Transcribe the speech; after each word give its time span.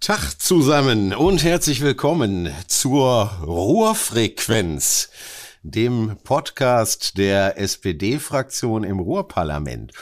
Tag 0.00 0.38
zusammen 0.38 1.12
und 1.12 1.42
herzlich 1.42 1.80
willkommen 1.80 2.54
zur 2.68 3.32
Ruhrfrequenz, 3.44 5.10
dem 5.64 6.16
Podcast 6.22 7.18
der 7.18 7.58
SPD-Fraktion 7.58 8.84
im 8.84 9.00
Ruhrparlament. 9.00 9.92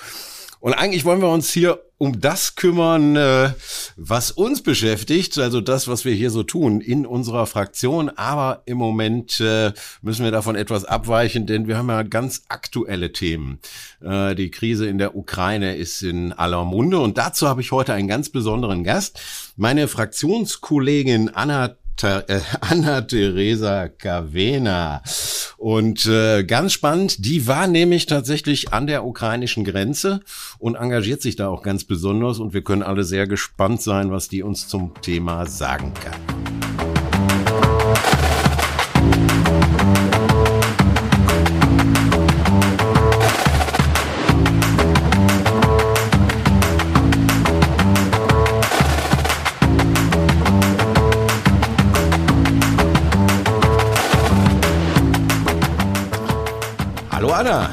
Und 0.67 0.75
eigentlich 0.75 1.05
wollen 1.05 1.21
wir 1.21 1.29
uns 1.29 1.53
hier 1.53 1.81
um 1.97 2.21
das 2.21 2.57
kümmern, 2.57 3.15
äh, 3.15 3.51
was 3.95 4.33
uns 4.33 4.65
beschäftigt, 4.65 5.39
also 5.39 5.61
das, 5.61 5.87
was 5.87 6.05
wir 6.05 6.13
hier 6.13 6.31
so 6.31 6.43
tun 6.43 6.81
in 6.81 7.07
unserer 7.07 7.47
Fraktion. 7.47 8.09
Aber 8.09 8.63
im 8.67 8.77
Moment 8.77 9.39
äh, 9.39 9.73
müssen 10.03 10.25
wir 10.25 10.33
davon 10.33 10.57
etwas 10.57 10.85
abweichen, 10.85 11.47
denn 11.47 11.69
wir 11.69 11.79
haben 11.79 11.89
ja 11.89 12.03
ganz 12.03 12.47
aktuelle 12.49 13.13
Themen. 13.13 13.61
Äh, 14.03 14.35
die 14.35 14.51
Krise 14.51 14.89
in 14.89 14.99
der 14.99 15.15
Ukraine 15.15 15.77
ist 15.77 16.03
in 16.03 16.33
aller 16.33 16.65
Munde 16.65 16.99
und 16.99 17.17
dazu 17.17 17.47
habe 17.47 17.61
ich 17.61 17.71
heute 17.71 17.93
einen 17.93 18.09
ganz 18.09 18.31
besonderen 18.31 18.83
Gast. 18.83 19.21
Meine 19.55 19.87
Fraktionskollegin 19.87 21.29
Anna 21.29 21.77
äh, 22.05 22.41
Anna-Theresa 22.61 23.89
Cavena. 23.89 25.03
Und 25.57 26.07
äh, 26.07 26.45
ganz 26.45 26.73
spannend, 26.73 27.25
die 27.25 27.47
war 27.47 27.67
nämlich 27.67 28.07
tatsächlich 28.07 28.73
an 28.73 28.87
der 28.87 29.05
ukrainischen 29.05 29.65
Grenze 29.65 30.21
und 30.59 30.75
engagiert 30.75 31.23
sich 31.23 31.37
da 31.37 31.49
auch 31.49 31.63
ganz 31.63 31.85
besonders. 31.85 32.39
Und 32.39 32.53
wir 32.53 32.63
können 32.63 32.83
alle 32.83 33.05
sehr 33.05 33.27
gespannt 33.27 33.83
sein, 33.83 34.11
was 34.11 34.29
die 34.29 34.43
uns 34.43 34.69
zum 34.69 34.93
Thema 35.01 35.47
sagen 35.47 35.93
kann. 35.95 36.56
Anna. 57.47 57.71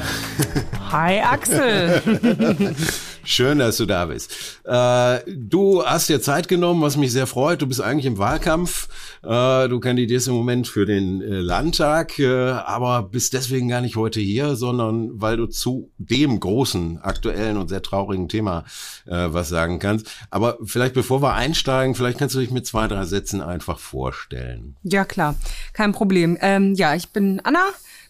Hi 0.92 1.20
Axel. 1.20 2.00
Schön, 3.24 3.58
dass 3.58 3.78
du 3.78 3.86
da 3.86 4.04
bist. 4.04 4.60
Äh, 4.64 5.18
du 5.26 5.84
hast 5.84 6.08
dir 6.08 6.20
Zeit 6.20 6.46
genommen, 6.46 6.80
was 6.82 6.96
mich 6.96 7.10
sehr 7.10 7.26
freut. 7.26 7.60
Du 7.60 7.66
bist 7.66 7.80
eigentlich 7.80 8.06
im 8.06 8.18
Wahlkampf. 8.18 8.88
Äh, 9.24 9.68
du 9.68 9.80
kandidierst 9.80 10.28
im 10.28 10.34
Moment 10.34 10.68
für 10.68 10.86
den 10.86 11.22
äh, 11.22 11.40
Landtag, 11.40 12.20
aber 12.20 13.02
bist 13.02 13.32
deswegen 13.32 13.68
gar 13.68 13.80
nicht 13.80 13.96
heute 13.96 14.20
hier, 14.20 14.54
sondern 14.54 15.10
weil 15.20 15.38
du 15.38 15.46
zu 15.46 15.90
dem 15.98 16.38
großen, 16.38 17.00
aktuellen 17.00 17.56
und 17.56 17.68
sehr 17.68 17.82
traurigen 17.82 18.28
Thema 18.28 18.64
was 19.06 19.48
sagen 19.48 19.80
kannst. 19.80 20.10
Aber 20.30 20.58
vielleicht 20.64 20.94
bevor 20.94 21.20
wir 21.20 21.34
einsteigen, 21.34 21.94
vielleicht 21.94 22.18
kannst 22.18 22.34
du 22.34 22.38
dich 22.38 22.50
mit 22.50 22.66
zwei, 22.66 22.86
drei 22.86 23.04
Sätzen 23.04 23.40
einfach 23.40 23.78
vorstellen. 23.78 24.76
Ja, 24.82 25.04
klar. 25.04 25.34
Kein 25.72 25.92
Problem. 25.92 26.38
Ähm, 26.40 26.74
ja, 26.74 26.94
ich 26.94 27.10
bin 27.10 27.40
Anna 27.44 27.64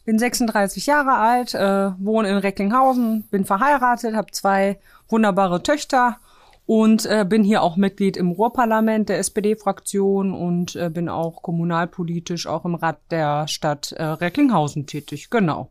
bin 0.05 0.19
36 0.19 0.86
Jahre 0.86 1.14
alt, 1.14 1.55
äh, 1.55 1.92
wohne 1.98 2.28
in 2.28 2.36
Recklinghausen, 2.36 3.22
bin 3.30 3.44
verheiratet, 3.44 4.14
habe 4.14 4.30
zwei 4.33 4.78
wunderbare 5.08 5.62
Töchter 5.62 6.19
und 6.66 7.06
äh, 7.06 7.24
bin 7.28 7.44
hier 7.44 7.62
auch 7.62 7.77
Mitglied 7.77 8.16
im 8.16 8.30
Ruhrparlament 8.30 9.08
der 9.08 9.19
SPD-Fraktion 9.19 10.32
und 10.32 10.77
äh, 10.77 10.91
bin 10.91 11.08
auch 11.08 11.42
kommunalpolitisch 11.42 12.47
auch 12.47 12.64
im 12.64 12.75
Rat 12.75 12.98
der 13.10 13.48
Stadt 13.48 13.92
äh, 13.92 14.02
Recklinghausen 14.02 14.86
tätig. 14.86 15.30
Genau. 15.30 15.70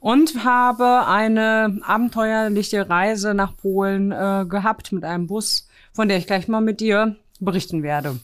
Und 0.00 0.44
habe 0.44 1.06
eine 1.06 1.80
abenteuerliche 1.82 2.88
Reise 2.88 3.34
nach 3.34 3.56
Polen 3.56 4.12
äh, 4.12 4.44
gehabt 4.48 4.92
mit 4.92 5.04
einem 5.04 5.26
Bus, 5.26 5.68
von 5.92 6.08
der 6.08 6.18
ich 6.18 6.26
gleich 6.26 6.46
mal 6.46 6.60
mit 6.60 6.80
dir 6.80 7.16
berichten 7.40 7.82
werde. 7.82 8.20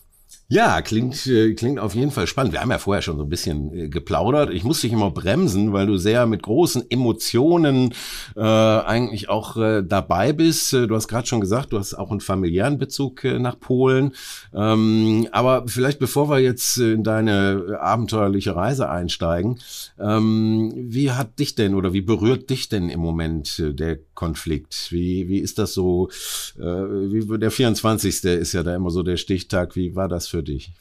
Ja, 0.48 0.82
klingt, 0.82 1.26
äh, 1.26 1.54
klingt 1.54 1.80
auf 1.80 1.94
jeden 1.94 2.10
Fall 2.10 2.26
spannend. 2.26 2.52
Wir 2.52 2.60
haben 2.60 2.70
ja 2.70 2.78
vorher 2.78 3.00
schon 3.00 3.16
so 3.16 3.22
ein 3.22 3.30
bisschen 3.30 3.72
äh, 3.72 3.88
geplaudert. 3.88 4.50
Ich 4.50 4.62
muss 4.62 4.82
dich 4.82 4.92
immer 4.92 5.10
bremsen, 5.10 5.72
weil 5.72 5.86
du 5.86 5.96
sehr 5.96 6.26
mit 6.26 6.42
großen 6.42 6.90
Emotionen 6.90 7.94
äh, 8.36 8.40
eigentlich 8.40 9.30
auch 9.30 9.56
äh, 9.56 9.82
dabei 9.82 10.34
bist. 10.34 10.74
Äh, 10.74 10.86
du 10.86 10.96
hast 10.96 11.08
gerade 11.08 11.26
schon 11.26 11.40
gesagt, 11.40 11.72
du 11.72 11.78
hast 11.78 11.94
auch 11.94 12.10
einen 12.10 12.20
familiären 12.20 12.76
Bezug 12.76 13.24
äh, 13.24 13.38
nach 13.38 13.58
Polen. 13.58 14.12
Ähm, 14.52 15.26
aber 15.32 15.64
vielleicht 15.66 15.98
bevor 15.98 16.28
wir 16.28 16.40
jetzt 16.40 16.76
in 16.76 17.04
deine 17.04 17.78
abenteuerliche 17.80 18.54
Reise 18.54 18.90
einsteigen, 18.90 19.60
ähm, 19.98 20.74
wie 20.76 21.12
hat 21.12 21.38
dich 21.38 21.54
denn 21.54 21.74
oder 21.74 21.94
wie 21.94 22.02
berührt 22.02 22.50
dich 22.50 22.68
denn 22.68 22.90
im 22.90 23.00
Moment 23.00 23.58
äh, 23.60 23.72
der 23.72 23.98
Konflikt? 24.12 24.88
Wie, 24.90 25.26
wie 25.26 25.38
ist 25.38 25.58
das 25.58 25.72
so? 25.72 26.10
Äh, 26.58 26.62
wie, 26.62 27.38
der 27.38 27.50
24. 27.50 28.24
ist 28.24 28.52
ja 28.52 28.62
da 28.62 28.76
immer 28.76 28.90
so 28.90 29.02
der 29.02 29.16
Stichtag. 29.16 29.74
Wie 29.74 29.96
war 29.96 30.08
das 30.08 30.33
für 30.34 30.42
dich? 30.42 30.72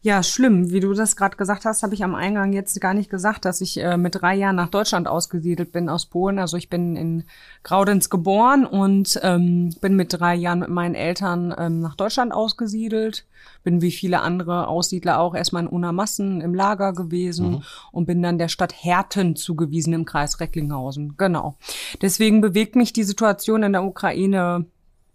Ja, 0.00 0.22
schlimm. 0.22 0.70
Wie 0.70 0.80
du 0.80 0.92
das 0.92 1.16
gerade 1.16 1.36
gesagt 1.36 1.64
hast, 1.64 1.82
habe 1.82 1.94
ich 1.94 2.04
am 2.04 2.14
Eingang 2.14 2.52
jetzt 2.52 2.78
gar 2.78 2.92
nicht 2.92 3.08
gesagt, 3.08 3.46
dass 3.46 3.62
ich 3.62 3.78
äh, 3.78 3.96
mit 3.96 4.14
drei 4.20 4.34
Jahren 4.34 4.56
nach 4.56 4.68
Deutschland 4.68 5.08
ausgesiedelt 5.08 5.72
bin 5.72 5.88
aus 5.88 6.04
Polen. 6.04 6.38
Also 6.38 6.58
ich 6.58 6.68
bin 6.68 6.94
in 6.94 7.24
Graudenz 7.62 8.10
geboren 8.10 8.66
und 8.66 9.18
ähm, 9.22 9.74
bin 9.80 9.96
mit 9.96 10.12
drei 10.12 10.34
Jahren 10.34 10.58
mit 10.58 10.68
meinen 10.68 10.94
Eltern 10.94 11.54
ähm, 11.56 11.80
nach 11.80 11.94
Deutschland 11.94 12.34
ausgesiedelt. 12.34 13.24
Bin 13.62 13.80
wie 13.80 13.92
viele 13.92 14.20
andere 14.20 14.68
Aussiedler 14.68 15.18
auch 15.20 15.34
erstmal 15.34 15.62
in 15.62 15.68
Unamassen 15.68 16.42
im 16.42 16.54
Lager 16.54 16.92
gewesen 16.92 17.50
mhm. 17.50 17.62
und 17.90 18.04
bin 18.04 18.22
dann 18.22 18.36
der 18.36 18.48
Stadt 18.48 18.74
Herten 18.74 19.36
zugewiesen 19.36 19.94
im 19.94 20.04
Kreis 20.04 20.38
Recklinghausen. 20.38 21.16
Genau. 21.16 21.56
Deswegen 22.02 22.42
bewegt 22.42 22.76
mich 22.76 22.92
die 22.92 23.04
Situation 23.04 23.62
in 23.62 23.72
der 23.72 23.84
Ukraine 23.84 24.66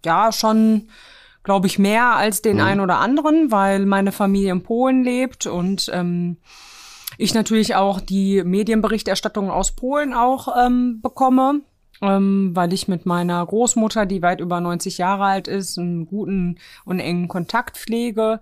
ja 0.04 0.32
schon 0.32 0.90
glaube 1.44 1.68
ich, 1.68 1.80
mehr 1.80 2.16
als 2.16 2.42
den 2.42 2.58
mhm. 2.58 2.64
einen 2.64 2.80
oder 2.82 3.00
anderen, 3.00 3.52
weil 3.52 3.86
meine 3.86 4.12
Familie 4.12 4.52
in 4.52 4.64
Polen 4.64 5.04
lebt 5.04 5.46
und 5.46 5.90
ähm, 5.94 6.38
ich 7.18 7.34
natürlich 7.34 7.76
auch 7.76 8.00
die 8.00 8.44
Medienberichterstattung 8.44 9.50
aus 9.50 9.76
Polen 9.76 10.14
auch 10.14 10.48
ähm, 10.58 11.02
bekomme, 11.02 11.62
ähm, 12.02 12.52
weil 12.54 12.74
ich 12.74 12.88
mit 12.88 13.06
meiner 13.06 13.46
Großmutter, 13.46 14.06
die 14.06 14.22
weit 14.22 14.40
über 14.40 14.60
90 14.60 14.98
Jahre 14.98 15.26
alt 15.26 15.48
ist, 15.48 15.78
einen 15.78 16.06
guten 16.06 16.58
und 16.86 17.00
engen 17.00 17.28
Kontakt 17.28 17.78
pflege 17.78 18.40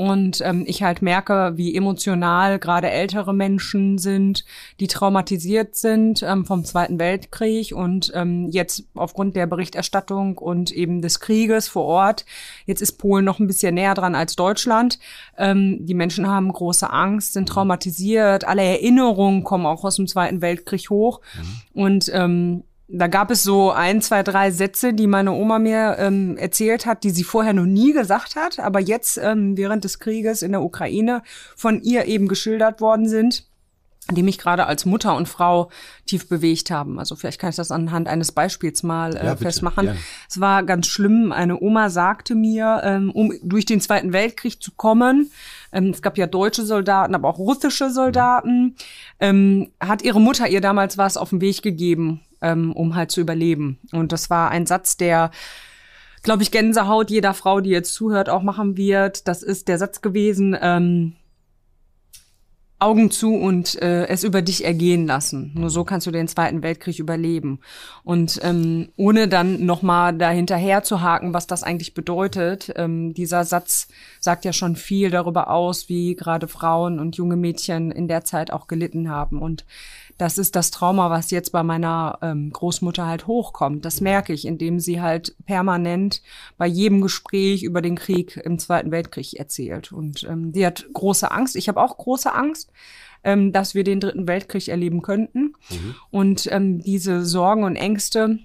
und 0.00 0.40
ähm, 0.42 0.64
ich 0.66 0.82
halt 0.82 1.02
merke, 1.02 1.52
wie 1.56 1.76
emotional 1.76 2.58
gerade 2.58 2.88
ältere 2.88 3.34
Menschen 3.34 3.98
sind, 3.98 4.46
die 4.80 4.86
traumatisiert 4.86 5.76
sind 5.76 6.22
ähm, 6.22 6.46
vom 6.46 6.64
Zweiten 6.64 6.98
Weltkrieg 6.98 7.74
und 7.74 8.10
ähm, 8.14 8.48
jetzt 8.50 8.84
aufgrund 8.94 9.36
der 9.36 9.46
Berichterstattung 9.46 10.38
und 10.38 10.70
eben 10.70 11.02
des 11.02 11.20
Krieges 11.20 11.68
vor 11.68 11.84
Ort, 11.84 12.24
jetzt 12.64 12.80
ist 12.80 12.92
Polen 12.92 13.26
noch 13.26 13.40
ein 13.40 13.46
bisschen 13.46 13.74
näher 13.74 13.92
dran 13.92 14.14
als 14.14 14.36
Deutschland. 14.36 14.98
Ähm, 15.36 15.84
die 15.84 15.92
Menschen 15.92 16.26
haben 16.26 16.50
große 16.50 16.90
Angst, 16.90 17.34
sind 17.34 17.50
traumatisiert, 17.50 18.48
alle 18.48 18.62
Erinnerungen 18.62 19.44
kommen 19.44 19.66
auch 19.66 19.84
aus 19.84 19.96
dem 19.96 20.06
Zweiten 20.06 20.40
Weltkrieg 20.40 20.88
hoch 20.88 21.20
mhm. 21.36 21.82
und 21.82 22.10
ähm, 22.14 22.62
da 22.92 23.06
gab 23.06 23.30
es 23.30 23.42
so 23.42 23.70
ein, 23.70 24.02
zwei, 24.02 24.22
drei 24.22 24.50
Sätze, 24.50 24.92
die 24.92 25.06
meine 25.06 25.32
Oma 25.32 25.58
mir 25.58 25.96
ähm, 25.98 26.36
erzählt 26.36 26.86
hat, 26.86 27.04
die 27.04 27.10
sie 27.10 27.24
vorher 27.24 27.52
noch 27.52 27.66
nie 27.66 27.92
gesagt 27.92 28.36
hat, 28.36 28.58
aber 28.58 28.80
jetzt 28.80 29.18
ähm, 29.18 29.56
während 29.56 29.84
des 29.84 29.98
Krieges 30.00 30.42
in 30.42 30.52
der 30.52 30.62
Ukraine 30.62 31.22
von 31.56 31.80
ihr 31.82 32.06
eben 32.06 32.26
geschildert 32.26 32.80
worden 32.80 33.08
sind, 33.08 33.46
die 34.10 34.24
mich 34.24 34.38
gerade 34.38 34.66
als 34.66 34.86
Mutter 34.86 35.14
und 35.14 35.28
Frau 35.28 35.70
tief 36.04 36.28
bewegt 36.28 36.72
haben. 36.72 36.98
Also 36.98 37.14
vielleicht 37.14 37.40
kann 37.40 37.50
ich 37.50 37.56
das 37.56 37.70
anhand 37.70 38.08
eines 38.08 38.32
Beispiels 38.32 38.82
mal 38.82 39.14
äh, 39.14 39.24
ja, 39.24 39.36
festmachen. 39.36 39.86
Ja. 39.86 39.94
Es 40.28 40.40
war 40.40 40.64
ganz 40.64 40.88
schlimm. 40.88 41.30
Eine 41.30 41.60
Oma 41.60 41.90
sagte 41.90 42.34
mir, 42.34 42.80
ähm, 42.82 43.12
um 43.12 43.32
durch 43.44 43.66
den 43.66 43.80
Zweiten 43.80 44.12
Weltkrieg 44.12 44.60
zu 44.60 44.72
kommen, 44.72 45.30
ähm, 45.70 45.90
es 45.90 46.02
gab 46.02 46.18
ja 46.18 46.26
deutsche 46.26 46.64
Soldaten, 46.64 47.14
aber 47.14 47.28
auch 47.28 47.38
russische 47.38 47.90
Soldaten, 47.90 48.62
mhm. 48.62 48.74
ähm, 49.20 49.70
hat 49.78 50.02
ihre 50.02 50.20
Mutter 50.20 50.48
ihr 50.48 50.60
damals 50.60 50.98
was 50.98 51.16
auf 51.16 51.30
den 51.30 51.40
Weg 51.40 51.62
gegeben 51.62 52.20
ähm, 52.42 52.72
um 52.72 52.94
halt 52.94 53.10
zu 53.10 53.20
überleben. 53.20 53.78
Und 53.92 54.12
das 54.12 54.30
war 54.30 54.50
ein 54.50 54.66
Satz, 54.66 54.96
der 54.96 55.30
glaube 56.22 56.42
ich, 56.42 56.50
Gänsehaut 56.50 57.10
jeder 57.10 57.34
Frau, 57.34 57.60
die 57.60 57.70
jetzt 57.70 57.94
zuhört, 57.94 58.28
auch 58.28 58.42
machen 58.42 58.76
wird. 58.76 59.26
Das 59.26 59.42
ist 59.42 59.68
der 59.68 59.78
Satz 59.78 60.02
gewesen, 60.02 60.56
ähm, 60.60 61.14
Augen 62.78 63.10
zu 63.10 63.34
und 63.34 63.80
äh, 63.82 64.06
es 64.06 64.24
über 64.24 64.40
dich 64.40 64.64
ergehen 64.64 65.06
lassen. 65.06 65.52
Nur 65.54 65.68
so 65.68 65.84
kannst 65.84 66.06
du 66.06 66.10
den 66.10 66.28
Zweiten 66.28 66.62
Weltkrieg 66.62 66.98
überleben. 66.98 67.60
Und 68.04 68.40
ähm, 68.42 68.88
ohne 68.96 69.28
dann 69.28 69.66
nochmal 69.66 70.16
dahinterher 70.16 70.82
zu 70.82 71.02
haken, 71.02 71.34
was 71.34 71.46
das 71.46 71.62
eigentlich 71.62 71.92
bedeutet, 71.92 72.72
ähm, 72.76 73.12
dieser 73.12 73.44
Satz 73.44 73.88
sagt 74.18 74.46
ja 74.46 74.54
schon 74.54 74.76
viel 74.76 75.10
darüber 75.10 75.50
aus, 75.50 75.90
wie 75.90 76.16
gerade 76.16 76.48
Frauen 76.48 76.98
und 76.98 77.16
junge 77.16 77.36
Mädchen 77.36 77.90
in 77.90 78.08
der 78.08 78.24
Zeit 78.24 78.50
auch 78.50 78.66
gelitten 78.66 79.10
haben. 79.10 79.42
Und 79.42 79.66
das 80.20 80.36
ist 80.36 80.54
das 80.54 80.70
Trauma, 80.70 81.08
was 81.08 81.30
jetzt 81.30 81.50
bei 81.50 81.62
meiner 81.62 82.18
ähm, 82.20 82.52
Großmutter 82.52 83.06
halt 83.06 83.26
hochkommt. 83.26 83.86
Das 83.86 84.02
merke 84.02 84.34
ich, 84.34 84.46
indem 84.46 84.78
sie 84.78 85.00
halt 85.00 85.34
permanent 85.46 86.20
bei 86.58 86.66
jedem 86.66 87.00
Gespräch 87.00 87.62
über 87.62 87.80
den 87.80 87.96
Krieg 87.96 88.36
im 88.36 88.58
Zweiten 88.58 88.90
Weltkrieg 88.90 89.38
erzählt. 89.38 89.92
Und 89.92 90.24
ähm, 90.24 90.52
die 90.52 90.66
hat 90.66 90.86
große 90.92 91.30
Angst. 91.30 91.56
Ich 91.56 91.68
habe 91.68 91.80
auch 91.80 91.96
große 91.96 92.34
Angst, 92.34 92.70
ähm, 93.24 93.52
dass 93.52 93.74
wir 93.74 93.82
den 93.82 94.00
Dritten 94.00 94.28
Weltkrieg 94.28 94.68
erleben 94.68 95.00
könnten. 95.00 95.54
Mhm. 95.70 95.94
Und 96.10 96.52
ähm, 96.52 96.82
diese 96.82 97.24
Sorgen 97.24 97.64
und 97.64 97.76
Ängste 97.76 98.40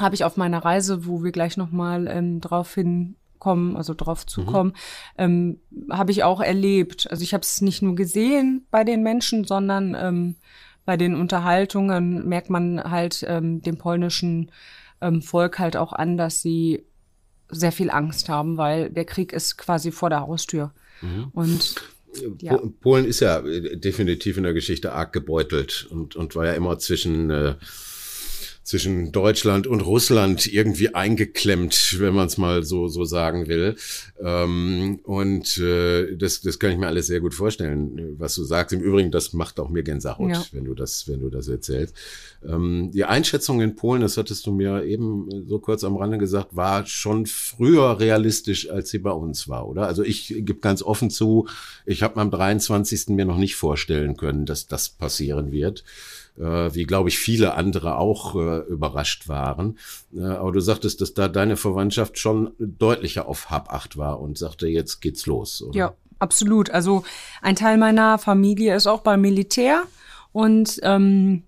habe 0.00 0.16
ich 0.16 0.24
auf 0.24 0.36
meiner 0.36 0.58
Reise, 0.58 1.06
wo 1.06 1.22
wir 1.22 1.30
gleich 1.30 1.56
nochmal 1.56 2.08
ähm, 2.08 2.40
drauf 2.40 2.74
hin 2.74 3.14
kommen, 3.38 3.76
also 3.76 3.94
drauf 3.94 4.26
zukommen, 4.26 4.72
mhm. 5.16 5.60
ähm, 5.78 5.90
habe 5.90 6.10
ich 6.10 6.24
auch 6.24 6.40
erlebt. 6.40 7.06
Also 7.10 7.22
ich 7.22 7.32
habe 7.32 7.42
es 7.42 7.60
nicht 7.60 7.80
nur 7.80 7.94
gesehen 7.94 8.66
bei 8.72 8.82
den 8.82 9.04
Menschen, 9.04 9.44
sondern 9.44 9.94
ähm, 9.94 10.34
bei 10.86 10.96
den 10.96 11.14
Unterhaltungen 11.14 12.26
merkt 12.26 12.48
man 12.48 12.82
halt 12.82 13.24
ähm, 13.28 13.60
dem 13.60 13.76
polnischen 13.76 14.50
ähm, 15.02 15.20
Volk 15.20 15.58
halt 15.58 15.76
auch 15.76 15.92
an, 15.92 16.16
dass 16.16 16.40
sie 16.40 16.84
sehr 17.50 17.72
viel 17.72 17.90
Angst 17.90 18.28
haben, 18.28 18.56
weil 18.56 18.88
der 18.90 19.04
Krieg 19.04 19.32
ist 19.32 19.58
quasi 19.58 19.92
vor 19.92 20.08
der 20.10 20.20
Haustür. 20.20 20.72
Mhm. 21.02 21.28
Und 21.32 21.74
ja. 22.40 22.58
Polen 22.80 23.04
ist 23.04 23.20
ja 23.20 23.40
äh, 23.40 23.76
definitiv 23.76 24.36
in 24.36 24.44
der 24.44 24.54
Geschichte 24.54 24.92
arg 24.92 25.12
gebeutelt 25.12 25.86
und, 25.90 26.16
und 26.16 26.34
war 26.34 26.46
ja 26.46 26.54
immer 26.54 26.78
zwischen 26.78 27.30
äh, 27.30 27.54
zwischen 28.66 29.12
Deutschland 29.12 29.68
und 29.68 29.80
Russland 29.80 30.52
irgendwie 30.52 30.92
eingeklemmt, 30.92 32.00
wenn 32.00 32.12
man 32.14 32.26
es 32.26 32.36
mal 32.36 32.64
so 32.64 32.88
so 32.88 33.04
sagen 33.04 33.46
will. 33.46 33.76
Ähm, 34.20 34.98
und 35.04 35.56
äh, 35.58 36.16
das, 36.16 36.40
das 36.40 36.58
kann 36.58 36.72
ich 36.72 36.76
mir 36.76 36.88
alles 36.88 37.06
sehr 37.06 37.20
gut 37.20 37.32
vorstellen, 37.32 38.16
was 38.18 38.34
du 38.34 38.42
sagst. 38.42 38.72
Im 38.72 38.80
Übrigen, 38.80 39.12
das 39.12 39.32
macht 39.32 39.60
auch 39.60 39.68
mir 39.68 39.84
Gänsehaut, 39.84 40.30
ja. 40.30 40.44
wenn 40.50 40.64
du 40.64 40.74
das, 40.74 41.06
wenn 41.06 41.20
du 41.20 41.30
das 41.30 41.46
erzählst. 41.46 41.94
Ähm, 42.44 42.90
die 42.92 43.04
Einschätzung 43.04 43.60
in 43.60 43.76
Polen, 43.76 44.02
das 44.02 44.16
hattest 44.16 44.44
du 44.46 44.52
mir 44.52 44.82
eben 44.84 45.28
so 45.46 45.60
kurz 45.60 45.84
am 45.84 45.96
Rande 45.96 46.18
gesagt, 46.18 46.56
war 46.56 46.86
schon 46.86 47.26
früher 47.26 48.00
realistisch, 48.00 48.68
als 48.68 48.90
sie 48.90 48.98
bei 48.98 49.12
uns 49.12 49.48
war, 49.48 49.68
oder? 49.68 49.86
Also 49.86 50.02
ich 50.02 50.26
gebe 50.26 50.56
ganz 50.56 50.82
offen 50.82 51.10
zu, 51.10 51.46
ich 51.84 52.02
habe 52.02 52.20
am 52.20 52.32
23. 52.32 53.10
mir 53.10 53.26
noch 53.26 53.38
nicht 53.38 53.54
vorstellen 53.54 54.16
können, 54.16 54.44
dass 54.44 54.66
das 54.66 54.88
passieren 54.88 55.52
wird 55.52 55.84
wie 56.36 56.84
glaube 56.84 57.08
ich 57.08 57.18
viele 57.18 57.54
andere 57.54 57.96
auch 57.96 58.34
äh, 58.34 58.58
überrascht 58.68 59.28
waren. 59.28 59.78
Äh, 60.14 60.22
aber 60.24 60.52
du 60.52 60.60
sagtest, 60.60 61.00
dass 61.00 61.14
da 61.14 61.28
deine 61.28 61.56
Verwandtschaft 61.56 62.18
schon 62.18 62.52
deutlicher 62.58 63.28
auf 63.28 63.50
Hab 63.50 63.72
8 63.72 63.96
war 63.96 64.20
und 64.20 64.38
sagte, 64.38 64.68
jetzt 64.68 65.00
geht's 65.00 65.26
los. 65.26 65.62
Oder? 65.62 65.78
Ja, 65.78 65.94
absolut. 66.18 66.70
Also 66.70 67.04
ein 67.42 67.56
Teil 67.56 67.78
meiner 67.78 68.18
Familie 68.18 68.74
ist 68.74 68.86
auch 68.86 69.00
beim 69.00 69.20
Militär 69.20 69.84
und 70.32 70.78
ähm, 70.82 71.44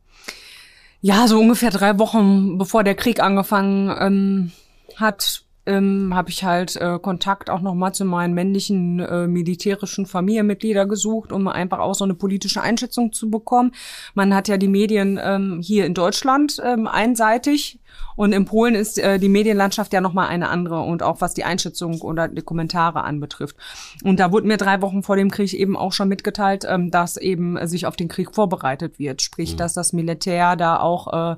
ja, 1.00 1.28
so 1.28 1.38
ungefähr 1.38 1.70
drei 1.70 1.98
Wochen 1.98 2.58
bevor 2.58 2.82
der 2.82 2.94
Krieg 2.94 3.20
angefangen 3.20 3.94
ähm, 4.00 4.52
hat, 4.96 5.44
ähm, 5.68 6.14
habe 6.14 6.30
ich 6.30 6.44
halt 6.44 6.76
äh, 6.76 6.98
Kontakt 6.98 7.50
auch 7.50 7.60
nochmal 7.60 7.92
zu 7.92 8.04
meinen 8.04 8.34
männlichen 8.34 9.00
äh, 9.00 9.26
militärischen 9.26 10.06
Familienmitgliedern 10.06 10.88
gesucht, 10.88 11.30
um 11.30 11.46
einfach 11.46 11.78
auch 11.78 11.94
so 11.94 12.04
eine 12.04 12.14
politische 12.14 12.62
Einschätzung 12.62 13.12
zu 13.12 13.30
bekommen. 13.30 13.72
Man 14.14 14.34
hat 14.34 14.48
ja 14.48 14.56
die 14.56 14.68
Medien 14.68 15.20
ähm, 15.22 15.60
hier 15.62 15.86
in 15.86 15.94
Deutschland 15.94 16.60
ähm, 16.64 16.86
einseitig 16.86 17.78
und 18.16 18.32
in 18.32 18.46
Polen 18.46 18.74
ist 18.74 18.98
äh, 18.98 19.18
die 19.18 19.28
Medienlandschaft 19.28 19.92
ja 19.92 20.00
nochmal 20.00 20.28
eine 20.28 20.48
andere 20.48 20.80
und 20.80 21.02
auch 21.02 21.20
was 21.20 21.34
die 21.34 21.44
Einschätzung 21.44 22.00
oder 22.00 22.28
die 22.28 22.42
Kommentare 22.42 23.04
anbetrifft. 23.04 23.56
Und 24.02 24.18
da 24.18 24.32
wurde 24.32 24.46
mir 24.46 24.56
drei 24.56 24.82
Wochen 24.82 25.02
vor 25.02 25.16
dem 25.16 25.30
Krieg 25.30 25.54
eben 25.54 25.76
auch 25.76 25.92
schon 25.92 26.08
mitgeteilt, 26.08 26.64
ähm, 26.68 26.90
dass 26.90 27.16
eben 27.16 27.64
sich 27.66 27.86
auf 27.86 27.96
den 27.96 28.08
Krieg 28.08 28.34
vorbereitet 28.34 28.98
wird. 28.98 29.22
Sprich, 29.22 29.52
mhm. 29.52 29.58
dass 29.58 29.72
das 29.72 29.92
Militär 29.92 30.56
da 30.56 30.80
auch 30.80 31.32
äh, 31.32 31.36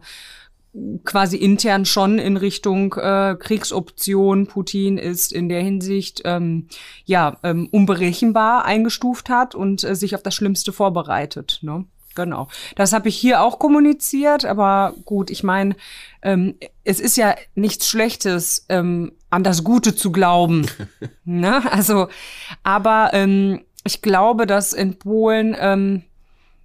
quasi 1.05 1.37
intern 1.37 1.85
schon 1.85 2.19
in 2.19 2.37
Richtung 2.37 2.95
äh, 2.95 3.37
Kriegsoption 3.39 4.47
Putin 4.47 4.99
ist 4.99 5.33
in 5.33 5.49
der 5.49 5.63
Hinsicht 5.63 6.23
ähm, 6.25 6.69
ja 7.05 7.39
ähm, 7.43 7.69
unberechenbar 7.73 8.65
eingestuft 8.65 9.29
hat 9.31 9.55
und 9.55 9.83
äh, 9.83 9.97
sich 9.97 10.15
auf 10.15 10.23
das 10.23 10.35
Schlimmste 10.35 10.73
vorbereitet. 10.73 11.59
Ne? 11.63 11.87
Genau. 12.15 12.49
Das 12.77 12.93
habe 12.93 13.09
ich 13.09 13.17
hier 13.17 13.41
auch 13.41 13.59
kommuniziert, 13.59 14.45
aber 14.45 14.95
gut, 15.05 15.31
ich 15.31 15.43
meine, 15.43 15.77
ähm, 16.23 16.57
es 16.85 17.01
ist 17.01 17.17
ja 17.17 17.35
nichts 17.55 17.89
Schlechtes, 17.89 18.67
ähm, 18.69 19.13
an 19.31 19.45
das 19.45 19.63
Gute 19.63 19.95
zu 19.95 20.11
glauben. 20.11 20.67
ne? 21.25 21.63
Also, 21.73 22.09
aber 22.63 23.11
ähm, 23.13 23.61
ich 23.85 24.03
glaube, 24.03 24.47
dass 24.47 24.73
in 24.73 24.99
Polen 24.99 25.57
ähm, 25.59 26.03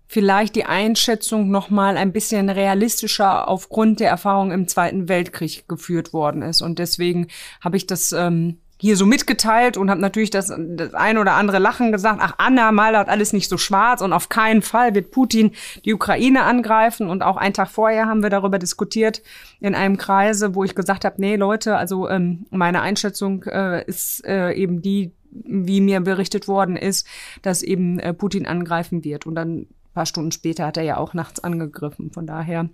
vielleicht 0.07 0.55
die 0.55 0.65
Einschätzung 0.65 1.49
noch 1.49 1.69
mal 1.69 1.97
ein 1.97 2.11
bisschen 2.11 2.49
realistischer 2.49 3.47
aufgrund 3.47 3.99
der 3.99 4.09
Erfahrung 4.09 4.51
im 4.51 4.67
Zweiten 4.67 5.09
Weltkrieg 5.09 5.67
geführt 5.67 6.13
worden 6.13 6.41
ist. 6.41 6.61
Und 6.61 6.79
deswegen 6.79 7.27
habe 7.61 7.77
ich 7.77 7.87
das 7.87 8.11
ähm, 8.11 8.59
hier 8.77 8.97
so 8.97 9.05
mitgeteilt 9.05 9.77
und 9.77 9.89
habe 9.89 10.01
natürlich 10.01 10.29
das, 10.29 10.53
das 10.55 10.93
ein 10.93 11.17
oder 11.17 11.33
andere 11.33 11.59
Lachen 11.59 11.91
gesagt, 11.91 12.19
ach 12.21 12.33
Anna, 12.37 12.71
mal 12.71 12.97
hat 12.97 13.07
alles 13.07 13.31
nicht 13.31 13.49
so 13.49 13.57
schwarz 13.57 14.01
und 14.01 14.11
auf 14.11 14.27
keinen 14.27 14.61
Fall 14.61 14.93
wird 14.93 15.11
Putin 15.11 15.51
die 15.85 15.93
Ukraine 15.93 16.43
angreifen. 16.43 17.09
Und 17.09 17.23
auch 17.23 17.37
einen 17.37 17.53
Tag 17.53 17.69
vorher 17.69 18.05
haben 18.05 18.21
wir 18.21 18.29
darüber 18.29 18.59
diskutiert 18.59 19.21
in 19.61 19.75
einem 19.75 19.97
Kreise, 19.97 20.55
wo 20.55 20.63
ich 20.63 20.75
gesagt 20.75 21.05
habe, 21.05 21.15
nee 21.19 21.37
Leute, 21.37 21.77
also 21.77 22.09
ähm, 22.09 22.45
meine 22.49 22.81
Einschätzung 22.81 23.43
äh, 23.43 23.85
ist 23.85 24.25
äh, 24.25 24.51
eben 24.51 24.81
die, 24.81 25.13
wie 25.31 25.79
mir 25.79 26.01
berichtet 26.01 26.47
worden 26.49 26.75
ist, 26.75 27.07
dass 27.41 27.63
eben 27.63 27.99
äh, 27.99 28.13
Putin 28.13 28.45
angreifen 28.45 29.05
wird. 29.05 29.25
Und 29.25 29.35
dann 29.35 29.67
paar 29.95 30.05
Stunden 30.05 30.31
später 30.31 30.65
hat 30.67 30.77
er 30.77 30.83
ja 30.83 30.97
auch 30.97 31.15
nachts 31.15 31.43
angegriffen. 31.43 32.11
Von 32.11 32.27
daher 32.27 32.69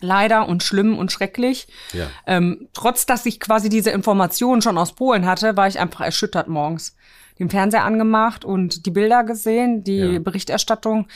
leider 0.00 0.48
und 0.48 0.62
schlimm 0.62 0.98
und 0.98 1.12
schrecklich. 1.12 1.68
Ja. 1.92 2.06
Ähm, 2.26 2.68
trotz 2.72 3.06
dass 3.06 3.26
ich 3.26 3.40
quasi 3.40 3.68
diese 3.68 3.90
Informationen 3.90 4.62
schon 4.62 4.78
aus 4.78 4.94
Polen 4.94 5.26
hatte, 5.26 5.56
war 5.56 5.68
ich 5.68 5.78
einfach 5.78 6.00
erschüttert 6.00 6.48
morgens. 6.48 6.96
Den 7.38 7.50
Fernseher 7.50 7.84
angemacht 7.84 8.44
und 8.44 8.86
die 8.86 8.90
Bilder 8.90 9.24
gesehen, 9.24 9.84
die 9.84 9.98
ja. 9.98 10.18
Berichterstattung. 10.18 11.06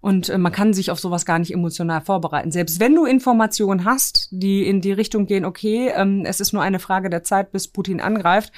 Und 0.00 0.28
äh, 0.28 0.38
man 0.38 0.52
kann 0.52 0.72
sich 0.72 0.90
auf 0.90 1.00
sowas 1.00 1.24
gar 1.24 1.38
nicht 1.38 1.52
emotional 1.52 2.00
vorbereiten. 2.00 2.50
Selbst 2.50 2.80
wenn 2.80 2.94
du 2.94 3.04
Informationen 3.06 3.84
hast, 3.84 4.28
die 4.30 4.66
in 4.66 4.80
die 4.80 4.92
Richtung 4.92 5.26
gehen, 5.26 5.44
okay, 5.44 5.90
ähm, 5.94 6.24
es 6.24 6.40
ist 6.40 6.52
nur 6.52 6.62
eine 6.62 6.78
Frage 6.78 7.10
der 7.10 7.24
Zeit, 7.24 7.52
bis 7.52 7.68
Putin 7.68 8.00
angreift, 8.00 8.52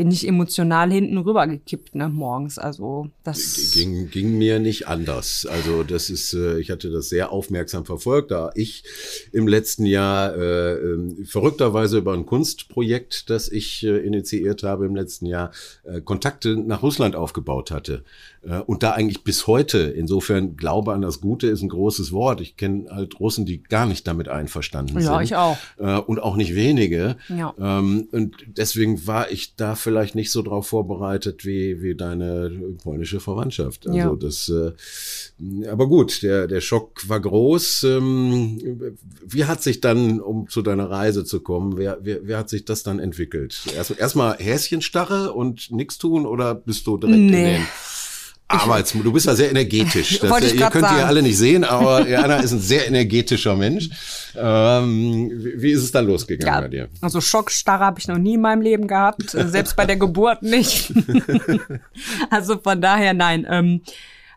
bin 0.00 0.10
ich 0.10 0.26
emotional 0.26 0.90
hinten 0.90 1.18
rüber 1.18 1.46
gekippt, 1.46 1.94
ne, 1.94 2.08
morgens. 2.08 2.58
Also 2.58 3.08
das 3.22 3.72
ging, 3.74 4.08
ging 4.08 4.38
mir 4.38 4.58
nicht 4.58 4.88
anders. 4.88 5.44
Also 5.44 5.82
das 5.82 6.08
ist, 6.08 6.32
äh, 6.32 6.58
ich 6.58 6.70
hatte 6.70 6.90
das 6.90 7.10
sehr 7.10 7.32
aufmerksam 7.32 7.84
verfolgt, 7.84 8.30
da 8.30 8.50
ich 8.54 8.82
im 9.30 9.46
letzten 9.46 9.84
Jahr 9.84 10.34
äh, 10.34 10.72
äh, 10.72 11.24
verrückterweise 11.26 11.98
über 11.98 12.14
ein 12.14 12.24
Kunstprojekt, 12.24 13.28
das 13.28 13.50
ich 13.50 13.84
äh, 13.84 13.98
initiiert 13.98 14.62
habe 14.62 14.86
im 14.86 14.96
letzten 14.96 15.26
Jahr, 15.26 15.50
äh, 15.82 16.00
Kontakte 16.00 16.56
nach 16.56 16.82
Russland 16.82 17.14
aufgebaut 17.14 17.70
hatte. 17.70 18.02
Äh, 18.42 18.60
und 18.60 18.82
da 18.82 18.92
eigentlich 18.92 19.22
bis 19.24 19.46
heute, 19.46 19.78
insofern 19.78 20.56
Glaube 20.56 20.92
an 20.92 21.02
das 21.02 21.20
Gute 21.20 21.46
ist 21.48 21.62
ein 21.62 21.68
großes 21.68 22.12
Wort. 22.12 22.40
Ich 22.40 22.56
kenne 22.56 22.86
halt 22.90 23.20
Russen, 23.20 23.44
die 23.46 23.62
gar 23.62 23.86
nicht 23.86 24.06
damit 24.06 24.28
einverstanden 24.28 24.94
ja, 24.94 25.00
sind. 25.00 25.12
Ja, 25.12 25.20
ich 25.22 25.36
auch. 25.36 25.58
Äh, 25.78 26.00
und 26.00 26.20
auch 26.22 26.36
nicht 26.36 26.54
wenige. 26.54 27.16
Ja. 27.28 27.54
Ähm, 27.58 28.08
und 28.12 28.36
deswegen 28.46 29.06
war 29.06 29.30
ich 29.30 29.56
da 29.56 29.74
vielleicht 29.74 30.14
nicht 30.14 30.30
so 30.30 30.42
drauf 30.42 30.68
vorbereitet 30.68 31.44
wie, 31.44 31.82
wie 31.82 31.94
deine 31.94 32.50
polnische 32.82 33.20
Verwandtschaft. 33.20 33.86
Also 33.86 33.98
ja. 33.98 34.16
das, 34.16 34.48
äh, 34.48 35.68
aber 35.68 35.88
gut, 35.88 36.22
der, 36.22 36.46
der 36.46 36.60
Schock 36.60 37.08
war 37.08 37.20
groß. 37.20 37.84
Ähm, 37.84 38.96
wie 39.26 39.44
hat 39.44 39.62
sich 39.62 39.80
dann, 39.80 40.20
um 40.20 40.48
zu 40.48 40.62
deiner 40.62 40.90
Reise 40.90 41.24
zu 41.24 41.40
kommen, 41.40 41.76
wer, 41.76 41.98
wer, 42.02 42.20
wer 42.26 42.38
hat 42.38 42.48
sich 42.48 42.64
das 42.64 42.82
dann 42.82 42.98
entwickelt? 42.98 43.60
Erst, 43.74 43.98
erstmal 43.98 44.36
Häschenstarre 44.38 45.32
und 45.32 45.70
nichts 45.70 45.98
tun 45.98 46.26
oder 46.26 46.54
bist 46.54 46.86
du 46.86 46.96
direkt 46.96 47.18
nee. 47.18 47.26
in 47.26 47.60
den 47.60 47.66
Arbeits, 48.50 48.92
du 48.92 49.12
bist 49.12 49.26
ja 49.26 49.34
sehr 49.34 49.50
energetisch. 49.50 50.20
Das, 50.30 50.44
ich 50.44 50.60
ihr 50.60 50.70
könnt 50.70 50.84
sagen. 50.84 50.98
ihr 50.98 51.06
alle 51.06 51.22
nicht 51.22 51.38
sehen, 51.38 51.64
aber 51.64 52.06
Jana 52.08 52.36
ist 52.36 52.52
ein 52.52 52.60
sehr 52.60 52.86
energetischer 52.86 53.56
Mensch. 53.56 53.88
Ähm, 54.36 55.30
wie, 55.32 55.62
wie 55.62 55.70
ist 55.72 55.82
es 55.82 55.92
dann 55.92 56.06
losgegangen 56.06 56.54
ja, 56.54 56.60
bei 56.60 56.68
dir? 56.68 56.88
Also 57.00 57.20
Schockstarre 57.20 57.84
habe 57.84 58.00
ich 58.00 58.08
noch 58.08 58.18
nie 58.18 58.34
in 58.34 58.40
meinem 58.40 58.62
Leben 58.62 58.86
gehabt, 58.86 59.30
selbst 59.30 59.76
bei 59.76 59.86
der 59.86 59.96
Geburt 59.96 60.42
nicht. 60.42 60.92
also 62.30 62.58
von 62.58 62.80
daher 62.80 63.14
nein. 63.14 63.46
Ähm, 63.48 63.82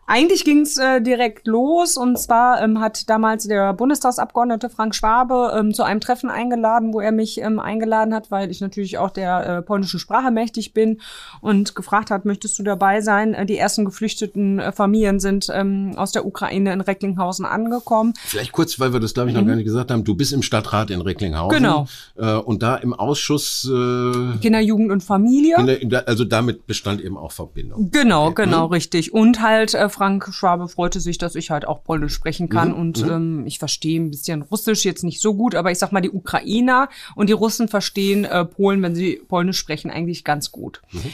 eigentlich 0.06 0.44
ging's 0.44 0.76
äh, 0.76 1.00
direkt 1.00 1.46
los 1.46 1.96
und 1.96 2.18
zwar 2.18 2.62
ähm, 2.62 2.80
hat 2.80 3.08
damals 3.08 3.46
der 3.46 3.72
Bundestagsabgeordnete 3.72 4.68
Frank 4.68 4.94
Schwabe 4.94 5.54
ähm, 5.58 5.72
zu 5.72 5.82
einem 5.82 6.00
Treffen 6.00 6.28
eingeladen, 6.28 6.92
wo 6.92 7.00
er 7.00 7.12
mich 7.12 7.40
ähm, 7.40 7.58
eingeladen 7.58 8.14
hat, 8.14 8.30
weil 8.30 8.50
ich 8.50 8.60
natürlich 8.60 8.98
auch 8.98 9.10
der 9.10 9.46
äh, 9.46 9.62
polnischen 9.62 9.98
Sprache 9.98 10.30
mächtig 10.30 10.74
bin 10.74 11.00
und 11.40 11.74
gefragt 11.74 12.10
hat, 12.10 12.24
möchtest 12.24 12.58
du 12.58 12.62
dabei 12.62 13.00
sein? 13.00 13.32
Äh, 13.32 13.46
die 13.46 13.56
ersten 13.56 13.84
geflüchteten 13.84 14.58
äh, 14.58 14.72
Familien 14.72 15.20
sind 15.20 15.48
ähm, 15.52 15.94
aus 15.96 16.12
der 16.12 16.26
Ukraine 16.26 16.72
in 16.72 16.80
Recklinghausen 16.82 17.46
angekommen. 17.46 18.12
Vielleicht 18.24 18.52
kurz, 18.52 18.78
weil 18.78 18.92
wir 18.92 19.00
das 19.00 19.14
glaube 19.14 19.30
ich 19.30 19.34
noch 19.34 19.42
mhm. 19.42 19.48
gar 19.48 19.56
nicht 19.56 19.64
gesagt 19.64 19.90
haben. 19.90 20.04
Du 20.04 20.14
bist 20.14 20.32
im 20.32 20.42
Stadtrat 20.42 20.90
in 20.90 21.00
Recklinghausen. 21.00 21.56
Genau. 21.56 21.86
Äh, 22.16 22.34
und 22.34 22.62
da 22.62 22.76
im 22.76 22.92
Ausschuss 22.92 23.64
äh, 23.64 24.38
Kinder, 24.38 24.60
Jugend 24.60 24.90
und 24.90 25.02
Familie. 25.02 25.56
Kinder, 25.78 26.04
also 26.06 26.24
damit 26.24 26.66
bestand 26.66 27.00
eben 27.00 27.16
auch 27.16 27.32
Verbindung. 27.32 27.90
Genau, 27.90 28.26
okay. 28.26 28.44
genau, 28.44 28.66
mhm. 28.66 28.72
richtig. 28.72 29.14
Und 29.14 29.40
halt 29.40 29.72
äh, 29.72 29.88
Frank 29.94 30.28
Schwabe 30.32 30.68
freute 30.68 31.00
sich, 31.00 31.18
dass 31.18 31.36
ich 31.36 31.50
halt 31.50 31.66
auch 31.66 31.84
Polnisch 31.84 32.12
sprechen 32.12 32.48
kann 32.48 32.70
mhm, 32.70 32.74
und 32.74 33.02
mhm. 33.02 33.10
ähm, 33.10 33.46
ich 33.46 33.58
verstehe 33.58 34.00
ein 34.00 34.10
bisschen 34.10 34.42
Russisch, 34.42 34.84
jetzt 34.84 35.04
nicht 35.04 35.20
so 35.20 35.34
gut, 35.34 35.54
aber 35.54 35.70
ich 35.70 35.78
sag 35.78 35.92
mal, 35.92 36.00
die 36.00 36.10
Ukrainer 36.10 36.88
und 37.14 37.28
die 37.28 37.32
Russen 37.32 37.68
verstehen 37.68 38.24
äh, 38.24 38.44
Polen, 38.44 38.82
wenn 38.82 38.94
sie 38.94 39.22
Polnisch 39.28 39.58
sprechen, 39.58 39.90
eigentlich 39.90 40.24
ganz 40.24 40.50
gut. 40.50 40.82
Mhm. 40.90 41.12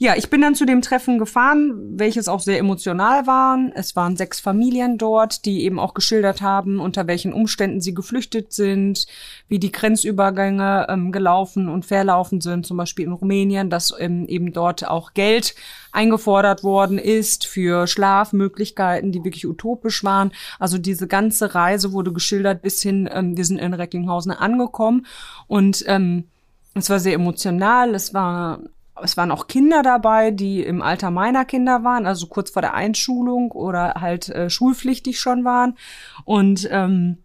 Ja, 0.00 0.14
ich 0.14 0.30
bin 0.30 0.40
dann 0.40 0.54
zu 0.54 0.64
dem 0.64 0.80
Treffen 0.80 1.18
gefahren, 1.18 1.98
welches 1.98 2.28
auch 2.28 2.38
sehr 2.38 2.60
emotional 2.60 3.26
war. 3.26 3.58
Es 3.74 3.96
waren 3.96 4.16
sechs 4.16 4.38
Familien 4.38 4.96
dort, 4.96 5.44
die 5.44 5.64
eben 5.64 5.80
auch 5.80 5.92
geschildert 5.92 6.40
haben, 6.40 6.78
unter 6.78 7.08
welchen 7.08 7.32
Umständen 7.32 7.80
sie 7.80 7.94
geflüchtet 7.94 8.52
sind, 8.52 9.08
wie 9.48 9.58
die 9.58 9.72
Grenzübergänge 9.72 10.86
ähm, 10.88 11.10
gelaufen 11.10 11.68
und 11.68 11.84
verlaufen 11.84 12.40
sind, 12.40 12.64
zum 12.64 12.76
Beispiel 12.76 13.06
in 13.06 13.12
Rumänien, 13.12 13.70
dass 13.70 13.92
ähm, 13.98 14.24
eben 14.28 14.52
dort 14.52 14.86
auch 14.86 15.14
Geld 15.14 15.56
eingefordert 15.90 16.62
worden 16.62 16.98
ist 16.98 17.44
für 17.44 17.88
Schlafmöglichkeiten, 17.88 19.10
die 19.10 19.24
wirklich 19.24 19.48
utopisch 19.48 20.04
waren. 20.04 20.30
Also 20.60 20.78
diese 20.78 21.08
ganze 21.08 21.56
Reise 21.56 21.92
wurde 21.92 22.12
geschildert 22.12 22.62
bis 22.62 22.80
hin, 22.80 23.10
ähm, 23.12 23.36
wir 23.36 23.44
sind 23.44 23.58
in 23.58 23.74
Recklinghausen 23.74 24.30
angekommen 24.30 25.06
und 25.48 25.82
ähm, 25.88 26.28
es 26.74 26.88
war 26.88 27.00
sehr 27.00 27.14
emotional, 27.14 27.96
es 27.96 28.14
war 28.14 28.60
es 29.02 29.16
waren 29.16 29.30
auch 29.30 29.46
Kinder 29.46 29.82
dabei, 29.82 30.30
die 30.30 30.62
im 30.62 30.82
Alter 30.82 31.10
meiner 31.10 31.44
Kinder 31.44 31.84
waren, 31.84 32.06
also 32.06 32.26
kurz 32.26 32.50
vor 32.50 32.62
der 32.62 32.74
Einschulung 32.74 33.52
oder 33.52 33.94
halt 34.00 34.28
äh, 34.28 34.50
schulpflichtig 34.50 35.20
schon 35.20 35.44
waren. 35.44 35.76
Und 36.24 36.68
ähm, 36.70 37.18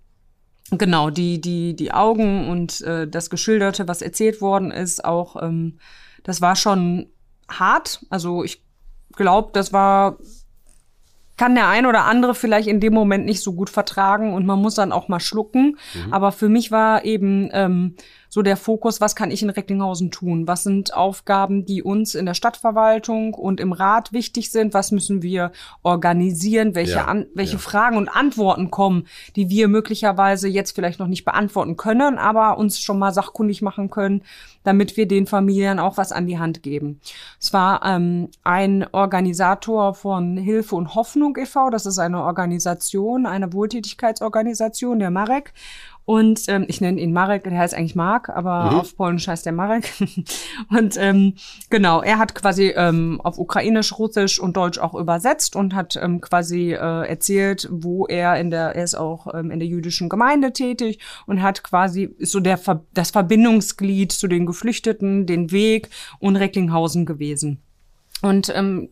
genau, 0.71 1.09
die, 1.09 1.41
die, 1.41 1.75
die 1.75 1.91
Augen 1.91 2.49
und 2.49 2.81
äh, 2.81 3.07
das 3.07 3.29
Geschilderte, 3.29 3.87
was 3.87 4.01
erzählt 4.01 4.41
worden 4.41 4.71
ist, 4.71 5.03
auch, 5.05 5.41
ähm, 5.41 5.79
das 6.23 6.41
war 6.41 6.55
schon 6.55 7.07
hart. 7.49 8.05
Also 8.09 8.43
ich 8.43 8.63
glaube, 9.15 9.49
das 9.53 9.73
war 9.73 10.17
kann 11.35 11.55
der 11.55 11.67
ein 11.67 11.85
oder 11.85 12.05
andere 12.05 12.35
vielleicht 12.35 12.67
in 12.67 12.79
dem 12.79 12.93
Moment 12.93 13.25
nicht 13.25 13.41
so 13.41 13.53
gut 13.53 13.69
vertragen 13.69 14.33
und 14.33 14.45
man 14.45 14.61
muss 14.61 14.75
dann 14.75 14.91
auch 14.91 15.07
mal 15.07 15.19
schlucken. 15.19 15.77
Mhm. 15.93 16.13
Aber 16.13 16.31
für 16.31 16.47
mich 16.47 16.71
war 16.71 17.05
eben 17.05 17.49
ähm, 17.53 17.95
so 18.33 18.41
der 18.41 18.57
Fokus, 18.57 18.99
was 18.99 19.15
kann 19.15 19.29
ich 19.29 19.43
in 19.43 19.51
Recklinghausen 19.51 20.09
tun? 20.09 20.47
Was 20.47 20.63
sind 20.63 20.95
Aufgaben, 20.95 21.67
die 21.67 21.83
uns 21.83 22.15
in 22.15 22.25
der 22.25 22.33
Stadtverwaltung 22.33 23.35
und 23.35 23.59
im 23.59 23.73
Rat 23.73 24.11
wichtig 24.11 24.49
sind? 24.49 24.73
Was 24.73 24.91
müssen 24.91 25.21
wir 25.21 25.51
organisieren? 25.83 26.73
Welche, 26.73 26.93
ja, 26.93 27.05
an, 27.05 27.27
welche 27.35 27.53
ja. 27.53 27.59
Fragen 27.59 27.95
und 27.95 28.09
Antworten 28.09 28.71
kommen, 28.71 29.05
die 29.35 29.51
wir 29.51 29.67
möglicherweise 29.67 30.47
jetzt 30.47 30.71
vielleicht 30.71 30.99
noch 30.99 31.05
nicht 31.05 31.25
beantworten 31.25 31.77
können, 31.77 32.17
aber 32.17 32.57
uns 32.57 32.79
schon 32.79 32.97
mal 32.97 33.13
sachkundig 33.13 33.61
machen 33.61 33.91
können, 33.91 34.23
damit 34.63 34.97
wir 34.97 35.07
den 35.07 35.27
Familien 35.27 35.77
auch 35.77 35.97
was 35.97 36.11
an 36.11 36.25
die 36.25 36.39
Hand 36.39 36.63
geben. 36.63 36.99
Es 37.39 37.53
war 37.53 37.85
ähm, 37.85 38.29
ein 38.43 38.87
Organisator 38.93 39.93
von 39.93 40.37
Hilfe 40.37 40.75
und 40.75 40.95
Hoffnung 40.95 41.37
e.V., 41.37 41.69
das 41.69 41.85
ist 41.85 41.99
eine 41.99 42.23
Organisation, 42.23 43.27
eine 43.27 43.53
Wohltätigkeitsorganisation, 43.53 44.97
der 44.97 45.11
Marek. 45.11 45.53
Und 46.05 46.43
ähm, 46.47 46.65
ich 46.67 46.81
nenne 46.81 46.99
ihn 46.99 47.13
Marek, 47.13 47.43
der 47.45 47.57
heißt 47.57 47.73
eigentlich 47.73 47.95
Mark, 47.95 48.29
aber 48.29 48.71
mhm. 48.71 48.79
auf 48.79 48.95
Polnisch 48.95 49.27
heißt 49.27 49.45
der 49.45 49.53
Marek. 49.53 49.91
und 50.69 50.97
ähm, 50.97 51.35
genau, 51.69 52.01
er 52.01 52.17
hat 52.17 52.35
quasi 52.35 52.73
ähm, 52.75 53.21
auf 53.23 53.37
Ukrainisch, 53.37 53.97
Russisch 53.97 54.39
und 54.39 54.57
Deutsch 54.57 54.79
auch 54.79 54.95
übersetzt 54.95 55.55
und 55.55 55.73
hat 55.73 55.95
ähm, 55.95 56.19
quasi 56.19 56.73
äh, 56.73 57.07
erzählt, 57.07 57.69
wo 57.71 58.05
er 58.05 58.37
in 58.39 58.51
der, 58.51 58.75
er 58.75 58.83
ist 58.83 58.95
auch 58.95 59.33
ähm, 59.33 59.49
in 59.49 59.59
der 59.59 59.67
jüdischen 59.67 60.09
Gemeinde 60.09 60.51
tätig 60.51 60.99
und 61.25 61.41
hat 61.41 61.63
quasi 61.63 62.13
ist 62.17 62.31
so 62.31 62.39
der 62.39 62.59
das 62.93 63.11
Verbindungsglied 63.11 64.11
zu 64.11 64.27
den 64.27 64.45
Geflüchteten, 64.45 65.25
den 65.25 65.51
Weg 65.51 65.89
und 66.19 66.35
Recklinghausen 66.35 67.05
gewesen. 67.05 67.61
Und 68.23 68.51
ähm, 68.55 68.87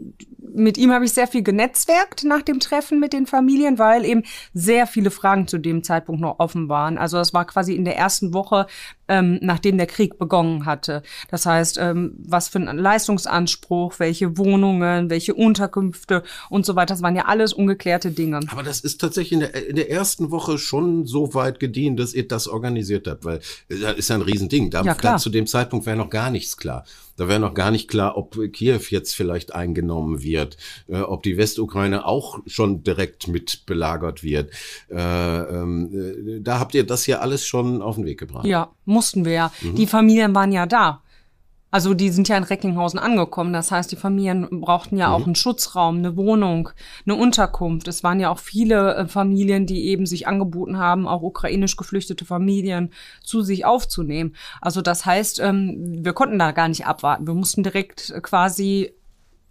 mit 0.53 0.77
ihm 0.77 0.91
habe 0.91 1.05
ich 1.05 1.13
sehr 1.13 1.27
viel 1.27 1.41
genetzwerkt 1.41 2.25
nach 2.25 2.41
dem 2.41 2.59
Treffen 2.59 2.99
mit 2.99 3.13
den 3.13 3.25
Familien, 3.25 3.79
weil 3.79 4.03
eben 4.03 4.23
sehr 4.53 4.87
viele 4.87 5.09
Fragen 5.09 5.47
zu 5.47 5.57
dem 5.57 5.83
Zeitpunkt 5.85 6.19
noch 6.19 6.39
offen 6.39 6.67
waren. 6.67 6.97
Also 6.97 7.15
das 7.15 7.33
war 7.33 7.45
quasi 7.45 7.73
in 7.73 7.85
der 7.85 7.97
ersten 7.97 8.33
Woche, 8.33 8.67
ähm, 9.07 9.39
nachdem 9.41 9.77
der 9.77 9.87
Krieg 9.87 10.19
begonnen 10.19 10.65
hatte. 10.65 11.01
Das 11.29 11.45
heißt, 11.45 11.77
ähm, 11.79 12.15
was 12.17 12.49
für 12.49 12.59
ein 12.59 12.77
Leistungsanspruch, 12.77 13.99
welche 13.99 14.37
Wohnungen, 14.37 15.09
welche 15.09 15.33
Unterkünfte 15.33 16.23
und 16.49 16.65
so 16.65 16.75
weiter. 16.75 16.93
Das 16.93 17.01
waren 17.01 17.15
ja 17.15 17.25
alles 17.27 17.53
ungeklärte 17.53 18.11
Dinge. 18.11 18.41
Aber 18.47 18.63
das 18.63 18.81
ist 18.81 18.99
tatsächlich 18.99 19.31
in 19.31 19.39
der, 19.39 19.69
in 19.69 19.77
der 19.77 19.89
ersten 19.89 20.29
Woche 20.29 20.57
schon 20.57 21.05
so 21.05 21.33
weit 21.33 21.61
gediehen, 21.61 21.95
dass 21.95 22.13
ihr 22.13 22.27
das 22.27 22.49
organisiert 22.49 23.07
habt, 23.07 23.23
weil 23.23 23.39
das 23.69 23.95
ist 23.95 24.09
ja 24.09 24.15
ein 24.15 24.21
Riesending. 24.23 24.71
Da, 24.71 24.83
ja, 24.83 24.93
da 24.95 25.17
zu 25.17 25.29
dem 25.29 25.47
Zeitpunkt 25.47 25.85
wäre 25.85 25.95
noch 25.95 26.09
gar 26.09 26.31
nichts 26.31 26.57
klar. 26.57 26.83
Da 27.21 27.27
wäre 27.27 27.39
noch 27.39 27.53
gar 27.53 27.69
nicht 27.69 27.87
klar, 27.87 28.17
ob 28.17 28.35
Kiew 28.51 28.79
jetzt 28.89 29.13
vielleicht 29.13 29.53
eingenommen 29.53 30.23
wird, 30.23 30.57
äh, 30.87 31.01
ob 31.01 31.21
die 31.21 31.37
Westukraine 31.37 32.03
auch 32.07 32.39
schon 32.47 32.81
direkt 32.81 33.27
mit 33.27 33.67
belagert 33.67 34.23
wird. 34.23 34.51
Äh, 34.89 34.95
ähm, 34.95 35.91
äh, 35.93 36.41
da 36.41 36.57
habt 36.57 36.73
ihr 36.73 36.83
das 36.83 37.05
ja 37.05 37.19
alles 37.19 37.45
schon 37.45 37.83
auf 37.83 37.93
den 37.93 38.05
Weg 38.05 38.19
gebracht. 38.19 38.45
Ja, 38.45 38.71
mussten 38.85 39.23
wir 39.23 39.33
ja. 39.33 39.51
Mhm. 39.61 39.75
Die 39.75 39.85
Familien 39.85 40.33
waren 40.33 40.51
ja 40.51 40.65
da. 40.65 41.03
Also 41.71 41.93
die 41.93 42.09
sind 42.09 42.27
ja 42.27 42.37
in 42.37 42.43
Recklinghausen 42.43 42.99
angekommen. 42.99 43.53
Das 43.53 43.71
heißt, 43.71 43.91
die 43.91 43.95
Familien 43.95 44.61
brauchten 44.61 44.97
ja 44.97 45.07
mhm. 45.07 45.13
auch 45.13 45.25
einen 45.25 45.35
Schutzraum, 45.35 45.97
eine 45.97 46.17
Wohnung, 46.17 46.69
eine 47.05 47.15
Unterkunft. 47.15 47.87
Es 47.87 48.03
waren 48.03 48.19
ja 48.19 48.29
auch 48.29 48.39
viele 48.39 48.95
äh, 48.95 49.07
Familien, 49.07 49.65
die 49.65 49.87
eben 49.87 50.05
sich 50.05 50.27
angeboten 50.27 50.77
haben, 50.77 51.07
auch 51.07 51.21
ukrainisch 51.21 51.77
geflüchtete 51.77 52.25
Familien 52.25 52.91
zu 53.23 53.41
sich 53.41 53.65
aufzunehmen. 53.65 54.35
Also 54.59 54.81
das 54.81 55.05
heißt, 55.05 55.39
ähm, 55.39 56.03
wir 56.03 56.13
konnten 56.13 56.37
da 56.37 56.51
gar 56.51 56.67
nicht 56.67 56.85
abwarten. 56.85 57.25
Wir 57.25 57.33
mussten 57.33 57.63
direkt 57.63 58.13
quasi 58.21 58.93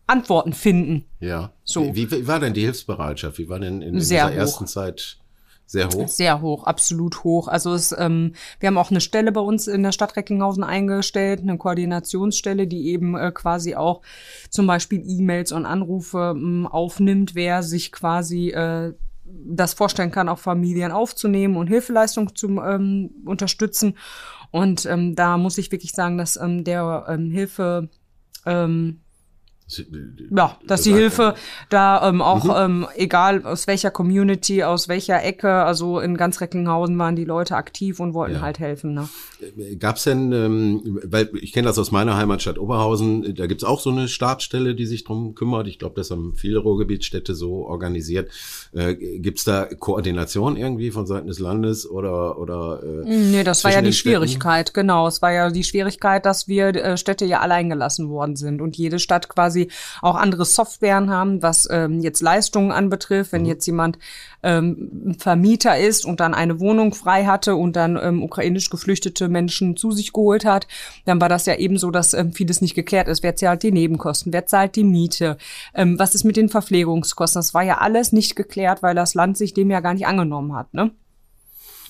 Antworten 0.07 0.53
finden. 0.53 1.07
Ja. 1.21 1.53
So. 1.65 1.95
Wie, 1.95 2.11
wie 2.11 2.27
war 2.27 2.41
denn 2.41 2.53
die 2.53 2.63
Hilfsbereitschaft? 2.63 3.39
Wie 3.39 3.49
war 3.49 3.61
denn 3.61 3.81
in, 3.81 3.95
in 3.95 3.95
dieser 3.95 4.27
hoch. 4.27 4.35
ersten 4.35 4.67
Zeit? 4.67 5.20
Sehr 5.71 5.89
hoch? 5.89 6.09
Sehr 6.09 6.41
hoch, 6.41 6.65
absolut 6.65 7.23
hoch. 7.23 7.47
Also 7.47 7.75
es, 7.75 7.95
ähm, 7.97 8.33
wir 8.59 8.67
haben 8.67 8.77
auch 8.77 8.91
eine 8.91 9.01
Stelle 9.01 9.31
bei 9.31 9.41
uns 9.41 9.69
in 9.69 9.85
der 9.85 9.93
Stadt 9.93 10.17
Recklinghausen 10.17 10.65
eingestellt, 10.65 11.43
eine 11.43 11.59
Koordinationsstelle, 11.59 12.67
die 12.67 12.89
eben 12.89 13.17
äh, 13.17 13.31
quasi 13.31 13.77
auch 13.77 14.03
zum 14.49 14.67
Beispiel 14.67 15.01
E-Mails 15.07 15.53
und 15.53 15.67
Anrufe 15.67 16.35
ähm, 16.35 16.67
aufnimmt, 16.67 17.37
wer 17.37 17.63
sich 17.63 17.93
quasi 17.93 18.49
äh, 18.51 18.95
das 19.25 19.75
vorstellen 19.75 20.11
kann, 20.11 20.29
auch 20.29 20.41
Familien 20.41 20.91
aufzunehmen 20.91 21.57
und 21.57 21.69
Hilfeleistung 21.69 22.35
zu 22.35 22.49
ähm, 22.61 23.11
unterstützen. 23.25 23.97
Und 24.51 24.87
ähm, 24.87 25.15
da 25.15 25.39
muss 25.39 25.57
ich 25.57 25.71
wirklich 25.71 25.93
sagen, 25.93 26.19
dass 26.19 26.37
ähm, 26.37 26.65
der 26.65 27.07
ähm, 27.09 27.31
Hilfe 27.31 27.89
ähm, 28.45 29.03
ja, 30.31 30.59
dass 30.67 30.83
die 30.83 30.93
Hilfe 30.93 31.35
da 31.69 32.09
ähm, 32.09 32.23
auch, 32.23 32.45
mhm. 32.45 32.53
ähm, 32.57 32.87
egal 32.97 33.45
aus 33.45 33.67
welcher 33.67 33.91
Community, 33.91 34.63
aus 34.63 34.89
welcher 34.89 35.23
Ecke, 35.23 35.51
also 35.51 36.01
in 36.01 36.17
ganz 36.17 36.41
Recklinghausen 36.41 36.99
waren 36.99 37.17
die 37.17 37.25
Leute 37.25 37.57
aktiv 37.57 38.01
und 38.01 38.15
wollten 38.15 38.37
ja. 38.37 38.41
halt 38.41 38.59
helfen. 38.59 38.95
Ne? 38.95 39.09
Äh, 39.41 39.77
gab's 39.77 40.05
denn, 40.05 40.33
ähm, 40.33 41.01
weil 41.05 41.31
ich 41.41 41.53
kenne 41.53 41.67
das 41.69 41.79
aus 41.79 41.91
meiner 41.91 42.17
Heimatstadt 42.17 42.59
Oberhausen, 42.59 43.35
da 43.35 43.47
gibt's 43.47 43.65
auch 43.65 43.81
so 43.81 43.91
eine 43.91 44.09
Startstelle, 44.09 44.75
die 44.75 44.87
sich 44.87 45.05
drum 45.05 45.35
kümmert. 45.35 45.67
Ich 45.67 45.79
glaube, 45.79 45.95
das 45.97 46.11
haben 46.11 46.35
viele 46.35 46.59
Ruhrgebietsstädte 46.59 47.35
so 47.35 47.67
organisiert. 47.67 48.31
Äh, 48.73 48.95
gibt's 48.95 49.45
da 49.45 49.67
Koordination 49.67 50.57
irgendwie 50.57 50.91
von 50.91 51.07
Seiten 51.07 51.29
des 51.29 51.39
Landes 51.39 51.89
oder 51.89 52.39
oder? 52.39 52.83
Äh, 52.83 53.09
nee, 53.09 53.45
das 53.45 53.65
war 53.65 53.73
ja 53.73 53.83
die 53.83 53.93
Schwierigkeit. 53.93 54.75
Genau, 54.75 55.07
es 55.07 55.23
war 55.23 55.33
ja 55.33 55.51
die 55.51 55.65
Schwierigkeit, 55.65 56.25
dass 56.27 56.49
wir 56.49 56.69
äh, 56.69 56.97
Städte 56.97 57.25
ja 57.25 57.41
allein 57.41 57.69
gelassen 57.69 58.09
worden 58.09 58.37
sind 58.37 58.61
und 58.61 58.77
jede 58.77 58.99
Stadt 58.99 59.29
quasi 59.29 59.60
quasi 59.61 59.69
auch 60.03 60.15
andere 60.15 60.45
Softwaren 60.45 61.11
haben, 61.11 61.43
was 61.43 61.69
ähm, 61.71 62.01
jetzt 62.01 62.21
Leistungen 62.21 62.73
anbetrifft. 62.73 63.33
Wenn 63.33 63.43
mhm. 63.43 63.49
jetzt 63.49 63.67
jemand 63.67 63.99
ähm, 64.43 65.15
Vermieter 65.19 65.79
ist 65.79 66.07
und 66.07 66.21
dann 66.21 66.35
eine 66.35 66.61
Wohnung 66.61 66.95
frei 66.95 67.27
hatte 67.27 67.55
und 67.55 67.77
dann 67.77 67.99
ähm, 68.01 68.23
ukrainisch 68.23 68.71
geflüchtete 68.71 69.29
Menschen 69.29 69.77
zu 69.77 69.91
sich 69.93 70.13
geholt 70.13 70.45
hat, 70.45 70.67
dann 71.05 71.21
war 71.21 71.29
das 71.29 71.47
ja 71.47 71.57
eben 71.57 71.79
so, 71.79 71.91
dass 71.91 72.15
ähm, 72.15 72.33
vieles 72.33 72.61
nicht 72.61 72.75
geklärt 72.75 73.09
ist. 73.09 73.23
Wer 73.23 73.37
zahlt 73.37 73.63
die 73.63 73.73
Nebenkosten? 73.73 74.33
Wer 74.33 74.47
zahlt 74.47 74.77
die 74.77 74.85
Miete? 74.85 75.37
Ähm, 75.75 75.99
was 75.99 76.15
ist 76.15 76.25
mit 76.25 76.37
den 76.37 76.49
Verpflegungskosten? 76.49 77.41
Das 77.41 77.55
war 77.55 77.63
ja 77.63 77.79
alles 77.79 78.13
nicht 78.13 78.37
geklärt, 78.37 78.83
weil 78.83 78.95
das 78.95 79.15
Land 79.15 79.37
sich 79.37 79.55
dem 79.55 79.71
ja 79.71 79.81
gar 79.81 79.95
nicht 79.95 80.07
angenommen 80.07 80.55
hat. 80.55 80.73
Ne? 80.75 80.91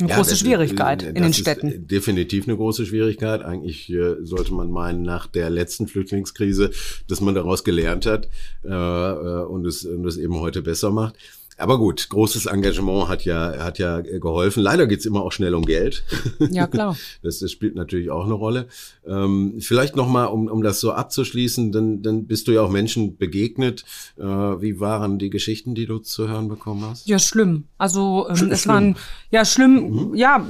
Eine 0.01 0.11
ja, 0.11 0.17
große 0.17 0.37
Schwierigkeit 0.37 1.03
in 1.03 1.15
den 1.15 1.33
Städten. 1.33 1.87
definitiv 1.87 2.49
eine 2.49 2.57
große 2.57 2.87
Schwierigkeit. 2.87 3.43
Eigentlich 3.43 3.91
äh, 3.91 4.17
sollte 4.23 4.55
man 4.55 4.71
meinen, 4.71 5.03
nach 5.03 5.27
der 5.27 5.51
letzten 5.51 5.87
Flüchtlingskrise, 5.87 6.71
dass 7.09 7.21
man 7.21 7.35
daraus 7.35 7.65
gelernt 7.65 8.07
hat 8.07 8.29
äh, 8.65 8.69
äh 8.69 9.45
und, 9.45 9.67
es, 9.67 9.85
und 9.85 10.07
es 10.07 10.17
eben 10.17 10.39
heute 10.41 10.63
besser 10.63 10.91
macht. 10.91 11.17
Aber 11.61 11.79
gut, 11.79 12.09
großes 12.09 12.47
Engagement 12.47 13.09
hat 13.09 13.25
ja, 13.25 13.59
hat 13.59 13.79
ja 13.79 14.01
geholfen. 14.01 14.63
Leider 14.63 14.87
geht's 14.87 15.05
immer 15.05 15.23
auch 15.23 15.33
schnell 15.33 15.55
um 15.55 15.65
Geld. 15.65 16.05
Ja, 16.51 16.67
klar. 16.67 16.97
Das, 17.23 17.39
das 17.39 17.53
spielt 17.53 17.75
natürlich 17.75 18.11
auch 18.11 18.25
eine 18.25 18.35
Rolle. 18.35 18.67
Ähm, 19.07 19.57
vielleicht 19.61 19.95
nochmal, 19.95 20.29
um, 20.29 20.49
um 20.49 20.63
das 20.63 20.81
so 20.81 20.93
abzuschließen, 20.93 21.71
dann, 21.71 22.03
dann 22.03 22.27
bist 22.27 22.49
du 22.49 22.53
ja 22.53 22.63
auch 22.63 22.71
Menschen 22.71 23.17
begegnet. 23.17 23.85
Äh, 24.17 24.25
wie 24.25 24.81
waren 24.81 25.19
die 25.19 25.31
Geschichten, 25.31 25.75
die 25.75 25.87
du 25.87 25.99
zu 25.99 26.29
hören 26.29 26.49
bekommen 26.49 26.85
hast? 26.85 27.07
Ja, 27.07 27.19
schlimm. 27.19 27.65
Also 27.79 28.27
ähm, 28.29 28.37
Sch 28.37 28.43
es 28.51 28.63
schlimm. 28.63 28.75
waren 28.75 28.97
ja 29.31 29.45
schlimm, 29.45 29.91
mhm. 29.91 30.15
ja, 30.15 30.45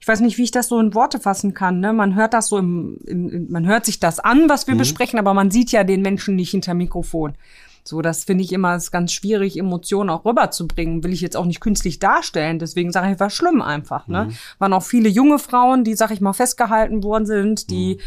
ich 0.00 0.08
weiß 0.08 0.20
nicht, 0.20 0.38
wie 0.38 0.44
ich 0.44 0.50
das 0.50 0.68
so 0.68 0.78
in 0.78 0.94
Worte 0.94 1.20
fassen 1.20 1.52
kann. 1.52 1.80
Ne? 1.80 1.92
Man 1.92 2.14
hört 2.14 2.32
das 2.32 2.48
so 2.48 2.58
im, 2.58 2.98
in, 3.06 3.50
man 3.50 3.66
hört 3.66 3.84
sich 3.84 4.00
das 4.00 4.20
an, 4.20 4.48
was 4.48 4.66
wir 4.66 4.74
mhm. 4.74 4.78
besprechen, 4.78 5.18
aber 5.18 5.34
man 5.34 5.50
sieht 5.50 5.72
ja 5.72 5.84
den 5.84 6.02
Menschen 6.02 6.36
nicht 6.36 6.50
hinter 6.50 6.74
Mikrofon. 6.74 7.34
So, 7.88 8.02
das 8.02 8.24
finde 8.24 8.44
ich 8.44 8.52
immer 8.52 8.76
ist 8.76 8.90
ganz 8.90 9.12
schwierig, 9.12 9.58
Emotionen 9.58 10.10
auch 10.10 10.24
rüberzubringen. 10.24 11.02
Will 11.02 11.12
ich 11.12 11.20
jetzt 11.20 11.36
auch 11.36 11.46
nicht 11.46 11.60
künstlich 11.60 11.98
darstellen. 11.98 12.58
Deswegen 12.58 12.92
sage 12.92 13.12
ich, 13.12 13.20
war 13.20 13.30
schlimm 13.30 13.62
einfach. 13.62 14.06
Ne? 14.06 14.26
Mhm. 14.26 14.36
Waren 14.58 14.72
auch 14.72 14.82
viele 14.82 15.08
junge 15.08 15.38
Frauen, 15.38 15.84
die, 15.84 15.94
sag 15.94 16.10
ich 16.10 16.20
mal, 16.20 16.32
festgehalten 16.32 17.02
worden 17.02 17.26
sind, 17.26 17.70
die 17.70 17.96
mhm 17.96 18.00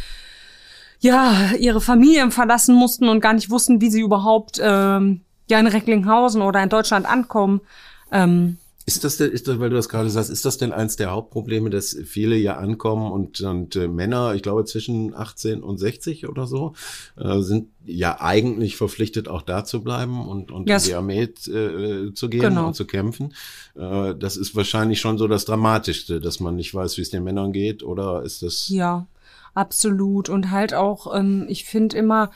ja 1.01 1.51
ihre 1.59 1.81
Familien 1.81 2.31
verlassen 2.31 2.75
mussten 2.75 3.09
und 3.09 3.19
gar 3.19 3.33
nicht 3.33 3.50
wussten, 3.50 3.81
wie 3.81 3.89
sie 3.89 4.01
überhaupt 4.01 4.59
ähm, 4.63 5.21
ja 5.50 5.59
in 5.59 5.67
Recklinghausen 5.67 6.41
oder 6.41 6.63
in 6.63 6.69
Deutschland 6.69 7.05
ankommen. 7.05 7.61
Ähm, 8.11 8.57
ist 8.85 9.03
das, 9.03 9.17
denn, 9.17 9.31
ist 9.31 9.47
das, 9.47 9.59
weil 9.59 9.69
du 9.69 9.75
das 9.75 9.89
gerade 9.89 10.09
sagst, 10.09 10.29
ist 10.29 10.45
das 10.45 10.57
denn 10.57 10.71
eins 10.71 10.95
der 10.95 11.11
Hauptprobleme, 11.11 11.69
dass 11.69 11.95
viele 12.05 12.35
ja 12.35 12.57
ankommen 12.57 13.11
und, 13.11 13.41
und 13.41 13.75
äh, 13.75 13.88
Männer, 13.88 14.33
ich 14.33 14.41
glaube 14.41 14.65
zwischen 14.65 15.13
18 15.13 15.61
und 15.61 15.77
60 15.77 16.27
oder 16.27 16.47
so, 16.47 16.73
äh, 17.17 17.39
sind 17.41 17.69
ja 17.85 18.19
eigentlich 18.19 18.77
verpflichtet, 18.77 19.27
auch 19.27 19.41
da 19.41 19.63
zu 19.65 19.83
bleiben 19.83 20.27
und, 20.27 20.51
und 20.51 20.67
yes. 20.67 20.85
in 20.85 20.89
die 20.89 20.95
Armee 20.95 21.23
äh, 21.23 22.13
zu 22.13 22.29
gehen 22.29 22.41
genau. 22.41 22.67
und 22.67 22.75
zu 22.75 22.85
kämpfen. 22.85 23.33
Äh, 23.75 24.15
das 24.15 24.38
ist 24.38 24.55
wahrscheinlich 24.55 25.00
schon 25.00 25.17
so 25.17 25.27
das 25.27 25.45
Dramatischste, 25.45 26.19
dass 26.19 26.39
man 26.39 26.55
nicht 26.55 26.73
weiß, 26.73 26.97
wie 26.97 27.01
es 27.01 27.09
den 27.09 27.23
Männern 27.23 27.51
geht, 27.53 27.83
oder 27.83 28.23
ist 28.23 28.41
das? 28.41 28.69
Ja, 28.69 29.07
absolut. 29.53 30.29
Und 30.29 30.51
halt 30.51 30.73
auch, 30.73 31.15
ähm, 31.15 31.45
ich 31.50 31.65
finde 31.65 31.97
immer, 31.97 32.31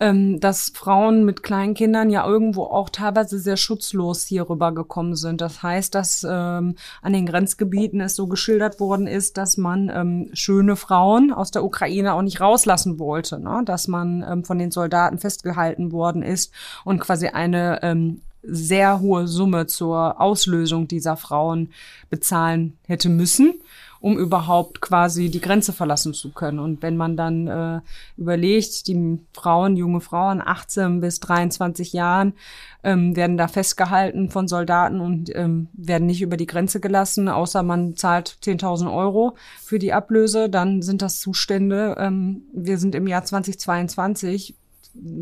ähm, 0.00 0.40
dass 0.40 0.70
Frauen 0.74 1.24
mit 1.24 1.42
kleinen 1.42 1.74
Kindern 1.74 2.10
ja 2.10 2.26
irgendwo 2.26 2.64
auch 2.64 2.88
teilweise 2.90 3.38
sehr 3.38 3.56
schutzlos 3.56 4.24
hier 4.24 4.48
rübergekommen 4.48 5.14
sind. 5.14 5.40
Das 5.40 5.62
heißt, 5.62 5.94
dass 5.94 6.26
ähm, 6.28 6.74
an 7.02 7.12
den 7.12 7.26
Grenzgebieten 7.26 8.00
es 8.00 8.16
so 8.16 8.26
geschildert 8.26 8.80
worden 8.80 9.06
ist, 9.06 9.36
dass 9.36 9.56
man 9.56 9.90
ähm, 9.94 10.30
schöne 10.32 10.76
Frauen 10.76 11.32
aus 11.32 11.50
der 11.50 11.64
Ukraine 11.64 12.14
auch 12.14 12.22
nicht 12.22 12.40
rauslassen 12.40 12.98
wollte, 12.98 13.38
ne? 13.38 13.62
dass 13.64 13.86
man 13.86 14.24
ähm, 14.28 14.44
von 14.44 14.58
den 14.58 14.70
Soldaten 14.70 15.18
festgehalten 15.18 15.92
worden 15.92 16.22
ist 16.22 16.52
und 16.84 16.98
quasi 16.98 17.28
eine 17.28 17.82
ähm, 17.82 18.22
sehr 18.42 19.00
hohe 19.00 19.28
Summe 19.28 19.66
zur 19.68 20.20
Auslösung 20.20 20.88
dieser 20.88 21.16
Frauen 21.16 21.70
bezahlen 22.10 22.76
hätte 22.86 23.08
müssen 23.08 23.54
um 24.02 24.18
überhaupt 24.18 24.80
quasi 24.80 25.30
die 25.30 25.40
Grenze 25.40 25.72
verlassen 25.72 26.12
zu 26.12 26.32
können. 26.32 26.58
Und 26.58 26.82
wenn 26.82 26.96
man 26.96 27.16
dann 27.16 27.46
äh, 27.46 27.80
überlegt, 28.16 28.88
die 28.88 29.20
Frauen, 29.32 29.76
junge 29.76 30.00
Frauen, 30.00 30.42
18 30.44 31.00
bis 31.00 31.20
23 31.20 31.92
Jahren, 31.92 32.34
ähm, 32.82 33.14
werden 33.14 33.36
da 33.36 33.46
festgehalten 33.46 34.28
von 34.28 34.48
Soldaten 34.48 35.00
und 35.00 35.34
ähm, 35.36 35.68
werden 35.72 36.06
nicht 36.06 36.20
über 36.20 36.36
die 36.36 36.46
Grenze 36.46 36.80
gelassen, 36.80 37.28
außer 37.28 37.62
man 37.62 37.96
zahlt 37.96 38.38
10.000 38.42 38.92
Euro 38.92 39.36
für 39.62 39.78
die 39.78 39.92
Ablöse, 39.92 40.50
dann 40.50 40.82
sind 40.82 41.00
das 41.00 41.20
Zustände. 41.20 41.94
Ähm, 41.96 42.42
wir 42.52 42.78
sind 42.78 42.96
im 42.96 43.06
Jahr 43.06 43.22
2022 43.22 44.56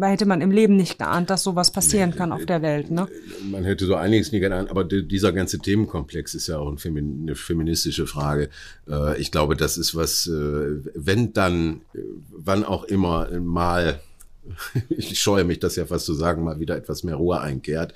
hätte 0.03 0.27
man 0.27 0.41
im 0.41 0.51
Leben 0.51 0.77
nicht 0.77 0.99
geahnt, 0.99 1.31
dass 1.31 1.43
sowas 1.43 1.71
passieren 1.71 2.15
kann 2.15 2.33
auf 2.33 2.45
der 2.45 2.63
Welt. 2.63 2.91
Ne? 2.91 3.09
Man 3.51 3.65
hätte 3.65 3.87
so 3.87 3.95
einiges 3.95 4.33
nie 4.33 4.41
geahnt, 4.41 4.71
aber 4.71 4.85
dieser 4.85 5.33
ganze 5.33 5.59
Themenkomplex 5.59 6.35
ist 6.35 6.49
ja 6.49 6.59
auch 6.59 6.69
eine 6.69 7.35
feministische 7.35 8.07
Frage. 8.07 8.49
Äh, 8.89 9.21
ich 9.21 9.31
glaube, 9.31 9.57
das 9.57 9.79
ist 9.79 9.95
was, 9.95 10.27
äh, 10.27 10.81
wenn 10.95 11.33
dann, 11.33 11.83
äh, 11.95 11.99
wann 12.31 12.65
auch 12.65 12.85
immer 12.85 13.31
mal 13.41 14.01
ich 14.89 15.21
scheue 15.21 15.45
mich, 15.45 15.61
das 15.61 15.77
ja 15.77 15.87
fast 15.87 16.07
zu 16.07 16.15
sagen, 16.15 16.43
mal 16.43 16.59
wieder 16.59 16.77
etwas 16.77 17.05
mehr 17.05 17.15
Ruhe 17.15 17.41
einkehrt. 17.41 17.95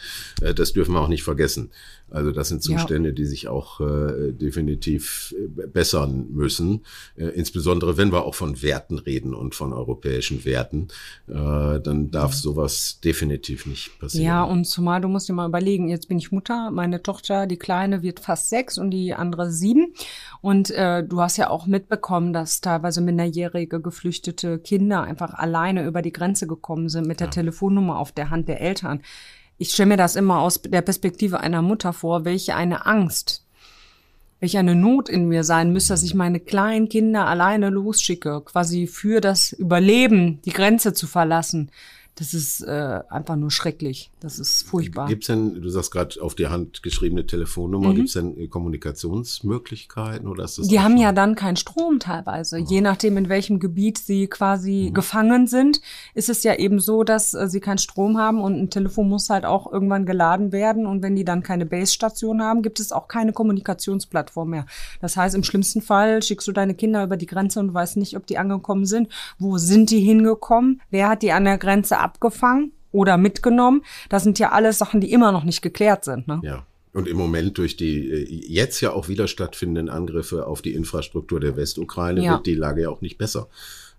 Das 0.55 0.73
dürfen 0.73 0.93
wir 0.93 1.01
auch 1.01 1.09
nicht 1.09 1.23
vergessen. 1.23 1.71
Also 2.15 2.31
das 2.31 2.49
sind 2.49 2.63
Zustände, 2.63 3.09
ja. 3.09 3.15
die 3.15 3.25
sich 3.25 3.49
auch 3.49 3.81
äh, 3.81 4.33
definitiv 4.33 5.35
äh, 5.37 5.67
bessern 5.67 6.29
müssen. 6.31 6.85
Äh, 7.17 7.27
insbesondere 7.27 7.97
wenn 7.97 8.13
wir 8.13 8.25
auch 8.25 8.37
von 8.37 8.63
Werten 8.63 8.99
reden 8.99 9.35
und 9.35 9.57
von 9.57 9.73
europäischen 9.73 10.45
Werten, 10.45 10.89
äh, 11.27 11.35
dann 11.81 12.13
darf 12.13 12.33
sowas 12.33 13.01
definitiv 13.03 13.67
nicht 13.67 13.99
passieren. 13.99 14.27
Ja, 14.27 14.45
und 14.45 14.65
zumal 14.65 15.01
du 15.01 15.09
musst 15.09 15.29
dir 15.29 15.33
mal 15.33 15.49
überlegen, 15.49 15.89
jetzt 15.89 16.09
bin 16.09 16.19
ich 16.19 16.31
Mutter, 16.31 16.71
meine 16.71 17.03
Tochter, 17.03 17.49
die 17.49 17.57
Kleine 17.57 18.03
wird 18.03 18.21
fast 18.21 18.49
sechs 18.49 18.79
und 18.79 18.93
die 18.93 19.13
andere 19.13 19.51
sieben. 19.51 19.93
Und 20.41 20.71
äh, 20.71 21.03
du 21.03 21.21
hast 21.21 21.37
ja 21.37 21.51
auch 21.51 21.67
mitbekommen, 21.67 22.33
dass 22.33 22.61
teilweise 22.61 23.01
minderjährige 23.01 23.81
geflüchtete 23.81 24.61
Kinder 24.61 25.03
einfach 25.03 25.35
alleine 25.35 25.85
über 25.85 26.01
die 26.01 26.13
Grenze 26.13 26.47
gekommen 26.47 26.89
sind 26.89 27.09
mit 27.09 27.19
der 27.19 27.27
ja. 27.27 27.33
Telefonnummer 27.33 27.99
auf 27.99 28.13
der 28.13 28.31
Hand 28.31 28.49
der 28.49 28.61
Eltern 28.61 29.01
ich 29.59 29.73
stelle 29.73 29.91
mir 29.91 29.97
das 29.97 30.17
immer 30.17 30.41
aus 30.41 30.63
der 30.63 30.83
Perspektive 30.83 31.41
einer 31.41 31.63
Mutter 31.63 31.93
vor, 31.93 32.25
welche 32.25 32.57
eine 32.57 32.87
Angst, 32.87 33.47
welche 34.41 34.59
eine 34.59 34.75
Not 34.75 35.09
in 35.09 35.29
mir 35.29 35.45
sein 35.45 35.73
müsste, 35.73 35.93
dass 35.93 36.03
ich 36.03 36.15
meine 36.15 36.41
kleinen 36.41 36.89
Kinder 36.89 37.27
alleine 37.27 37.71
losschicke, 37.71 38.43
quasi 38.45 38.87
für 38.87 39.21
das 39.21 39.53
Überleben 39.53 40.43
die 40.43 40.53
Grenze 40.53 40.93
zu 40.93 41.07
verlassen 41.07 41.71
das 42.17 42.33
ist 42.33 42.61
äh, 42.61 43.01
einfach 43.09 43.35
nur 43.35 43.51
schrecklich. 43.51 44.13
Das 44.21 44.39
ist 44.39 44.63
furchtbar. 44.63 45.09
Gibt 45.09 45.25
es 45.25 45.27
denn, 45.27 45.61
du 45.61 45.69
sagst 45.69 45.91
gerade 45.91 46.23
auf 46.23 46.37
die 46.37 46.47
Hand 46.47 46.85
geschriebene 46.85 47.27
Telefonnummer, 47.27 47.89
mhm. 47.89 47.95
gibt 47.97 48.09
es 48.09 48.15
denn 48.15 48.39
äh, 48.39 48.47
Kommunikationsmöglichkeiten 48.47 50.29
oder 50.29 50.45
ist 50.45 50.59
das 50.59 50.69
Die 50.69 50.79
haben 50.79 50.93
schon? 50.93 51.01
ja 51.01 51.13
dann 51.13 51.35
keinen 51.35 51.57
Strom 51.57 51.99
teilweise. 51.99 52.61
Oh. 52.61 52.67
Je 52.69 52.81
nachdem, 52.83 53.17
in 53.17 53.29
welchem 53.29 53.59
Gebiet 53.59 53.99
sie 53.99 54.29
quasi 54.29 54.89
mhm. 54.91 54.95
gefangen 54.95 55.47
sind, 55.49 55.81
ist 56.15 56.29
es 56.29 56.45
ja 56.45 56.55
eben 56.55 56.79
so, 56.79 57.03
dass 57.03 57.35
äh, 57.35 57.49
sie 57.49 57.59
keinen 57.59 57.79
Strom 57.79 58.17
haben 58.17 58.41
und 58.41 58.55
ein 58.61 58.71
Telefon 58.71 59.09
muss 59.09 59.29
halt 59.29 59.45
auch 59.45 59.71
irgendwann 59.73 60.07
geladen 60.07 60.53
werden. 60.53 60.87
Und 60.87 61.03
wenn 61.03 61.17
die 61.17 61.25
dann 61.25 61.43
keine 61.43 61.67
Base-Station 61.67 62.43
haben, 62.43 62.63
gibt 62.63 62.79
es 62.79 62.93
auch 62.93 63.09
keine 63.09 63.33
Kommunikationsplattform 63.33 64.51
mehr. 64.51 64.67
Das 65.01 65.17
heißt, 65.17 65.35
im 65.35 65.43
schlimmsten 65.43 65.83
Fall 65.83 66.23
schickst 66.23 66.47
du 66.47 66.53
deine 66.53 66.75
Kinder 66.75 67.03
über 67.03 67.17
die 67.17 67.27
Grenze 67.27 67.59
und 67.59 67.75
weißt 67.75 67.97
nicht, 67.97 68.17
ob 68.17 68.25
die 68.29 68.39
angekommen 68.39 68.87
sind. 68.87 69.09
Wo 69.41 69.59
sind 69.59 69.91
die 69.91 70.01
hingekommen? 70.01 70.81
Wer 70.91 71.09
hat 71.09 71.23
die 71.23 71.33
an 71.33 71.45
der 71.45 71.59
Grenze 71.59 72.04
abgefangen 72.05 72.73
oder 72.93 73.17
mitgenommen. 73.17 73.83
Das 74.09 74.23
sind 74.23 74.39
ja 74.39 74.53
alles 74.53 74.79
Sachen, 74.79 75.01
die 75.01 75.13
immer 75.13 75.33
noch 75.33 75.45
nicht 75.45 75.63
geklärt 75.63 76.05
sind. 76.05 76.29
Ne? 76.29 76.41
Ja. 76.45 76.67
Und 76.93 77.09
im 77.09 77.17
Moment 77.17 77.59
durch 77.59 77.77
die 77.77 78.09
äh, 78.09 78.47
jetzt 78.47 78.81
ja 78.81 78.93
auch 78.93 79.09
wieder 79.09 79.27
stattfindenden 79.27 79.89
Angriffe 79.89 80.47
auf 80.47 80.63
die 80.63 80.75
Infrastruktur 80.75 81.41
der 81.41 81.57
Westukraine 81.57 82.23
ja. 82.23 82.33
wird 82.33 82.47
die 82.47 82.55
Lage 82.55 82.83
ja 82.83 82.89
auch 82.89 83.01
nicht 83.01 83.19
besser. 83.19 83.49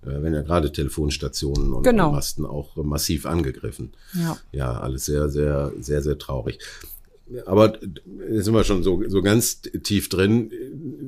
Äh, 0.02 0.22
wenn 0.22 0.34
ja 0.34 0.42
gerade 0.42 0.72
Telefonstationen 0.72 1.74
und 1.74 1.84
genau. 1.84 2.12
Masten 2.12 2.46
auch 2.46 2.78
massiv 2.78 3.26
angegriffen. 3.26 3.92
Ja. 4.14 4.38
ja, 4.54 4.80
alles 4.80 5.06
sehr, 5.06 5.28
sehr, 5.28 5.74
sehr, 5.78 6.02
sehr 6.02 6.18
traurig 6.18 6.60
aber 7.46 7.80
jetzt 8.30 8.46
sind 8.46 8.54
wir 8.54 8.64
schon 8.64 8.84
so, 8.84 9.02
so 9.08 9.22
ganz 9.22 9.62
tief 9.84 10.10
drin. 10.10 10.52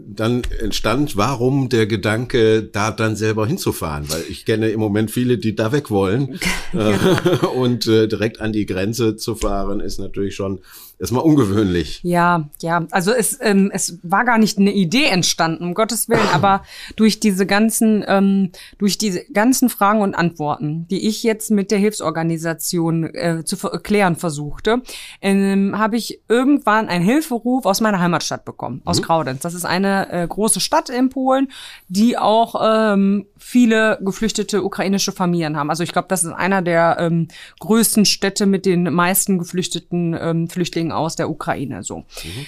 Dann 0.07 0.41
entstand, 0.59 1.15
warum 1.15 1.69
der 1.69 1.85
Gedanke, 1.85 2.63
da 2.63 2.91
dann 2.91 3.15
selber 3.15 3.45
hinzufahren, 3.45 4.09
weil 4.09 4.23
ich 4.27 4.45
kenne 4.45 4.69
im 4.69 4.79
Moment 4.79 5.11
viele, 5.11 5.37
die 5.37 5.55
da 5.55 5.71
weg 5.71 5.91
wollen. 5.91 6.39
ja. 6.73 7.47
Und 7.47 7.85
äh, 7.87 8.07
direkt 8.07 8.41
an 8.41 8.51
die 8.51 8.65
Grenze 8.65 9.15
zu 9.15 9.35
fahren, 9.35 9.79
ist 9.79 9.99
natürlich 9.99 10.35
schon 10.35 10.59
erstmal 10.99 11.23
ungewöhnlich. 11.23 11.99
Ja, 12.03 12.49
ja. 12.61 12.85
Also 12.91 13.11
es, 13.11 13.37
ähm, 13.41 13.69
es 13.73 13.99
war 14.03 14.25
gar 14.25 14.37
nicht 14.37 14.57
eine 14.57 14.71
Idee 14.71 15.05
entstanden, 15.05 15.63
um 15.63 15.73
Gottes 15.73 16.09
Willen, 16.09 16.27
aber 16.33 16.63
durch 16.95 17.19
diese 17.19 17.45
ganzen, 17.45 18.03
ähm, 18.07 18.51
durch 18.77 18.97
diese 18.97 19.23
ganzen 19.31 19.69
Fragen 19.69 20.01
und 20.01 20.15
Antworten, 20.15 20.87
die 20.89 21.07
ich 21.07 21.23
jetzt 21.23 21.51
mit 21.51 21.71
der 21.71 21.77
Hilfsorganisation 21.77 23.03
äh, 23.13 23.43
zu 23.45 23.55
erklären 23.67 24.15
versuchte, 24.15 24.81
ähm, 25.21 25.77
habe 25.77 25.97
ich 25.97 26.21
irgendwann 26.27 26.89
einen 26.89 27.05
Hilferuf 27.05 27.65
aus 27.65 27.81
meiner 27.81 27.99
Heimatstadt 27.99 28.45
bekommen, 28.45 28.81
aus 28.85 28.99
mhm. 28.99 29.03
Graudenz. 29.03 29.41
Das 29.41 29.53
ist 29.53 29.65
eine 29.65 30.11
äh, 30.11 30.27
große 30.27 30.59
Stadt 30.59 30.89
in 30.89 31.09
Polen, 31.09 31.49
die 31.87 32.17
auch 32.17 32.55
ähm, 32.63 33.25
viele 33.37 33.99
geflüchtete 34.01 34.63
ukrainische 34.63 35.11
Familien 35.11 35.57
haben. 35.57 35.69
Also 35.69 35.83
ich 35.83 35.91
glaube, 35.91 36.07
das 36.09 36.23
ist 36.23 36.33
einer 36.33 36.61
der 36.61 36.97
ähm, 36.99 37.27
größten 37.59 38.05
Städte 38.05 38.45
mit 38.45 38.65
den 38.65 38.91
meisten 38.93 39.37
geflüchteten 39.37 40.17
ähm, 40.19 40.49
Flüchtlingen 40.49 40.86
Flüchtlingen 40.87 40.91
aus 40.91 41.15
der 41.15 41.29
Ukraine. 41.29 41.83
So. 41.83 41.99
Mhm. 41.99 42.45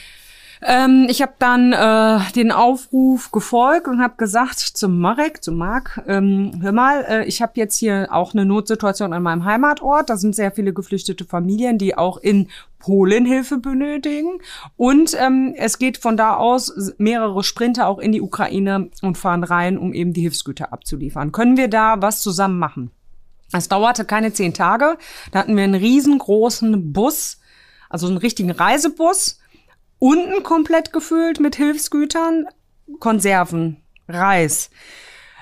Ähm, 0.61 1.07
ich 1.09 1.21
habe 1.21 1.33
dann 1.39 1.71
äh, 1.71 2.19
den 2.35 2.51
Aufruf 2.51 3.31
gefolgt 3.31 3.87
und 3.87 4.01
habe 4.01 4.15
gesagt 4.17 4.59
zum 4.59 4.99
Marek, 4.99 5.41
zum 5.41 5.55
Marc, 5.55 6.03
ähm, 6.05 6.59
hör 6.61 6.73
mal, 6.73 7.05
äh, 7.07 7.25
ich 7.25 7.41
habe 7.41 7.53
jetzt 7.55 7.77
hier 7.77 8.09
auch 8.11 8.33
eine 8.33 8.43
Notsituation 8.43 9.13
an 9.13 9.23
meinem 9.23 9.45
Heimatort. 9.45 10.09
Da 10.09 10.17
sind 10.17 10.35
sehr 10.35 10.51
viele 10.51 10.73
geflüchtete 10.73 11.23
Familien, 11.23 11.77
die 11.77 11.97
auch 11.97 12.17
in 12.17 12.49
Polen 12.77 13.25
Hilfe 13.25 13.57
benötigen. 13.57 14.41
Und 14.75 15.15
ähm, 15.17 15.53
es 15.57 15.79
geht 15.79 15.97
von 15.97 16.17
da 16.17 16.35
aus 16.35 16.93
mehrere 16.97 17.43
Sprinter 17.43 17.87
auch 17.87 17.99
in 17.99 18.11
die 18.11 18.21
Ukraine 18.21 18.89
und 19.01 19.17
fahren 19.17 19.45
rein, 19.45 19.77
um 19.77 19.93
eben 19.93 20.11
die 20.11 20.21
Hilfsgüter 20.21 20.73
abzuliefern. 20.73 21.31
Können 21.31 21.55
wir 21.55 21.69
da 21.69 22.01
was 22.01 22.19
zusammen 22.19 22.59
machen? 22.59 22.91
Es 23.51 23.67
dauerte 23.67 24.05
keine 24.05 24.33
zehn 24.33 24.53
Tage. 24.53 24.97
Da 25.31 25.39
hatten 25.39 25.55
wir 25.55 25.63
einen 25.63 25.75
riesengroßen 25.75 26.91
Bus 26.93 27.38
also 27.89 28.07
einen 28.07 28.17
richtigen 28.17 28.51
Reisebus, 28.51 29.39
unten 29.97 30.43
komplett 30.43 30.93
gefüllt 30.93 31.39
mit 31.39 31.55
Hilfsgütern, 31.55 32.45
Konserven, 32.99 33.77
Reis, 34.07 34.69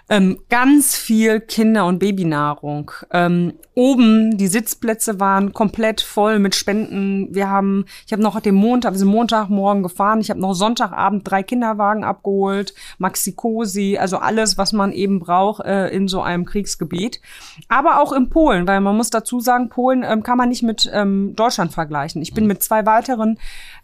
ähm, 0.10 0.40
ganz 0.50 0.96
viel 0.96 1.42
Kinder- 1.42 1.86
und 1.86 2.00
Babynahrung. 2.00 2.92
Ähm, 3.12 3.54
oben 3.74 4.38
die 4.38 4.48
Sitzplätze 4.48 5.20
waren 5.20 5.52
komplett 5.52 6.02
voll 6.02 6.40
mit 6.40 6.56
Spenden. 6.56 7.34
Wir 7.36 7.50
haben, 7.50 7.86
ich 8.06 8.14
habe 8.14 8.24
noch 8.24 8.40
den 8.40 8.56
Montag, 8.56 8.94
wir 8.94 9.00
sind 9.00 9.10
Montagmorgen 9.10 9.84
gefahren. 9.84 10.22
Ich 10.22 10.30
habe 10.30 10.40
noch 10.40 10.54
Sonntagabend 10.54 11.30
drei 11.30 11.44
Kinderwagen 11.44 12.04
abgeholt, 12.06 12.74
Maxi 12.98 13.34
Cosi, 13.34 13.98
also 14.00 14.18
alles, 14.18 14.58
was 14.58 14.72
man 14.72 14.94
eben 14.94 15.20
braucht 15.20 15.66
äh, 15.66 15.90
in 15.90 16.08
so 16.08 16.22
einem 16.22 16.46
Kriegsgebiet. 16.46 17.22
Aber 17.68 18.02
auch 18.02 18.14
in 18.14 18.30
Polen, 18.30 18.68
weil 18.68 18.80
man 18.80 18.96
muss 18.96 19.10
dazu 19.10 19.42
sagen, 19.42 19.70
Polen 19.70 20.04
ähm, 20.08 20.24
kann 20.24 20.38
man 20.38 20.50
nicht 20.50 20.64
mit 20.64 20.90
ähm, 20.94 21.34
Deutschland 21.36 21.74
vergleichen. 21.74 22.22
Ich 22.22 22.34
bin 22.34 22.48
mit 22.48 22.64
zwei 22.64 22.86
weiteren 22.86 23.38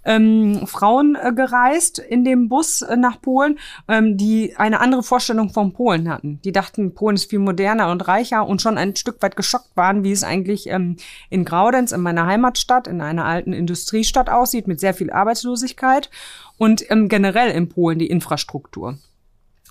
ähm, 0.06 0.66
Frauen 0.68 1.16
äh, 1.16 1.32
gereist 1.34 2.00
in 2.00 2.24
dem 2.24 2.50
Bus 2.50 2.82
äh, 2.82 2.96
nach 2.96 3.22
Polen, 3.22 3.60
ähm, 3.88 4.18
die 4.18 4.56
eine 4.58 4.80
andere 4.80 5.04
Vorstellung 5.04 5.50
von 5.50 5.74
Polen 5.74 6.10
hatten. 6.10 6.40
Die 6.44 6.52
dachten, 6.52 6.94
Polen 6.94 7.16
ist 7.16 7.30
viel 7.30 7.40
moderner 7.40 7.92
und 7.92 8.08
reicher 8.08 8.48
und 8.48 8.62
schon 8.62 8.78
ein 8.78 8.96
Stück 8.96 9.22
weit 9.22 9.36
geschockt 9.36 9.76
waren, 9.76 10.04
wie 10.04 10.12
es 10.12 10.24
eigentlich 10.24 10.68
ähm, 10.68 10.98
in 11.30 11.46
Graudenz, 11.46 11.92
in 11.92 12.02
meiner 12.02 12.26
Heimatstadt, 12.26 12.88
in 12.88 13.02
einer 13.02 13.26
alten 13.26 13.54
Industriestadt 13.54 14.30
aussieht, 14.30 14.68
mit 14.68 14.80
sehr 14.80 14.94
viel 14.94 15.12
Arbeitslosigkeit 15.12 16.10
und 16.58 16.90
ähm, 16.92 17.08
generell 17.10 17.52
in 17.52 17.70
Polen 17.70 18.00
die 18.00 18.08
Infrastruktur. 18.08 18.98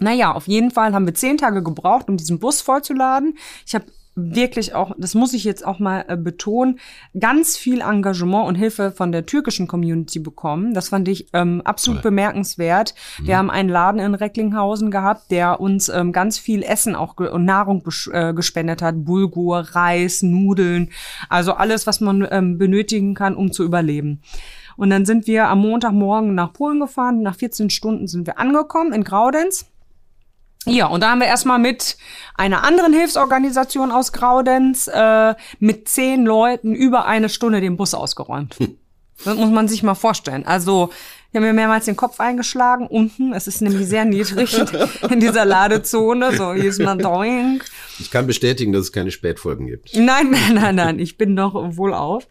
Naja, 0.01 0.33
auf 0.33 0.49
jeden 0.49 0.71
Fall 0.71 0.95
haben 0.95 1.07
wir 1.07 1.15
zehn 1.15 1.37
Tage 1.37 1.63
gebraucht, 1.63 2.09
um 2.09 2.17
diesen 2.17 2.39
Bus 2.39 2.61
vollzuladen. 2.61 3.37
Ich 3.67 3.75
habe 3.75 3.85
wirklich 4.15 4.75
auch, 4.75 4.93
das 4.99 5.15
muss 5.15 5.33
ich 5.33 5.45
jetzt 5.45 5.65
auch 5.67 5.79
mal 5.79 6.05
äh, 6.09 6.17
betonen, 6.17 6.79
ganz 7.19 7.57
viel 7.57 7.81
Engagement 7.81 8.47
und 8.47 8.57
Hilfe 8.57 8.93
von 8.93 9.11
der 9.11 9.25
türkischen 9.25 9.67
Community 9.67 10.19
bekommen. 10.19 10.75
Das 10.75 10.91
fand 10.91 11.09
ich 11.09 11.29
ähm, 11.33 11.63
absolut 11.65 12.03
Toll. 12.03 12.11
bemerkenswert. 12.11 12.95
Mhm. 13.19 13.27
Wir 13.27 13.39
haben 13.39 13.51
einen 13.51 13.69
Laden 13.69 14.01
in 14.01 14.15
Recklinghausen 14.15 14.91
gehabt, 14.91 15.31
der 15.31 15.61
uns 15.61 15.89
ähm, 15.89 16.13
ganz 16.13 16.39
viel 16.39 16.63
Essen 16.63 16.95
auch 16.95 17.17
und 17.17 17.45
Nahrung 17.45 17.83
äh, 18.13 18.35
gespendet 18.35 18.83
hat. 18.83 19.05
Bulgur, 19.05 19.61
Reis, 19.73 20.23
Nudeln, 20.23 20.91
also 21.29 21.55
alles, 21.55 21.87
was 21.87 22.01
man 22.01 22.27
ähm, 22.31 22.59
benötigen 22.59 23.15
kann, 23.15 23.35
um 23.35 23.51
zu 23.51 23.65
überleben. 23.65 24.21
Und 24.77 24.91
dann 24.91 25.05
sind 25.05 25.27
wir 25.27 25.49
am 25.49 25.61
Montagmorgen 25.61 26.35
nach 26.35 26.53
Polen 26.53 26.81
gefahren. 26.81 27.23
Nach 27.23 27.37
14 27.37 27.71
Stunden 27.71 28.09
sind 28.09 28.27
wir 28.27 28.39
angekommen 28.39 28.93
in 28.93 29.05
Graudenz. 29.05 29.72
Ja, 30.65 30.87
und 30.87 31.03
da 31.03 31.11
haben 31.11 31.21
wir 31.21 31.27
erstmal 31.27 31.59
mit 31.59 31.97
einer 32.37 32.63
anderen 32.63 32.93
Hilfsorganisation 32.93 33.91
aus 33.91 34.13
Graudenz 34.13 34.89
äh, 34.89 35.35
mit 35.59 35.89
zehn 35.89 36.25
Leuten 36.25 36.75
über 36.75 37.07
eine 37.07 37.29
Stunde 37.29 37.61
den 37.61 37.77
Bus 37.77 37.95
ausgeräumt. 37.95 38.59
Hm. 38.59 38.79
Das 39.25 39.37
muss 39.37 39.51
man 39.51 39.69
sich 39.69 39.83
mal 39.83 39.95
vorstellen. 39.95 40.47
Also, 40.47 40.91
ich 41.31 41.37
habe 41.37 41.47
mir 41.47 41.53
mehrmals 41.53 41.85
den 41.85 41.97
Kopf 41.97 42.21
eingeschlagen 42.21 42.87
unten. 42.87 43.33
Es 43.33 43.47
ist 43.47 43.63
nämlich 43.63 43.87
sehr 43.87 44.05
niedrig 44.05 44.61
in 45.11 45.21
dieser 45.21 45.45
Ladezone. 45.45 46.37
So, 46.37 46.53
hier 46.53 46.71
ist 46.71 46.81
man 46.81 46.99
doing. 46.99 47.63
Ich 48.03 48.11
kann 48.11 48.27
bestätigen, 48.27 48.73
dass 48.73 48.83
es 48.83 48.93
keine 48.93 49.13
Spätfolgen 49.13 49.69
gibt. 49.69 49.95
Nein, 49.95 50.31
nein, 50.33 50.55
nein, 50.55 50.75
nein. 50.75 50.99
Ich 50.99 51.17
bin 51.17 51.35
noch 51.35 51.55
wohl 51.77 51.95
auf. 51.95 52.27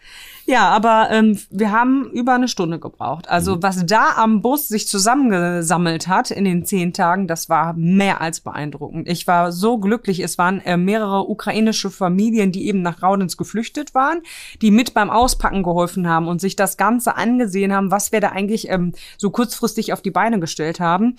Ja, 0.45 0.67
aber 0.69 1.07
ähm, 1.11 1.39
wir 1.49 1.71
haben 1.71 2.11
über 2.11 2.33
eine 2.33 2.49
Stunde 2.49 2.77
gebraucht. 2.77 3.29
Also 3.29 3.55
mhm. 3.55 3.63
was 3.63 3.85
da 3.85 4.15
am 4.17 4.41
Bus 4.41 4.67
sich 4.67 4.85
zusammengesammelt 4.87 6.09
hat 6.09 6.29
in 6.29 6.43
den 6.43 6.65
zehn 6.65 6.91
Tagen, 6.91 7.27
das 7.27 7.47
war 7.47 7.73
mehr 7.73 8.19
als 8.19 8.41
beeindruckend. 8.41 9.07
Ich 9.07 9.27
war 9.27 9.53
so 9.53 9.77
glücklich. 9.77 10.19
Es 10.19 10.37
waren 10.37 10.59
äh, 10.59 10.75
mehrere 10.75 11.29
ukrainische 11.29 11.89
Familien, 11.89 12.51
die 12.51 12.67
eben 12.67 12.81
nach 12.81 13.01
Raudenz 13.01 13.37
geflüchtet 13.37 13.95
waren, 13.95 14.23
die 14.61 14.71
mit 14.71 14.93
beim 14.93 15.09
Auspacken 15.09 15.63
geholfen 15.63 16.09
haben 16.09 16.27
und 16.27 16.41
sich 16.41 16.57
das 16.57 16.75
Ganze 16.75 17.15
angesehen 17.15 17.71
haben, 17.71 17.89
was 17.89 18.11
wir 18.11 18.19
da 18.19 18.29
eigentlich 18.29 18.69
ähm, 18.69 18.91
so 19.17 19.29
kurzfristig 19.29 19.93
auf 19.93 20.01
die 20.01 20.11
Beine 20.11 20.41
gestellt 20.41 20.81
haben. 20.81 21.15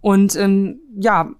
Und 0.00 0.36
ähm, 0.36 0.80
ja, 0.98 1.30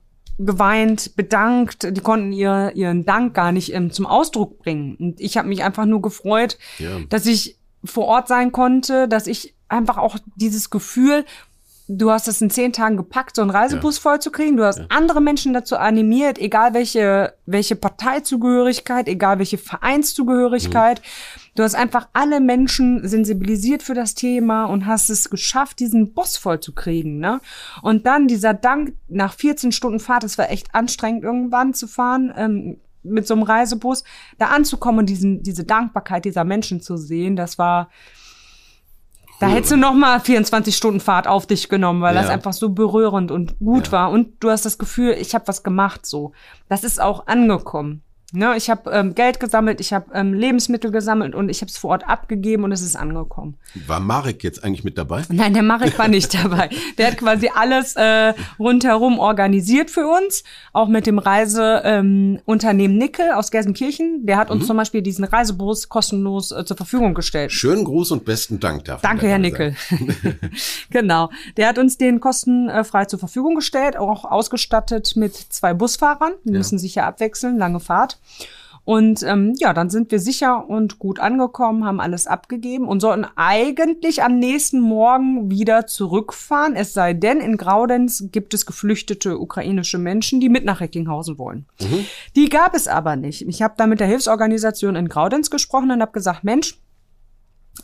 geweint, 0.45 1.17
bedankt. 1.17 1.97
Die 1.97 2.01
konnten 2.01 2.33
ihr, 2.33 2.73
ihren 2.75 3.05
Dank 3.05 3.35
gar 3.35 3.53
nicht 3.53 3.73
ähm, 3.75 3.93
zum 3.93 4.07
Ausdruck 4.07 4.59
bringen. 4.59 4.97
Und 4.97 5.21
ich 5.21 5.37
habe 5.37 5.49
mich 5.49 5.63
einfach 5.63 5.85
nur 5.85 6.03
gefreut, 6.03 6.59
ja. 6.79 6.99
dass 7.09 7.27
ich 7.27 7.57
vor 7.85 8.07
Ort 8.07 8.29
sein 8.29 8.53
konnte, 8.53 9.09
dass 9.09 9.27
ich 9.27 9.55
einfach 9.69 9.99
auch 9.99 10.19
dieses 10.37 10.71
Gefühl, 10.71 11.25
du 11.89 12.11
hast 12.11 12.29
es 12.29 12.41
in 12.41 12.51
zehn 12.51 12.73
Tagen 12.73 12.97
gepackt, 12.97 13.37
so 13.37 13.43
einen 13.43 13.51
Reisebus 13.51 13.97
ja. 13.97 14.03
voll 14.03 14.21
zu 14.21 14.31
kriegen. 14.31 14.57
Du 14.57 14.65
hast 14.65 14.79
ja. 14.79 14.87
andere 14.89 15.21
Menschen 15.21 15.53
dazu 15.53 15.77
animiert, 15.77 16.39
egal 16.39 16.75
welche, 16.75 17.35
welche 17.47 17.77
Parteizugehörigkeit, 17.77 19.09
egal 19.09 19.39
welche 19.39 19.59
Vereinszugehörigkeit. 19.59 21.01
Mhm. 21.01 21.40
Du 21.61 21.65
hast 21.65 21.75
einfach 21.75 22.09
alle 22.15 22.41
Menschen 22.41 23.07
sensibilisiert 23.07 23.83
für 23.83 23.93
das 23.93 24.15
Thema 24.15 24.65
und 24.65 24.87
hast 24.87 25.11
es 25.11 25.29
geschafft, 25.29 25.79
diesen 25.79 26.15
Boss 26.15 26.39
voll 26.39 26.59
zu 26.61 26.73
kriegen, 26.73 27.19
ne? 27.19 27.43
Und 27.83 28.07
dann 28.07 28.29
dieser 28.29 28.55
Dank 28.55 28.95
nach 29.09 29.35
14 29.35 29.71
Stunden 29.71 30.01
Fahrt, 30.01 30.25
es 30.25 30.39
war 30.39 30.49
echt 30.49 30.75
anstrengend 30.75 31.23
irgendwann 31.23 31.75
zu 31.75 31.87
fahren, 31.87 32.33
ähm, 32.35 32.79
mit 33.03 33.27
so 33.27 33.35
einem 33.35 33.43
Reisebus, 33.43 34.05
da 34.39 34.47
anzukommen 34.47 35.01
und 35.01 35.11
diesen, 35.11 35.43
diese 35.43 35.65
Dankbarkeit 35.65 36.25
dieser 36.25 36.45
Menschen 36.45 36.81
zu 36.81 36.97
sehen, 36.97 37.37
das 37.37 37.59
war, 37.59 37.91
da 39.39 39.49
hättest 39.49 39.73
du 39.73 39.77
noch 39.77 39.93
mal 39.93 40.19
24 40.19 40.75
Stunden 40.75 41.01
Fahrt 41.01 41.27
auf 41.27 41.47
dich 41.47 41.69
genommen, 41.69 42.01
weil 42.01 42.15
ja. 42.15 42.23
das 42.23 42.31
einfach 42.31 42.55
so 42.55 42.71
berührend 42.71 43.31
und 43.31 43.59
gut 43.59 43.89
ja. 43.89 43.93
war. 43.93 44.11
Und 44.13 44.43
du 44.43 44.49
hast 44.49 44.65
das 44.65 44.79
Gefühl, 44.79 45.15
ich 45.21 45.35
habe 45.35 45.47
was 45.47 45.63
gemacht 45.63 46.07
so. 46.07 46.33
Das 46.71 46.85
ist 46.85 47.03
auch 47.03 47.27
angekommen. 47.27 48.03
Ne, 48.33 48.57
ich 48.57 48.71
habe 48.71 48.91
ähm, 48.93 49.15
Geld 49.17 49.41
gesammelt, 49.41 49.81
ich 49.81 49.93
habe 49.93 50.07
ähm, 50.15 50.35
Lebensmittel 50.35 50.93
gesammelt 50.93 51.35
und 51.35 51.49
ich 51.49 51.63
habe 51.63 51.71
es 51.71 51.77
vor 51.77 51.91
Ort 51.91 52.09
abgegeben 52.09 52.63
und 52.63 52.71
es 52.71 52.81
ist 52.81 52.95
angekommen. 52.95 53.59
War 53.89 53.99
Marek 53.99 54.45
jetzt 54.45 54.63
eigentlich 54.63 54.85
mit 54.85 54.97
dabei? 54.99 55.25
Nein, 55.31 55.53
der 55.53 55.65
Marek 55.65 55.99
war 55.99 56.07
nicht 56.07 56.33
dabei. 56.45 56.71
Der 56.97 57.09
hat 57.09 57.17
quasi 57.17 57.51
alles 57.53 57.97
äh, 57.97 58.35
rundherum 58.59 59.19
organisiert 59.19 59.91
für 59.91 60.07
uns, 60.07 60.45
auch 60.73 60.87
mit 60.87 61.07
dem 61.07 61.19
Reiseunternehmen 61.19 62.97
ähm, 62.97 62.99
Nickel 62.99 63.33
aus 63.33 63.51
Gelsenkirchen. 63.51 64.27
Der 64.27 64.37
hat 64.37 64.51
uns 64.51 64.63
mhm. 64.63 64.67
zum 64.69 64.77
Beispiel 64.77 65.03
diesen 65.03 65.25
Reisebus 65.25 65.89
kostenlos 65.89 66.53
äh, 66.53 66.65
zur 66.65 66.77
Verfügung 66.77 67.15
gestellt. 67.15 67.51
Schönen 67.51 67.85
Gruß 67.85 68.13
und 68.13 68.25
besten 68.25 68.61
Dank 68.61 68.85
dafür. 68.85 69.09
Danke, 69.09 69.27
Herr 69.27 69.39
Nickel. 69.39 69.75
genau. 70.91 71.31
Der 71.57 71.69
hat 71.69 71.79
uns 71.79 71.99
den 71.99 72.21
kostenfrei 72.21 73.07
zur 73.07 73.19
Verfügung 73.19 73.57
gestellt, 73.57 73.97
auch 73.97 74.25
ausgestattet 74.25 75.17
mit 75.17 75.35
zwei 75.35 75.75
Busfahrern. 75.75 76.35
Die 76.45 76.53
ja. 76.53 76.59
müssen 76.59 76.79
sich 76.79 76.95
ja 76.95 77.09
abwechseln, 77.09 77.59
lange 77.59 77.81
Fahrt. 77.81 78.20
Und 78.85 79.23
ähm, 79.23 79.55
ja, 79.59 79.75
dann 79.75 79.91
sind 79.91 80.11
wir 80.11 80.19
sicher 80.19 80.69
und 80.69 80.99
gut 80.99 81.21
angekommen, 81.21 81.85
haben 81.85 82.01
alles 82.01 82.27
abgegeben 82.27 82.89
und 82.89 83.01
sollten 83.01 83.27
eigentlich 83.37 84.23
am 84.23 84.39
nächsten 84.39 84.81
Morgen 84.81 85.51
wieder 85.51 85.87
zurückfahren. 85.87 86.75
Es 86.77 86.95
sei 86.95 87.13
denn, 87.13 87.41
in 87.41 87.57
Graudenz 87.57 88.25
gibt 88.33 88.55
es 88.55 88.67
geflüchtete 88.67 89.39
ukrainische 89.39 89.99
Menschen, 89.99 90.41
die 90.41 90.49
mit 90.49 90.65
nach 90.65 90.81
Recklinghausen 90.81 91.39
wollen. 91.39 91.67
Mhm. 91.81 92.07
Die 92.37 92.49
gab 92.49 92.75
es 92.75 92.89
aber 92.89 93.17
nicht. 93.17 93.47
Ich 93.47 93.63
habe 93.63 93.75
da 93.77 93.87
mit 93.87 94.01
der 94.01 94.07
Hilfsorganisation 94.07 94.97
in 94.97 95.09
Graudenz 95.09 95.51
gesprochen 95.51 95.91
und 95.91 96.01
habe 96.01 96.13
gesagt, 96.13 96.43
Mensch, 96.43 96.81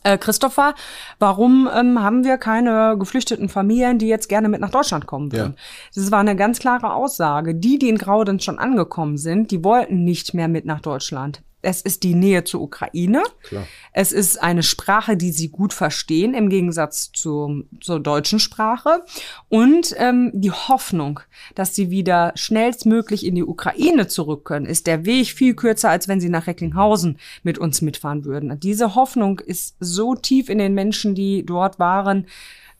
äh, 0.02 0.18
Christopher, 0.18 0.74
warum 1.18 1.68
ähm, 1.74 2.02
haben 2.02 2.24
wir 2.24 2.38
keine 2.38 2.96
geflüchteten 2.98 3.48
Familien, 3.48 3.98
die 3.98 4.08
jetzt 4.08 4.28
gerne 4.28 4.48
mit 4.48 4.60
nach 4.60 4.70
Deutschland 4.70 5.06
kommen 5.06 5.32
würden? 5.32 5.54
Ja. 5.56 5.62
Das 5.94 6.10
war 6.10 6.20
eine 6.20 6.36
ganz 6.36 6.58
klare 6.58 6.92
Aussage. 6.92 7.54
Die, 7.54 7.78
die 7.78 7.88
in 7.88 7.98
Graudenz 7.98 8.44
schon 8.44 8.58
angekommen 8.58 9.18
sind, 9.18 9.50
die 9.50 9.64
wollten 9.64 10.04
nicht 10.04 10.34
mehr 10.34 10.48
mit 10.48 10.64
nach 10.64 10.80
Deutschland. 10.80 11.42
Es 11.66 11.80
ist 11.80 12.04
die 12.04 12.14
Nähe 12.14 12.44
zur 12.44 12.62
Ukraine. 12.62 13.24
Klar. 13.42 13.66
Es 13.92 14.12
ist 14.12 14.40
eine 14.40 14.62
Sprache, 14.62 15.16
die 15.16 15.32
sie 15.32 15.48
gut 15.48 15.72
verstehen, 15.72 16.32
im 16.32 16.48
Gegensatz 16.48 17.10
zur, 17.10 17.64
zur 17.80 17.98
deutschen 17.98 18.38
Sprache. 18.38 19.02
Und 19.48 19.92
ähm, 19.98 20.30
die 20.32 20.52
Hoffnung, 20.52 21.18
dass 21.56 21.74
sie 21.74 21.90
wieder 21.90 22.30
schnellstmöglich 22.36 23.26
in 23.26 23.34
die 23.34 23.42
Ukraine 23.42 24.06
zurück 24.06 24.44
können, 24.44 24.66
ist 24.66 24.86
der 24.86 25.06
Weg 25.06 25.32
viel 25.32 25.54
kürzer, 25.54 25.90
als 25.90 26.06
wenn 26.06 26.20
sie 26.20 26.28
nach 26.28 26.46
Recklinghausen 26.46 27.18
mit 27.42 27.58
uns 27.58 27.82
mitfahren 27.82 28.24
würden. 28.24 28.60
Diese 28.60 28.94
Hoffnung 28.94 29.40
ist 29.40 29.74
so 29.80 30.14
tief 30.14 30.48
in 30.48 30.58
den 30.58 30.72
Menschen, 30.72 31.16
die 31.16 31.44
dort 31.44 31.80
waren, 31.80 32.26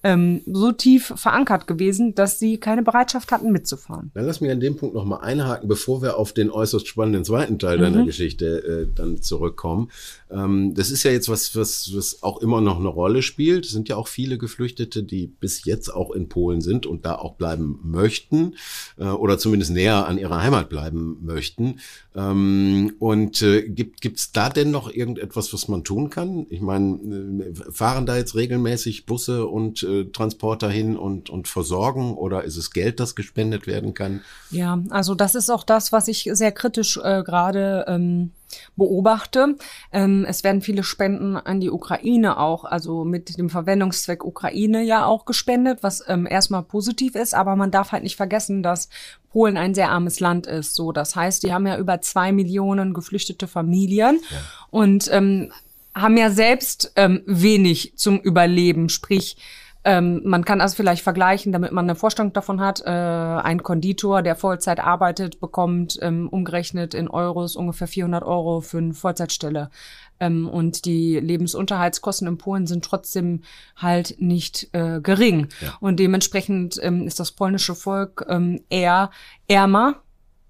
ähm, 0.07 0.43
so 0.47 0.71
tief 0.71 1.13
verankert 1.17 1.67
gewesen, 1.67 2.15
dass 2.15 2.39
sie 2.39 2.59
keine 2.59 2.83
Bereitschaft 2.85 3.33
hatten, 3.33 3.51
mitzufahren. 3.51 4.13
Dann 4.15 4.25
lass 4.25 4.41
mich 4.41 4.53
an 4.53 4.61
dem 4.61 4.77
Punkt 4.77 4.95
nochmal 4.95 5.21
einhaken, 5.23 5.69
bevor 5.69 6.01
wir 6.01 6.17
auf 6.17 6.33
den 6.33 6.51
äußerst 6.51 6.87
spannenden 6.87 7.25
zweiten 7.25 7.59
Teil 7.59 7.79
mhm. 7.79 7.83
deiner 7.83 8.05
Geschichte 8.05 8.87
äh, 8.87 8.87
dann 8.95 9.21
zurückkommen. 9.21 9.91
Ähm, 10.31 10.75
das 10.75 10.91
ist 10.91 11.03
ja 11.03 11.11
jetzt 11.11 11.29
was, 11.29 11.55
was, 11.55 11.91
was 11.95 12.23
auch 12.23 12.39
immer 12.39 12.61
noch 12.61 12.79
eine 12.79 12.89
Rolle 12.89 13.23
spielt. 13.23 13.67
Es 13.67 13.73
sind 13.73 13.89
ja 13.89 13.97
auch 13.97 14.09
viele 14.09 14.39
Geflüchtete, 14.39 15.03
die 15.03 15.27
bis 15.27 15.65
jetzt 15.65 15.89
auch 15.89 16.11
in 16.11 16.29
Polen 16.29 16.61
sind 16.61 16.87
und 16.87 17.05
da 17.05 17.15
auch 17.17 17.35
bleiben 17.35 17.81
möchten 17.83 18.55
äh, 18.99 19.05
oder 19.05 19.39
zumindest 19.39 19.73
näher 19.73 20.07
an 20.07 20.19
ihrer 20.19 20.43
Heimat 20.43 20.69
bleiben 20.69 21.19
möchten. 21.23 21.81
Ähm, 22.15 22.95
und 22.99 23.43
äh, 23.43 23.69
gibt 23.69 24.19
es 24.19 24.33
da 24.33 24.49
denn 24.49 24.71
noch 24.71 24.93
irgendetwas, 24.93 25.53
was 25.53 25.69
man 25.69 25.85
tun 25.85 26.11
kann? 26.11 26.47
Ich 26.51 26.61
meine, 26.61 26.97
äh, 27.45 27.55
fahren 27.71 28.07
da 28.07 28.17
jetzt 28.17 28.35
regelmäßig 28.35 29.07
Busse 29.07 29.47
und 29.47 29.83
äh, 29.83 30.07
Transporter 30.07 30.71
hin 30.71 30.97
und, 30.97 31.31
und 31.31 31.47
versorgen 31.47 32.15
oder 32.15 32.45
ist 32.45 32.57
es 32.57 32.73
Geld, 32.73 33.01
das 33.01 33.15
gespendet 33.15 33.67
werden 33.67 33.95
kann? 33.95 34.23
Ja, 34.51 34.83
also 34.91 35.15
das 35.15 35.35
ist 35.35 35.51
auch 35.51 35.63
das, 35.63 35.93
was 35.93 36.09
ich 36.09 36.29
sehr 36.33 36.53
kritisch 36.53 36.97
äh, 36.97 37.23
gerade 37.23 37.85
ähm, 37.87 38.33
beobachte. 38.77 39.57
Ähm, 39.93 40.25
es 40.29 40.45
werden 40.45 40.63
viele 40.63 40.83
Spenden 40.83 41.37
an 41.37 41.61
die 41.61 41.71
Ukraine 41.71 42.39
auch, 42.39 42.65
also 42.65 43.05
mit 43.05 43.39
dem 43.39 43.51
Verwendungszweck 43.51 44.25
Ukraine 44.25 44.83
ja 44.83 45.05
auch 45.05 45.25
gespendet, 45.25 45.83
was 45.83 46.03
ähm, 46.09 46.27
erstmal 46.27 46.63
positiv 46.63 47.15
ist, 47.15 47.35
aber 47.35 47.57
man 47.57 47.71
darf 47.71 47.93
halt 47.93 48.03
nicht 48.03 48.17
vergessen, 48.17 48.63
dass 48.63 48.89
Polen 49.31 49.57
ein 49.57 49.75
sehr 49.75 49.91
armes 49.91 50.21
Land 50.21 50.47
ist. 50.47 50.75
So, 50.75 50.93
das 50.93 51.15
heißt, 51.17 51.43
die 51.43 51.53
haben 51.53 51.67
ja 51.67 51.77
über 51.79 52.01
zwei 52.01 52.33
Millionen 52.33 52.95
geflüchtete 52.95 53.47
Familien 53.47 54.21
ja. 54.31 54.39
und 54.71 55.11
ähm, 55.13 55.53
haben 55.95 56.17
ja 56.17 56.31
selbst 56.31 56.93
ähm, 56.97 57.23
wenig 57.27 57.95
zum 57.97 58.19
Überleben, 58.19 58.89
sprich 58.89 59.37
ähm, 59.87 60.21
man 60.25 60.45
kann 60.45 60.61
also 60.61 60.75
vielleicht 60.75 61.05
vergleichen, 61.05 61.53
damit 61.53 61.71
man 61.71 61.85
eine 61.85 61.95
Vorstellung 61.95 62.33
davon 62.33 62.61
hat. 62.61 62.83
Äh, 62.85 62.91
ein 62.91 63.63
Konditor, 63.63 64.21
der 64.23 64.35
Vollzeit 64.35 64.81
arbeitet, 64.81 65.39
bekommt 65.39 65.97
ähm, 66.03 66.29
umgerechnet 66.29 66.93
in 66.93 67.07
Euros 67.07 67.55
ungefähr 67.55 67.87
400 67.87 68.25
Euro 68.25 68.63
für 68.63 68.79
eine 68.79 68.95
Vollzeitstelle. 68.95 69.71
Ähm, 70.19 70.49
und 70.49 70.87
die 70.87 71.21
Lebensunterhaltskosten 71.21 72.27
in 72.27 72.37
Polen 72.37 72.67
sind 72.67 72.85
trotzdem 72.85 73.43
halt 73.77 74.17
nicht 74.19 74.71
äh, 74.73 75.01
gering. 75.01 75.51
Ja. 75.61 75.77
Und 75.79 76.01
dementsprechend 76.01 76.81
ähm, 76.83 77.07
ist 77.07 77.21
das 77.21 77.31
polnische 77.31 77.77
Volk 77.77 78.27
ähm, 78.29 78.63
eher 78.69 79.11
ärmer 79.47 80.03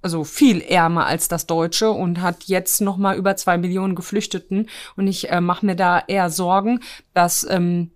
also 0.02 0.22
viel 0.22 0.60
ärmer 0.60 1.06
als 1.06 1.26
das 1.26 1.46
Deutsche 1.46 1.90
und 1.90 2.20
hat 2.20 2.44
jetzt 2.44 2.80
noch 2.80 2.96
mal 2.96 3.16
über 3.16 3.34
zwei 3.34 3.58
Millionen 3.58 3.96
Geflüchteten. 3.96 4.68
Und 4.96 5.08
ich 5.08 5.30
äh, 5.30 5.40
mache 5.40 5.66
mir 5.66 5.74
da 5.74 6.00
eher 6.06 6.30
Sorgen, 6.30 6.78
dass 7.12 7.44
ähm, 7.50 7.90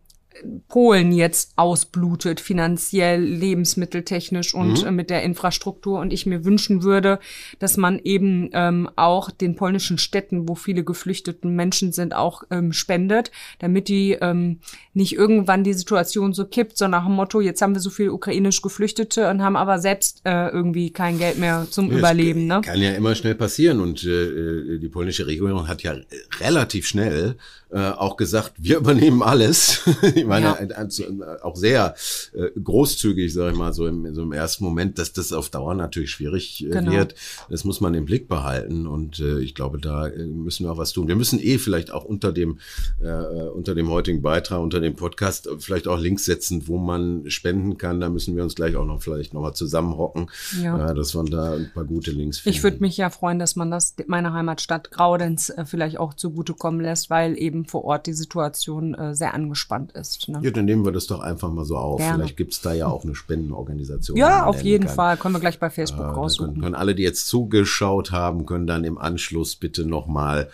Polen 0.69 1.13
jetzt 1.13 1.53
ausblutet, 1.57 2.41
finanziell, 2.41 3.23
lebensmitteltechnisch 3.23 4.55
und 4.55 4.83
mhm. 4.83 4.89
äh, 4.89 4.91
mit 4.93 5.11
der 5.11 5.23
Infrastruktur. 5.23 6.01
Und 6.01 6.13
ich 6.13 6.25
mir 6.25 6.45
wünschen 6.45 6.83
würde, 6.83 7.19
dass 7.59 7.77
man 7.77 7.99
eben 7.99 8.49
ähm, 8.53 8.89
auch 8.97 9.31
den 9.31 9.57
polnischen 9.57 9.99
Städten, 9.99 10.49
wo 10.49 10.55
viele 10.55 10.85
geflüchteten 10.85 11.55
Menschen 11.55 11.93
sind, 11.93 12.15
auch 12.15 12.45
ähm, 12.51 12.73
spendet, 12.73 13.31
damit 13.59 13.89
die 13.89 14.13
ähm, 14.21 14.61
nicht 14.95 15.15
irgendwann 15.15 15.65
die 15.65 15.75
Situation 15.75 16.33
so 16.33 16.47
kippt, 16.47 16.79
so 16.79 16.89
nach 16.89 17.05
dem 17.05 17.15
Motto, 17.15 17.41
jetzt 17.41 17.61
haben 17.61 17.75
wir 17.75 17.81
so 17.81 17.91
viele 17.91 18.13
ukrainisch 18.13 18.63
Geflüchtete 18.63 19.29
und 19.29 19.43
haben 19.43 19.57
aber 19.57 19.79
selbst 19.79 20.23
äh, 20.25 20.49
irgendwie 20.49 20.91
kein 20.91 21.19
Geld 21.19 21.39
mehr 21.39 21.67
zum 21.71 21.91
ja, 21.91 21.99
Überleben. 21.99 22.47
Ne? 22.47 22.61
Kann 22.63 22.81
ja 22.81 22.93
immer 22.93 23.15
schnell 23.15 23.35
passieren. 23.35 23.81
Und 23.81 24.05
äh, 24.05 24.09
äh 24.09 24.79
die 24.79 24.89
polnische 24.89 25.27
Regierung 25.27 25.69
hat 25.69 25.83
ja 25.83 25.97
relativ 26.41 26.87
schnell 26.87 27.37
äh, 27.73 27.91
auch 27.91 28.17
gesagt, 28.17 28.55
wir 28.59 28.79
übernehmen 28.79 29.23
alles. 29.23 29.83
ich 30.15 30.25
meine, 30.25 30.47
ja. 30.47 30.59
Äh, 30.61 31.43
auch 31.43 31.57
sehr 31.57 31.95
äh, 32.33 32.51
großzügig, 32.61 33.33
sage 33.33 33.53
ich 33.53 33.59
mal, 33.59 33.73
so 33.73 33.87
im, 33.87 34.13
so 34.15 34.23
im 34.23 34.33
ersten 34.33 34.65
Moment, 34.65 34.99
dass 34.99 35.13
das 35.13 35.33
auf 35.33 35.51
Dauer 35.51 35.75
natürlich 35.75 36.11
schwierig 36.11 36.65
äh, 36.65 36.71
genau. 36.71 36.93
wird. 36.93 37.15
Das 37.49 37.65
muss 37.65 37.81
man 37.81 37.95
im 37.95 38.05
Blick 38.05 38.29
behalten 38.29 38.87
und 38.87 39.21
äh, 39.21 39.41
ich 39.41 39.55
glaube, 39.55 39.79
da 39.79 40.09
äh, 40.09 40.27
müssen 40.27 40.67
wir 40.67 40.73
auch 40.73 40.79
was 40.79 40.93
tun. 40.93 41.09
Wir 41.09 41.17
müssen 41.17 41.39
eh 41.39 41.59
vielleicht 41.59 41.93
auch 41.93 42.05
unter 42.05 42.33
dem 42.33 42.59
äh, 43.01 43.09
unter 43.51 43.75
dem 43.75 43.89
heutigen 43.89 44.23
Beitrag, 44.23 44.61
unter 44.61 44.81
dem 44.81 44.97
Podcast 44.97 45.49
vielleicht 45.59 45.87
auch 45.89 45.99
Links 45.99 46.25
setzen, 46.25 46.67
wo 46.67 46.79
man 46.79 47.31
spenden 47.31 47.79
kann. 47.79 48.01
Da 48.01 48.09
müssen 48.09 48.37
wir 48.37 48.43
uns 48.43 48.55
gleich 48.55 48.77
auch 48.77 48.85
noch 48.85 49.03
vielleicht 49.03 49.35
nochmal 49.35 49.55
zusammenhocken, 49.55 50.31
ja. 50.63 50.91
äh, 50.91 50.95
dass 50.95 51.15
man 51.15 51.27
da 51.27 51.55
ein 51.55 51.71
paar 51.73 51.85
gute 51.85 52.11
Links 52.11 52.41
finden. 52.41 52.57
Ich 52.57 52.63
würde 52.63 52.79
mich 52.81 52.97
ja 52.97 53.11
freuen, 53.11 53.39
dass 53.39 53.57
man 53.57 53.71
das 53.71 53.95
meiner 54.07 54.33
Heimatstadt 54.33 54.91
Graudenz 54.91 55.51
äh, 55.51 55.65
vielleicht 55.65 55.99
auch 55.99 56.15
zugutekommen 56.15 56.81
lässt, 56.81 57.11
weil 57.11 57.39
eben 57.39 57.60
eben 57.61 57.69
vor 57.69 57.85
Ort 57.85 58.07
die 58.07 58.13
Situation 58.13 58.95
äh, 58.95 59.15
sehr 59.15 59.35
angespannt 59.35 59.93
ist. 59.93 60.29
Ne? 60.29 60.41
Ja, 60.43 60.51
dann 60.51 60.65
nehmen 60.65 60.85
wir 60.85 60.93
das 60.93 61.07
doch 61.07 61.21
einfach 61.21 61.51
mal 61.51 61.65
so 61.65 61.77
auf. 61.77 61.99
Gerne. 61.99 62.19
Vielleicht 62.19 62.37
gibt 62.37 62.53
es 62.53 62.61
da 62.61 62.73
ja 62.73 62.87
auch 62.87 63.05
eine 63.05 63.15
Spendenorganisation. 63.15 64.17
Ja, 64.17 64.47
auf 64.47 64.63
jeden 64.63 64.87
kann. 64.87 64.95
Fall. 64.95 65.17
Können 65.17 65.35
wir 65.35 65.41
gleich 65.41 65.59
bei 65.59 65.71
Facebook 65.71 66.07
äh, 66.07 66.11
raussuchen. 66.11 66.53
Können, 66.53 66.63
können 66.63 66.75
alle, 66.75 66.95
die 66.95 67.03
jetzt 67.03 67.27
zugeschaut 67.27 68.13
haben, 68.13 68.47
können 68.47 68.67
dann 68.67 68.85
im 68.85 68.99
Anschluss 68.99 69.57
bitte 69.57 69.85
nochmal 69.85 70.49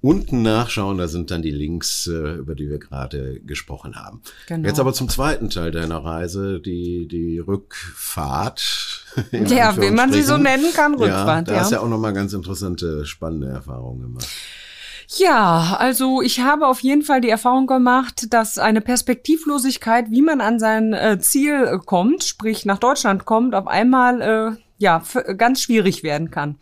unten 0.00 0.42
nachschauen. 0.42 0.98
Da 0.98 1.08
sind 1.08 1.30
dann 1.30 1.42
die 1.42 1.50
Links, 1.50 2.06
äh, 2.06 2.34
über 2.34 2.54
die 2.54 2.68
wir 2.68 2.78
gerade 2.78 3.40
gesprochen 3.40 3.96
haben. 3.96 4.20
Genau. 4.46 4.68
Jetzt 4.68 4.78
aber 4.78 4.92
zum 4.92 5.08
zweiten 5.08 5.50
Teil 5.50 5.70
deiner 5.70 6.04
Reise, 6.04 6.60
die, 6.60 7.08
die 7.08 7.38
Rückfahrt. 7.38 9.06
Ja, 9.32 9.80
wie 9.80 9.90
man 9.90 10.12
sie 10.12 10.22
so 10.22 10.36
nennen 10.36 10.72
kann, 10.74 10.94
Rückfahrt. 10.94 11.28
Ja, 11.28 11.42
da 11.42 11.52
ja. 11.52 11.60
hast 11.60 11.70
du 11.70 11.76
ja 11.76 11.80
auch 11.82 11.88
nochmal 11.88 12.12
ganz 12.12 12.32
interessante, 12.32 13.06
spannende 13.06 13.48
Erfahrungen 13.48 14.00
gemacht. 14.02 14.28
Ja, 15.08 15.76
also 15.78 16.22
ich 16.22 16.40
habe 16.40 16.66
auf 16.66 16.80
jeden 16.80 17.02
Fall 17.02 17.20
die 17.20 17.28
Erfahrung 17.28 17.66
gemacht, 17.66 18.32
dass 18.32 18.58
eine 18.58 18.80
Perspektivlosigkeit, 18.80 20.10
wie 20.10 20.22
man 20.22 20.40
an 20.40 20.58
sein 20.58 20.92
äh, 20.92 21.18
Ziel 21.18 21.80
kommt, 21.84 22.24
sprich 22.24 22.64
nach 22.64 22.78
Deutschland 22.78 23.24
kommt, 23.24 23.54
auf 23.54 23.66
einmal 23.66 24.20
äh, 24.20 24.56
ja 24.78 25.02
ganz 25.36 25.62
schwierig 25.62 26.02
werden 26.02 26.30
kann. 26.30 26.56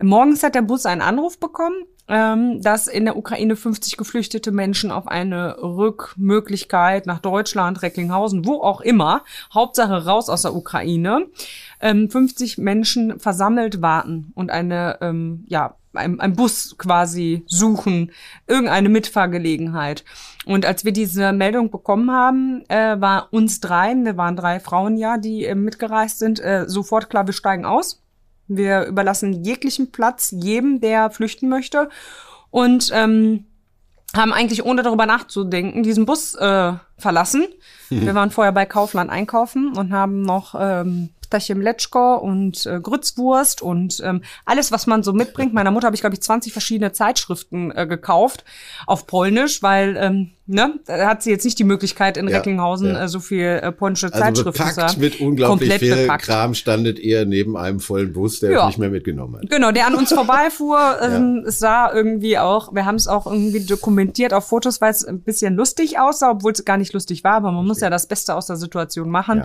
Morgens 0.00 0.42
hat 0.42 0.54
der 0.54 0.62
Bus 0.62 0.86
einen 0.86 1.02
Anruf 1.02 1.38
bekommen, 1.40 1.76
ähm, 2.08 2.62
dass 2.62 2.86
in 2.86 3.04
der 3.04 3.16
Ukraine 3.16 3.56
50 3.56 3.96
geflüchtete 3.96 4.52
Menschen 4.52 4.90
auf 4.90 5.08
eine 5.08 5.56
Rückmöglichkeit 5.60 7.06
nach 7.06 7.18
Deutschland, 7.18 7.82
Recklinghausen, 7.82 8.46
wo 8.46 8.62
auch 8.62 8.80
immer, 8.80 9.22
Hauptsache 9.52 10.06
raus 10.06 10.28
aus 10.28 10.42
der 10.42 10.54
Ukraine, 10.54 11.26
ähm, 11.80 12.10
50 12.10 12.58
Menschen 12.58 13.18
versammelt 13.20 13.82
warten 13.82 14.32
und 14.34 14.50
eine 14.50 14.98
ähm, 15.00 15.44
ja 15.48 15.74
ein, 15.98 16.20
ein 16.20 16.34
Bus 16.34 16.76
quasi 16.78 17.44
suchen, 17.46 18.12
irgendeine 18.46 18.88
Mitfahrgelegenheit. 18.88 20.04
Und 20.46 20.64
als 20.64 20.84
wir 20.84 20.92
diese 20.92 21.32
Meldung 21.32 21.70
bekommen 21.70 22.10
haben, 22.10 22.64
äh, 22.68 23.00
war 23.00 23.28
uns 23.32 23.60
dreien, 23.60 24.04
wir 24.04 24.16
waren 24.16 24.36
drei 24.36 24.60
Frauen 24.60 24.96
ja, 24.96 25.18
die 25.18 25.44
äh, 25.44 25.54
mitgereist 25.54 26.18
sind, 26.18 26.40
äh, 26.40 26.64
sofort 26.66 27.10
klar, 27.10 27.26
wir 27.26 27.34
steigen 27.34 27.64
aus. 27.64 28.02
Wir 28.46 28.86
überlassen 28.86 29.44
jeglichen 29.44 29.92
Platz 29.92 30.30
jedem, 30.30 30.80
der 30.80 31.10
flüchten 31.10 31.50
möchte. 31.50 31.90
Und 32.50 32.90
ähm, 32.94 33.44
haben 34.16 34.32
eigentlich 34.32 34.64
ohne 34.64 34.82
darüber 34.82 35.06
nachzudenken 35.06 35.82
diesen 35.82 36.06
Bus 36.06 36.34
äh, 36.34 36.72
verlassen. 36.96 37.46
Mhm. 37.90 38.00
Wir 38.06 38.14
waren 38.14 38.30
vorher 38.30 38.52
bei 38.52 38.64
Kaufland 38.64 39.10
einkaufen 39.10 39.76
und 39.76 39.92
haben 39.92 40.22
noch 40.22 40.54
ähm, 40.58 41.10
Ptache 41.28 41.54
Mleczko 41.54 42.16
und 42.16 42.66
äh, 42.66 42.80
Grützwurst 42.80 43.62
und 43.62 44.00
ähm, 44.04 44.22
alles, 44.44 44.72
was 44.72 44.86
man 44.86 45.02
so 45.02 45.12
mitbringt. 45.12 45.54
Meiner 45.54 45.70
Mutter 45.70 45.86
habe 45.86 45.94
ich, 45.94 46.00
glaube 46.00 46.14
ich, 46.14 46.22
20 46.22 46.52
verschiedene 46.52 46.92
Zeitschriften 46.92 47.70
äh, 47.70 47.86
gekauft 47.86 48.44
auf 48.86 49.06
Polnisch, 49.06 49.62
weil 49.62 49.96
ähm, 49.98 50.30
ne, 50.48 50.80
da 50.86 51.06
hat 51.06 51.22
sie 51.22 51.30
jetzt 51.30 51.44
nicht 51.44 51.58
die 51.58 51.64
Möglichkeit 51.64 52.16
in 52.16 52.26
ja, 52.26 52.36
Recklinghausen 52.36 52.88
ja. 52.88 53.04
äh, 53.04 53.08
so 53.08 53.20
viel 53.20 53.60
äh, 53.62 53.70
polnische 53.70 54.06
also 54.06 54.18
Zeitschriften 54.18 54.72
zu 54.72 54.82
haben. 54.82 55.00
mit 55.00 55.20
unglaublich 55.20 55.74
viel 55.74 55.94
bepackt. 55.94 56.24
Kram 56.24 56.54
standet 56.54 56.98
ihr 56.98 57.26
neben 57.26 57.56
einem 57.56 57.80
vollen 57.80 58.12
Bus, 58.12 58.40
der 58.40 58.50
ja. 58.50 58.66
nicht 58.66 58.78
mehr 58.78 58.90
mitgenommen 58.90 59.36
hat. 59.36 59.50
Genau, 59.50 59.70
der 59.70 59.86
an 59.86 59.94
uns 59.94 60.08
vorbeifuhr. 60.12 60.98
Ähm, 61.02 61.44
Es 61.46 61.58
sah 61.58 61.92
irgendwie 61.92 62.38
auch, 62.38 62.74
wir 62.74 62.86
haben 62.86 62.96
es 62.96 63.06
auch 63.06 63.26
irgendwie 63.26 63.64
dokumentiert 63.64 64.32
auf 64.32 64.46
Fotos, 64.46 64.80
weil 64.80 64.90
es 64.90 65.04
ein 65.04 65.20
bisschen 65.20 65.54
lustig 65.54 65.98
aussah, 65.98 66.30
obwohl 66.30 66.52
es 66.52 66.64
gar 66.64 66.78
nicht 66.78 66.92
lustig 66.92 67.22
war, 67.24 67.34
aber 67.34 67.52
man 67.52 67.66
muss 67.66 67.80
ja 67.80 67.90
das 67.90 68.06
Beste 68.06 68.34
aus 68.34 68.46
der 68.46 68.56
Situation 68.56 69.10
machen. 69.10 69.44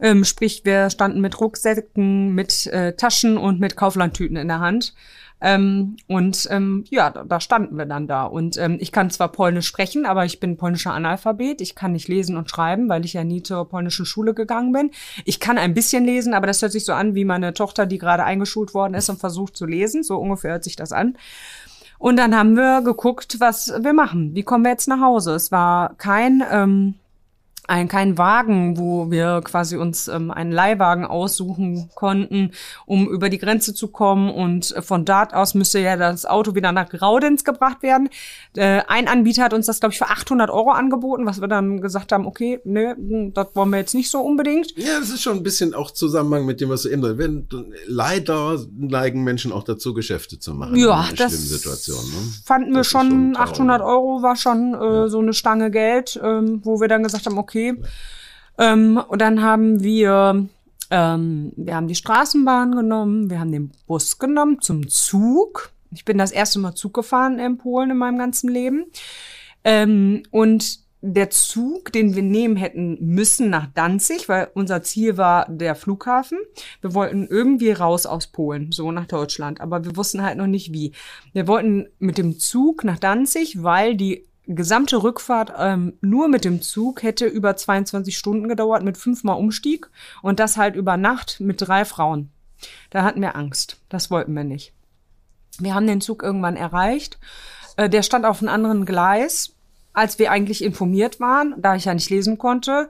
Ähm, 0.00 0.24
sprich, 0.24 0.62
wir 0.64 0.90
standen 0.90 1.20
mit 1.20 1.40
Rucksäcken, 1.40 2.34
mit 2.34 2.66
äh, 2.66 2.94
Taschen 2.94 3.36
und 3.36 3.60
mit 3.60 3.76
Kauflandtüten 3.76 4.36
in 4.36 4.48
der 4.48 4.60
Hand. 4.60 4.94
Ähm, 5.42 5.96
und 6.06 6.46
ähm, 6.50 6.84
ja, 6.90 7.10
da, 7.10 7.24
da 7.24 7.40
standen 7.40 7.76
wir 7.78 7.86
dann 7.86 8.06
da. 8.06 8.24
Und 8.24 8.58
ähm, 8.58 8.76
ich 8.78 8.92
kann 8.92 9.10
zwar 9.10 9.32
Polnisch 9.32 9.66
sprechen, 9.66 10.04
aber 10.04 10.24
ich 10.26 10.38
bin 10.38 10.58
polnischer 10.58 10.92
Analphabet. 10.92 11.60
Ich 11.60 11.74
kann 11.74 11.92
nicht 11.92 12.08
lesen 12.08 12.36
und 12.36 12.50
schreiben, 12.50 12.88
weil 12.88 13.04
ich 13.04 13.14
ja 13.14 13.24
nie 13.24 13.42
zur 13.42 13.68
polnischen 13.68 14.04
Schule 14.04 14.34
gegangen 14.34 14.72
bin. 14.72 14.90
Ich 15.24 15.40
kann 15.40 15.56
ein 15.56 15.72
bisschen 15.72 16.04
lesen, 16.04 16.34
aber 16.34 16.46
das 16.46 16.60
hört 16.60 16.72
sich 16.72 16.84
so 16.84 16.92
an 16.92 17.14
wie 17.14 17.24
meine 17.24 17.54
Tochter, 17.54 17.86
die 17.86 17.98
gerade 17.98 18.24
eingeschult 18.24 18.74
worden 18.74 18.94
ist 18.94 19.08
und 19.08 19.18
versucht 19.18 19.56
zu 19.56 19.64
lesen. 19.64 20.02
So 20.02 20.18
ungefähr 20.18 20.52
hört 20.52 20.64
sich 20.64 20.76
das 20.76 20.92
an. 20.92 21.16
Und 21.98 22.16
dann 22.16 22.34
haben 22.36 22.56
wir 22.56 22.82
geguckt, 22.82 23.36
was 23.40 23.72
wir 23.80 23.92
machen. 23.92 24.34
Wie 24.34 24.42
kommen 24.42 24.64
wir 24.64 24.70
jetzt 24.70 24.88
nach 24.88 25.00
Hause? 25.00 25.34
Es 25.34 25.52
war 25.52 25.94
kein 25.96 26.42
ähm, 26.50 26.94
ein, 27.70 27.86
kein 27.86 28.18
Wagen, 28.18 28.78
wo 28.78 29.12
wir 29.12 29.42
quasi 29.44 29.76
uns 29.76 30.08
ähm, 30.08 30.32
einen 30.32 30.50
Leihwagen 30.50 31.04
aussuchen 31.04 31.88
konnten, 31.94 32.50
um 32.84 33.08
über 33.08 33.28
die 33.28 33.38
Grenze 33.38 33.74
zu 33.74 33.88
kommen. 33.88 34.28
Und 34.28 34.74
von 34.80 35.04
dort 35.04 35.34
aus 35.34 35.54
müsste 35.54 35.78
ja 35.78 35.96
das 35.96 36.26
Auto 36.26 36.56
wieder 36.56 36.72
nach 36.72 36.88
Graudenz 36.88 37.44
gebracht 37.44 37.84
werden. 37.84 38.08
Äh, 38.56 38.82
ein 38.88 39.06
Anbieter 39.06 39.44
hat 39.44 39.54
uns 39.54 39.66
das, 39.66 39.78
glaube 39.78 39.92
ich, 39.92 39.98
für 39.98 40.08
800 40.08 40.50
Euro 40.50 40.72
angeboten, 40.72 41.26
was 41.26 41.40
wir 41.40 41.46
dann 41.46 41.80
gesagt 41.80 42.10
haben, 42.10 42.26
okay, 42.26 42.58
ne, 42.64 42.96
das 43.32 43.46
wollen 43.54 43.70
wir 43.70 43.78
jetzt 43.78 43.94
nicht 43.94 44.10
so 44.10 44.20
unbedingt. 44.20 44.76
Ja, 44.76 44.98
das 44.98 45.10
ist 45.10 45.22
schon 45.22 45.36
ein 45.36 45.42
bisschen 45.44 45.72
auch 45.72 45.92
Zusammenhang 45.92 46.46
mit 46.46 46.60
dem, 46.60 46.70
was 46.70 46.82
du 46.82 46.88
eben 46.88 47.00
wenn 47.18 47.46
Leider 47.86 48.58
neigen 48.76 49.22
Menschen 49.22 49.52
auch 49.52 49.62
dazu, 49.62 49.94
Geschäfte 49.94 50.40
zu 50.40 50.54
machen. 50.54 50.74
Ja, 50.74 51.08
das 51.16 51.32
ne? 51.32 51.60
fanden 52.44 52.70
wir 52.72 52.78
das 52.78 52.88
schon, 52.88 53.08
schon 53.08 53.36
800 53.36 53.80
Euro 53.80 54.22
war 54.22 54.34
schon 54.34 54.74
äh, 54.74 54.76
ja. 54.76 55.08
so 55.08 55.20
eine 55.20 55.34
Stange 55.34 55.70
Geld, 55.70 56.20
ähm, 56.22 56.60
wo 56.64 56.80
wir 56.80 56.88
dann 56.88 57.04
gesagt 57.04 57.26
haben, 57.26 57.38
okay, 57.38 57.59
okay. 57.68 57.82
Ähm, 58.58 59.02
und 59.08 59.20
dann 59.20 59.42
haben 59.42 59.82
wir, 59.82 60.48
ähm, 60.90 61.52
wir 61.56 61.74
haben 61.74 61.88
die 61.88 61.94
Straßenbahn 61.94 62.72
genommen, 62.72 63.30
wir 63.30 63.40
haben 63.40 63.52
den 63.52 63.72
Bus 63.86 64.18
genommen 64.18 64.60
zum 64.60 64.88
Zug. 64.88 65.72
Ich 65.92 66.04
bin 66.04 66.18
das 66.18 66.30
erste 66.30 66.58
Mal 66.58 66.74
Zug 66.74 66.94
gefahren 66.94 67.38
in 67.38 67.58
Polen 67.58 67.90
in 67.90 67.96
meinem 67.96 68.18
ganzen 68.18 68.50
Leben. 68.50 68.84
Ähm, 69.64 70.22
und 70.30 70.80
der 71.02 71.30
Zug, 71.30 71.92
den 71.92 72.14
wir 72.14 72.22
nehmen 72.22 72.56
hätten 72.56 72.98
müssen 73.00 73.48
nach 73.48 73.68
Danzig, 73.74 74.28
weil 74.28 74.50
unser 74.52 74.82
Ziel 74.82 75.16
war 75.16 75.46
der 75.48 75.74
Flughafen. 75.74 76.38
Wir 76.82 76.92
wollten 76.92 77.26
irgendwie 77.26 77.72
raus 77.72 78.04
aus 78.04 78.26
Polen, 78.26 78.70
so 78.70 78.92
nach 78.92 79.06
Deutschland, 79.06 79.62
aber 79.62 79.84
wir 79.84 79.96
wussten 79.96 80.22
halt 80.22 80.36
noch 80.36 80.46
nicht 80.46 80.72
wie. 80.72 80.92
Wir 81.32 81.46
wollten 81.46 81.88
mit 81.98 82.18
dem 82.18 82.38
Zug 82.38 82.84
nach 82.84 82.98
Danzig, 82.98 83.62
weil 83.62 83.96
die 83.96 84.26
gesamte 84.56 85.02
Rückfahrt 85.02 85.52
ähm, 85.58 85.94
nur 86.00 86.28
mit 86.28 86.44
dem 86.44 86.62
Zug 86.62 87.02
hätte 87.02 87.26
über 87.26 87.56
22 87.56 88.16
Stunden 88.16 88.48
gedauert 88.48 88.82
mit 88.82 88.96
fünfmal 88.96 89.38
Umstieg 89.38 89.88
und 90.22 90.40
das 90.40 90.56
halt 90.56 90.76
über 90.76 90.96
Nacht 90.96 91.40
mit 91.40 91.60
drei 91.60 91.84
Frauen. 91.84 92.30
Da 92.90 93.02
hatten 93.02 93.20
wir 93.20 93.36
Angst. 93.36 93.78
Das 93.88 94.10
wollten 94.10 94.34
wir 94.34 94.44
nicht. 94.44 94.72
Wir 95.58 95.74
haben 95.74 95.86
den 95.86 96.00
Zug 96.00 96.22
irgendwann 96.22 96.56
erreicht. 96.56 97.18
Äh, 97.76 97.88
der 97.88 98.02
stand 98.02 98.24
auf 98.24 98.40
einem 98.40 98.52
anderen 98.52 98.84
Gleis, 98.84 99.54
als 99.92 100.18
wir 100.18 100.30
eigentlich 100.30 100.62
informiert 100.62 101.20
waren. 101.20 101.54
Da 101.58 101.76
ich 101.76 101.86
ja 101.86 101.94
nicht 101.94 102.10
lesen 102.10 102.38
konnte, 102.38 102.88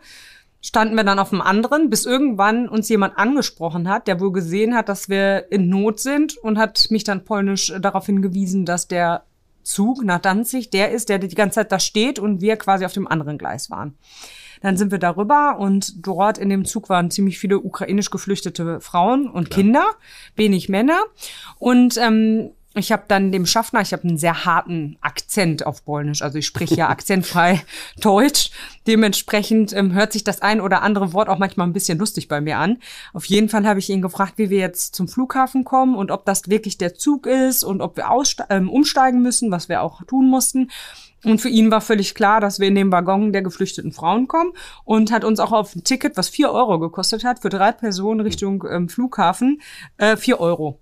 standen 0.61 0.95
wir 0.95 1.05
dann 1.05 1.19
auf 1.19 1.33
einem 1.33 1.43
anderen, 1.43 1.91
bis 1.91 2.05
irgendwann 2.05 2.69
uns 2.69 2.89
jemand 2.89 3.19
angesprochen 3.19 3.89
hat, 3.89 4.07
der 4.07 4.21
wohl 4.21 4.33
gesehen 4.33 4.75
hat, 4.75 4.89
dass 4.89 5.09
wir 5.09 5.51
in 5.51 5.69
Not 5.69 6.01
sind 6.01 6.37
und 6.37 6.59
hat 6.59 6.91
mich 6.91 7.05
dann 7.05 7.25
polnisch 7.25 7.73
darauf 7.81 8.07
hingewiesen, 8.07 8.67
dass 8.67 8.89
der 8.89 9.25
Zug 9.63 10.05
nach 10.05 10.21
Danzig 10.21 10.71
der 10.71 10.91
ist, 10.91 11.09
der 11.09 11.19
die 11.19 11.29
ganze 11.35 11.57
Zeit 11.57 11.73
da 11.73 11.79
steht 11.79 12.19
und 12.19 12.41
wir 12.41 12.57
quasi 12.57 12.85
auf 12.85 12.93
dem 12.93 13.07
anderen 13.07 13.39
Gleis 13.39 13.71
waren. 13.71 13.95
Dann 14.61 14.77
sind 14.77 14.91
wir 14.91 14.99
darüber 14.99 15.59
und 15.59 16.07
dort 16.07 16.37
in 16.37 16.51
dem 16.51 16.65
Zug 16.65 16.89
waren 16.89 17.11
ziemlich 17.11 17.39
viele 17.39 17.59
ukrainisch 17.59 18.11
geflüchtete 18.11 18.81
Frauen 18.81 19.29
und 19.29 19.51
Kinder, 19.51 19.87
wenig 20.37 20.69
Männer. 20.69 21.01
Und 21.59 21.97
ähm, 21.97 22.51
ich 22.75 22.93
habe 22.93 23.03
dann 23.09 23.33
dem 23.33 23.47
Schaffner, 23.47 23.81
ich 23.81 23.93
habe 23.93 24.05
einen 24.05 24.17
sehr 24.17 24.45
harten 24.45 24.97
Akzent 25.01 25.67
auf 25.67 25.85
Polnisch, 25.85 26.23
also 26.23 26.39
ich 26.39 26.47
spreche 26.47 26.77
ja 26.77 26.89
akzentfrei 26.91 27.63
Deutsch. 28.01 28.51
Dementsprechend 28.87 29.73
ähm, 29.73 29.93
hört 29.93 30.13
sich 30.13 30.23
das 30.23 30.41
ein 30.41 30.61
oder 30.61 30.83
andere 30.83 31.13
Wort 31.13 31.29
auch 31.29 31.39
manchmal 31.39 31.67
ein 31.67 31.73
bisschen 31.73 31.99
lustig 31.99 32.29
bei 32.29 32.41
mir 32.41 32.59
an. 32.59 32.79
Auf 33.13 33.25
jeden 33.25 33.49
Fall 33.49 33.67
habe 33.67 33.81
ich 33.81 33.91
ihn 33.91 34.03
gefragt, 34.03 34.35
wie 34.37 34.51
wir 34.51 34.59
jetzt 34.59 34.95
zum 34.95 35.09
Flughafen 35.09 35.65
kommen 35.65 35.97
und 35.97 36.11
ob 36.13 36.25
das 36.25 36.49
wirklich 36.49 36.79
der 36.79 36.95
Zug 36.95 37.27
ist 37.27 37.65
und 37.65 37.81
ob 37.81 37.97
wir 37.97 38.07
ähm, 38.51 38.71
umsteigen 38.71 39.21
müssen, 39.21 39.51
was 39.51 39.69
wir 39.69 39.83
auch 39.83 40.03
tun 40.05 40.29
mussten. 40.31 40.71
Und 41.25 41.41
für 41.41 41.51
ihn 41.51 41.71
war 41.71 41.81
völlig 41.81 42.15
klar, 42.15 42.41
dass 42.41 42.61
wir 42.61 42.69
in 42.69 42.75
den 42.75 42.91
Waggon 42.93 43.33
der 43.33 43.43
geflüchteten 43.43 43.93
Frauen 43.93 44.27
kommen 44.27 44.53
und 44.85 45.13
hat 45.13 45.25
uns 45.25 45.39
auch 45.39 45.53
auf 45.53 45.75
ein 45.75 45.85
Ticket, 45.85 46.17
was 46.17 46.29
vier 46.29 46.51
Euro 46.51 46.79
gekostet 46.79 47.25
hat, 47.25 47.41
für 47.41 47.51
drei 47.51 47.73
Personen 47.73 48.21
Richtung 48.21 48.65
ähm, 48.71 48.89
Flughafen, 48.89 49.61
äh, 49.99 50.17
vier 50.17 50.41
Euro 50.41 50.81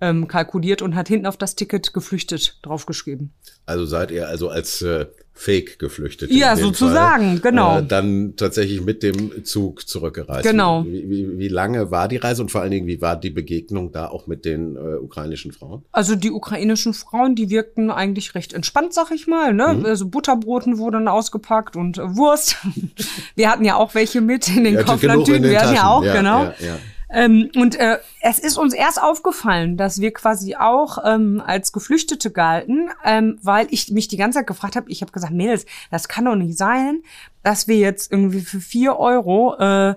ähm, 0.00 0.28
kalkuliert 0.28 0.82
und 0.82 0.94
hat 0.94 1.08
hinten 1.08 1.26
auf 1.26 1.36
das 1.36 1.54
Ticket 1.54 1.92
geflüchtet 1.94 2.58
draufgeschrieben. 2.62 3.32
Also 3.64 3.86
seid 3.86 4.10
ihr 4.10 4.28
also 4.28 4.48
als 4.48 4.82
äh, 4.82 5.06
Fake 5.32 5.78
geflüchtet? 5.78 6.30
Ja, 6.30 6.56
sozusagen, 6.56 7.38
Fall, 7.38 7.50
genau. 7.50 7.78
Äh, 7.78 7.86
dann 7.86 8.36
tatsächlich 8.36 8.80
mit 8.82 9.02
dem 9.02 9.44
Zug 9.44 9.86
zurückgereist. 9.86 10.48
Genau. 10.48 10.84
Wie, 10.86 11.08
wie, 11.10 11.38
wie, 11.38 11.48
lange 11.48 11.90
war 11.90 12.08
die 12.08 12.16
Reise 12.16 12.42
und 12.42 12.50
vor 12.50 12.62
allen 12.62 12.70
Dingen, 12.70 12.86
wie 12.86 13.02
war 13.02 13.16
die 13.16 13.30
Begegnung 13.30 13.92
da 13.92 14.08
auch 14.08 14.26
mit 14.26 14.46
den 14.46 14.76
äh, 14.76 14.96
ukrainischen 14.96 15.52
Frauen? 15.52 15.84
Also 15.92 16.14
die 16.14 16.30
ukrainischen 16.30 16.94
Frauen, 16.94 17.34
die 17.34 17.50
wirkten 17.50 17.90
eigentlich 17.90 18.34
recht 18.34 18.54
entspannt, 18.54 18.94
sag 18.94 19.10
ich 19.10 19.26
mal. 19.26 19.52
Ne? 19.52 19.74
Mhm. 19.78 19.86
Also 19.86 20.08
Butterbroten 20.08 20.78
wurden 20.78 21.06
ausgepackt 21.06 21.76
und 21.76 21.98
äh, 21.98 22.16
Wurst. 22.16 22.56
Wir 23.34 23.50
hatten 23.50 23.64
ja 23.64 23.76
auch 23.76 23.94
welche 23.94 24.22
mit 24.22 24.48
in 24.48 24.64
den 24.64 24.74
ja, 24.74 24.82
Kauflandtüten. 24.82 25.44
Wir 25.44 25.60
hatten 25.60 25.74
ja 25.74 25.88
auch, 25.88 26.04
ja, 26.04 26.14
genau. 26.14 26.44
Ja. 26.44 26.78
Ähm, 27.08 27.50
und 27.54 27.76
äh, 27.76 27.98
es 28.20 28.38
ist 28.38 28.58
uns 28.58 28.74
erst 28.74 29.00
aufgefallen, 29.00 29.76
dass 29.76 30.00
wir 30.00 30.12
quasi 30.12 30.56
auch 30.56 30.98
ähm, 31.04 31.42
als 31.44 31.72
Geflüchtete 31.72 32.30
galten, 32.30 32.90
ähm, 33.04 33.38
weil 33.42 33.68
ich 33.70 33.90
mich 33.92 34.08
die 34.08 34.16
ganze 34.16 34.40
Zeit 34.40 34.46
gefragt 34.46 34.76
habe, 34.76 34.90
ich 34.90 35.02
habe 35.02 35.12
gesagt, 35.12 35.32
Mädels, 35.32 35.66
das 35.90 36.08
kann 36.08 36.24
doch 36.24 36.34
nicht 36.34 36.58
sein, 36.58 37.02
dass 37.42 37.68
wir 37.68 37.76
jetzt 37.76 38.10
irgendwie 38.10 38.40
für 38.40 38.60
vier 38.60 38.98
Euro 38.98 39.56
äh, 39.56 39.94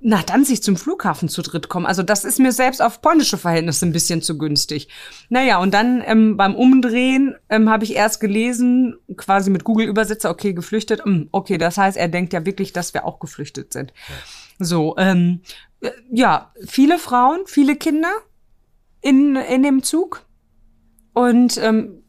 nach 0.00 0.22
Danzig 0.22 0.62
zum 0.62 0.76
Flughafen 0.76 1.28
zu 1.28 1.42
dritt 1.42 1.68
kommen. 1.68 1.86
Also 1.86 2.02
das 2.02 2.24
ist 2.24 2.38
mir 2.38 2.52
selbst 2.52 2.82
auf 2.82 3.00
polnische 3.00 3.38
Verhältnisse 3.38 3.86
ein 3.86 3.92
bisschen 3.92 4.20
zu 4.22 4.36
günstig. 4.36 4.88
Naja, 5.28 5.58
und 5.58 5.72
dann 5.72 6.02
ähm, 6.04 6.36
beim 6.36 6.54
Umdrehen 6.54 7.34
ähm, 7.48 7.70
habe 7.70 7.84
ich 7.84 7.94
erst 7.94 8.20
gelesen, 8.20 8.96
quasi 9.16 9.50
mit 9.50 9.64
Google-Übersetzer, 9.64 10.30
okay, 10.30 10.52
geflüchtet. 10.52 11.02
Ähm, 11.06 11.28
okay, 11.32 11.56
das 11.56 11.78
heißt, 11.78 11.96
er 11.96 12.08
denkt 12.08 12.32
ja 12.32 12.44
wirklich, 12.44 12.72
dass 12.72 12.94
wir 12.94 13.04
auch 13.04 13.20
geflüchtet 13.20 13.72
sind. 13.72 13.92
So, 14.58 14.96
ähm, 14.98 15.40
ja, 16.10 16.52
viele 16.66 16.98
Frauen, 16.98 17.40
viele 17.46 17.76
Kinder 17.76 18.12
in, 19.00 19.36
in 19.36 19.62
dem 19.62 19.82
Zug. 19.82 20.26
Und 21.12 21.58
ähm, 21.58 22.02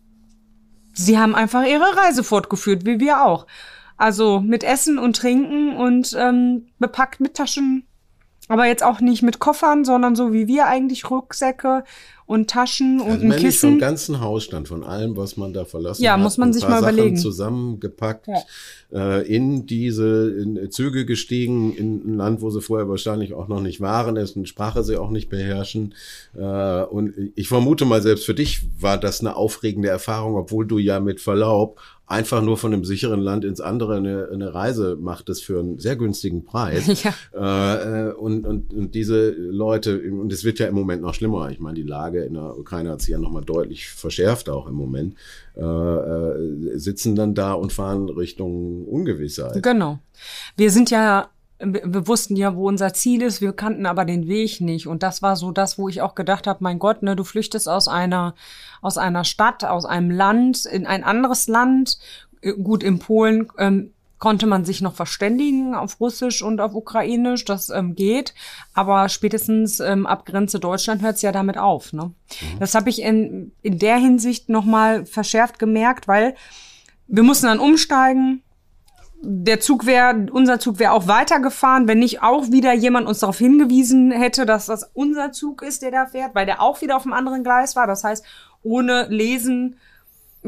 sie 0.94 1.18
haben 1.18 1.36
einfach 1.36 1.66
ihre 1.66 1.96
Reise 1.98 2.24
fortgeführt, 2.24 2.86
wie 2.86 3.00
wir 3.00 3.26
auch. 3.26 3.48
Also 3.98 4.40
mit 4.40 4.64
Essen 4.64 4.98
und 4.98 5.16
Trinken 5.16 5.76
und 5.76 6.16
ähm, 6.18 6.68
bepackt 6.80 7.20
mit 7.20 7.36
Taschen 7.36 7.88
aber 8.52 8.66
jetzt 8.66 8.84
auch 8.84 9.00
nicht 9.00 9.24
mit 9.24 9.40
Koffern, 9.40 9.86
sondern 9.86 10.14
so 10.14 10.34
wie 10.34 10.46
wir 10.46 10.68
eigentlich 10.68 11.10
Rucksäcke 11.10 11.86
und 12.26 12.50
Taschen 12.50 13.00
und 13.00 13.10
also 13.10 13.26
ein 13.26 13.32
Kissen. 13.38 13.70
vom 13.72 13.80
ganzen 13.80 14.20
Hausstand, 14.20 14.68
von 14.68 14.84
allem, 14.84 15.16
was 15.16 15.38
man 15.38 15.54
da 15.54 15.64
verlassen 15.64 16.04
ja, 16.04 16.12
hat. 16.12 16.18
Ja, 16.18 16.24
muss 16.24 16.38
man 16.38 16.52
sich 16.52 16.64
mal 16.64 16.82
Sachen 16.82 16.96
überlegen. 16.96 17.18
zusammengepackt, 17.18 18.28
ja. 18.28 18.42
Äh, 18.94 19.26
in 19.28 19.66
diese 19.66 20.32
in 20.32 20.72
Züge 20.72 21.06
gestiegen, 21.06 21.74
in 21.74 22.02
ein 22.06 22.18
Land, 22.18 22.42
wo 22.42 22.50
sie 22.50 22.62
vorher 22.62 22.90
wahrscheinlich 22.90 23.34
auch 23.34 23.48
noch 23.48 23.62
nicht 23.62 23.82
waren, 23.82 24.16
dessen 24.16 24.46
Sprache 24.46 24.84
sie 24.84 24.98
auch 24.98 25.10
nicht 25.10 25.30
beherrschen. 25.30 25.94
Äh, 26.36 26.84
und 26.84 27.14
ich 27.36 27.48
vermute 27.48 27.86
mal, 27.86 28.02
selbst 28.02 28.26
für 28.26 28.34
dich 28.34 28.62
war 28.80 28.98
das 28.98 29.22
eine 29.22 29.36
aufregende 29.36 29.90
Erfahrung, 29.90 30.36
obwohl 30.36 30.66
du 30.66 30.78
ja 30.78 31.00
mit 31.00 31.22
Verlaub 31.22 31.80
einfach 32.12 32.42
nur 32.42 32.58
von 32.58 32.74
einem 32.74 32.84
sicheren 32.84 33.22
Land 33.22 33.46
ins 33.46 33.62
andere 33.62 33.96
eine, 33.96 34.28
eine 34.32 34.54
Reise 34.54 34.98
macht 35.00 35.30
es 35.30 35.42
für 35.42 35.60
einen 35.60 35.80
sehr 35.80 35.96
günstigen 35.96 36.44
Preis. 36.44 36.90
Ja. 37.02 37.14
Äh, 37.34 38.10
äh, 38.10 38.14
und, 38.14 38.46
und, 38.46 38.74
und 38.74 38.94
diese 38.94 39.32
Leute, 39.32 40.00
und 40.00 40.32
es 40.32 40.44
wird 40.44 40.60
ja 40.60 40.68
im 40.68 40.76
Moment 40.76 41.02
noch 41.02 41.14
schlimmer. 41.14 41.50
Ich 41.50 41.60
meine, 41.60 41.76
die 41.76 41.88
Lage 41.88 42.24
in 42.24 42.34
der 42.34 42.58
Ukraine 42.58 42.92
hat 42.92 43.02
sich 43.02 43.10
ja 43.10 43.18
nochmal 43.18 43.44
deutlich 43.44 43.88
verschärft 43.88 44.50
auch 44.50 44.68
im 44.68 44.76
Moment. 44.76 45.16
Äh, 45.56 45.64
äh, 45.64 46.78
sitzen 46.78 47.16
dann 47.16 47.34
da 47.34 47.54
und 47.54 47.74
fahren 47.74 48.10
Richtung 48.10 48.81
Ungewissheit. 48.86 49.62
Genau. 49.62 50.00
Wir 50.56 50.72
sind 50.72 50.92
ja 50.92 51.30
wir 51.64 52.08
wussten 52.08 52.36
ja, 52.36 52.56
wo 52.56 52.68
unser 52.68 52.94
Ziel 52.94 53.22
ist, 53.22 53.42
wir 53.42 53.54
kannten 53.54 53.86
aber 53.86 54.06
den 54.06 54.28
Weg 54.28 54.62
nicht. 54.62 54.88
Und 54.88 55.04
das 55.04 55.22
war 55.22 55.36
so 55.36 55.52
das, 55.52 55.78
wo 55.78 55.90
ich 55.90 56.02
auch 56.02 56.16
gedacht 56.16 56.48
habe, 56.48 56.64
mein 56.64 56.80
Gott, 56.80 57.04
ne, 57.04 57.16
du 57.16 57.24
flüchtest 57.24 57.70
aus 57.70 57.88
einer, 57.88 58.36
aus 58.82 58.98
einer 58.98 59.24
Stadt, 59.24 59.64
aus 59.64 59.86
einem 59.86 60.10
Land, 60.10 60.66
in 60.66 60.86
ein 60.86 61.04
anderes 61.04 61.48
Land. 61.48 62.00
Äh, 62.42 62.54
gut, 62.54 62.84
in 62.84 63.00
Polen 63.00 63.48
ähm, 63.58 63.94
konnte 64.18 64.48
man 64.48 64.66
sich 64.66 64.82
noch 64.82 64.94
verständigen 64.94 65.76
auf 65.76 66.00
Russisch 66.00 66.42
und 66.42 66.62
auf 66.62 66.74
Ukrainisch, 66.74 67.46
das 67.46 67.70
ähm, 67.70 67.96
geht. 67.96 68.34
Aber 68.74 69.10
spätestens 69.10 69.80
ähm, 69.80 70.06
ab 70.06 70.26
Grenze 70.26 70.60
Deutschland 70.60 71.02
hört 71.02 71.16
es 71.16 71.22
ja 71.22 71.32
damit 71.32 71.58
auf. 71.58 71.94
Ne? 71.94 72.06
Mhm. 72.06 72.60
Das 72.60 72.76
habe 72.76 72.90
ich 72.90 73.02
in, 73.02 73.52
in 73.62 73.78
der 73.78 73.98
Hinsicht 73.98 74.50
nochmal 74.50 75.06
verschärft 75.06 75.60
gemerkt, 75.60 76.08
weil 76.08 76.36
wir 77.08 77.24
mussten 77.24 77.48
dann 77.48 77.60
umsteigen 77.60 78.42
der 79.24 79.60
Zug 79.60 79.86
wäre, 79.86 80.28
unser 80.32 80.60
Zug 80.60 80.80
wäre 80.80 80.94
auch 80.94 81.08
weitergefahren, 81.08 81.88
wenn 81.88 82.00
nicht 82.00 82.24
auch 82.24 82.52
wieder 82.52 82.74
jemand 82.74 83.08
uns 83.08 83.20
darauf 83.20 83.38
hingewiesen 83.38 84.12
hätte, 84.12 84.46
dass 84.46 84.66
das 84.66 84.90
unser 84.94 85.32
Zug 85.32 85.62
ist, 85.62 85.84
der 85.84 85.92
da 85.92 86.06
fährt, 86.08 86.34
weil 86.34 86.48
der 86.48 86.62
auch 86.62 86.82
wieder 86.82 86.98
auf 86.98 87.04
einem 87.04 87.14
anderen 87.14 87.44
Gleis 87.44 87.76
war. 87.76 87.86
Das 87.86 88.04
heißt, 88.04 88.26
ohne 88.64 89.08
lesen 89.10 89.78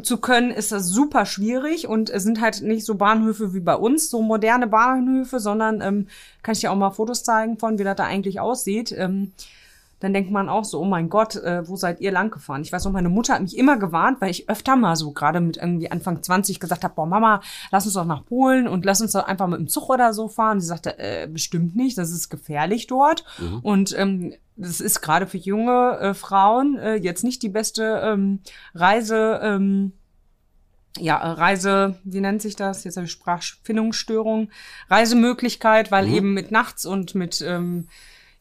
zu 0.01 0.17
können, 0.17 0.49
ist 0.49 0.71
das 0.71 0.87
super 0.87 1.27
schwierig 1.27 1.87
und 1.87 2.09
es 2.09 2.23
sind 2.23 2.41
halt 2.41 2.63
nicht 2.63 2.83
so 2.83 2.95
Bahnhöfe 2.95 3.53
wie 3.53 3.59
bei 3.59 3.75
uns, 3.75 4.09
so 4.09 4.23
moderne 4.23 4.65
Bahnhöfe, 4.65 5.39
sondern 5.39 5.81
ähm, 5.81 6.07
kann 6.41 6.53
ich 6.53 6.61
dir 6.61 6.71
auch 6.71 6.75
mal 6.75 6.89
Fotos 6.89 7.23
zeigen 7.23 7.59
von, 7.59 7.77
wie 7.77 7.83
das 7.83 7.95
da 7.95 8.05
eigentlich 8.05 8.39
aussieht. 8.39 8.91
Ähm, 8.97 9.33
dann 10.03 10.13
denkt 10.13 10.31
man 10.31 10.49
auch 10.49 10.65
so, 10.65 10.81
oh 10.81 10.85
mein 10.85 11.07
Gott, 11.07 11.37
äh, 11.37 11.65
wo 11.65 11.77
seid 11.77 12.01
ihr 12.01 12.11
lang 12.11 12.29
gefahren? 12.29 12.61
Ich 12.61 12.73
weiß 12.73 12.83
noch, 12.83 12.91
meine 12.91 13.07
Mutter 13.07 13.35
hat 13.35 13.41
mich 13.41 13.57
immer 13.57 13.77
gewarnt, 13.77 14.19
weil 14.19 14.31
ich 14.31 14.49
öfter 14.49 14.75
mal 14.75 14.97
so 14.97 15.13
gerade 15.13 15.39
mit 15.39 15.55
irgendwie 15.55 15.89
Anfang 15.89 16.21
20 16.21 16.59
gesagt 16.59 16.83
habe, 16.83 16.93
boah 16.93 17.05
Mama, 17.05 17.41
lass 17.71 17.85
uns 17.85 17.93
doch 17.93 18.03
nach 18.03 18.25
Polen 18.25 18.67
und 18.67 18.83
lass 18.83 18.99
uns 18.99 19.13
doch 19.13 19.25
einfach 19.25 19.47
mit 19.47 19.59
dem 19.59 19.69
Zug 19.69 19.89
oder 19.89 20.13
so 20.13 20.27
fahren. 20.27 20.59
Sie 20.59 20.67
sagte, 20.67 20.99
äh, 20.99 21.29
bestimmt 21.31 21.77
nicht, 21.77 21.97
das 21.97 22.11
ist 22.11 22.27
gefährlich 22.27 22.87
dort. 22.87 23.23
Mhm. 23.39 23.59
Und 23.59 23.97
ähm, 23.97 24.33
das 24.57 24.81
ist 24.81 24.99
gerade 24.99 25.25
für 25.25 25.37
junge 25.37 25.97
äh, 25.99 26.13
Frauen 26.13 26.77
äh, 26.77 26.95
jetzt 26.95 27.23
nicht 27.23 27.41
die 27.41 27.49
beste 27.49 28.01
ähm, 28.03 28.41
Reise. 28.75 29.39
Ähm, 29.41 29.93
ja, 30.99 31.17
äh, 31.17 31.29
Reise, 31.29 31.95
wie 32.03 32.19
nennt 32.19 32.41
sich 32.41 32.57
das? 32.57 32.83
Jetzt 32.83 32.97
habe 32.97 33.05
ich 33.05 33.11
Sprachfindungsstörung. 33.13 34.49
Reisemöglichkeit, 34.89 35.91
weil 35.91 36.07
mhm. 36.07 36.13
eben 36.13 36.33
mit 36.33 36.51
nachts 36.51 36.85
und 36.85 37.15
mit 37.15 37.39
ähm, 37.39 37.87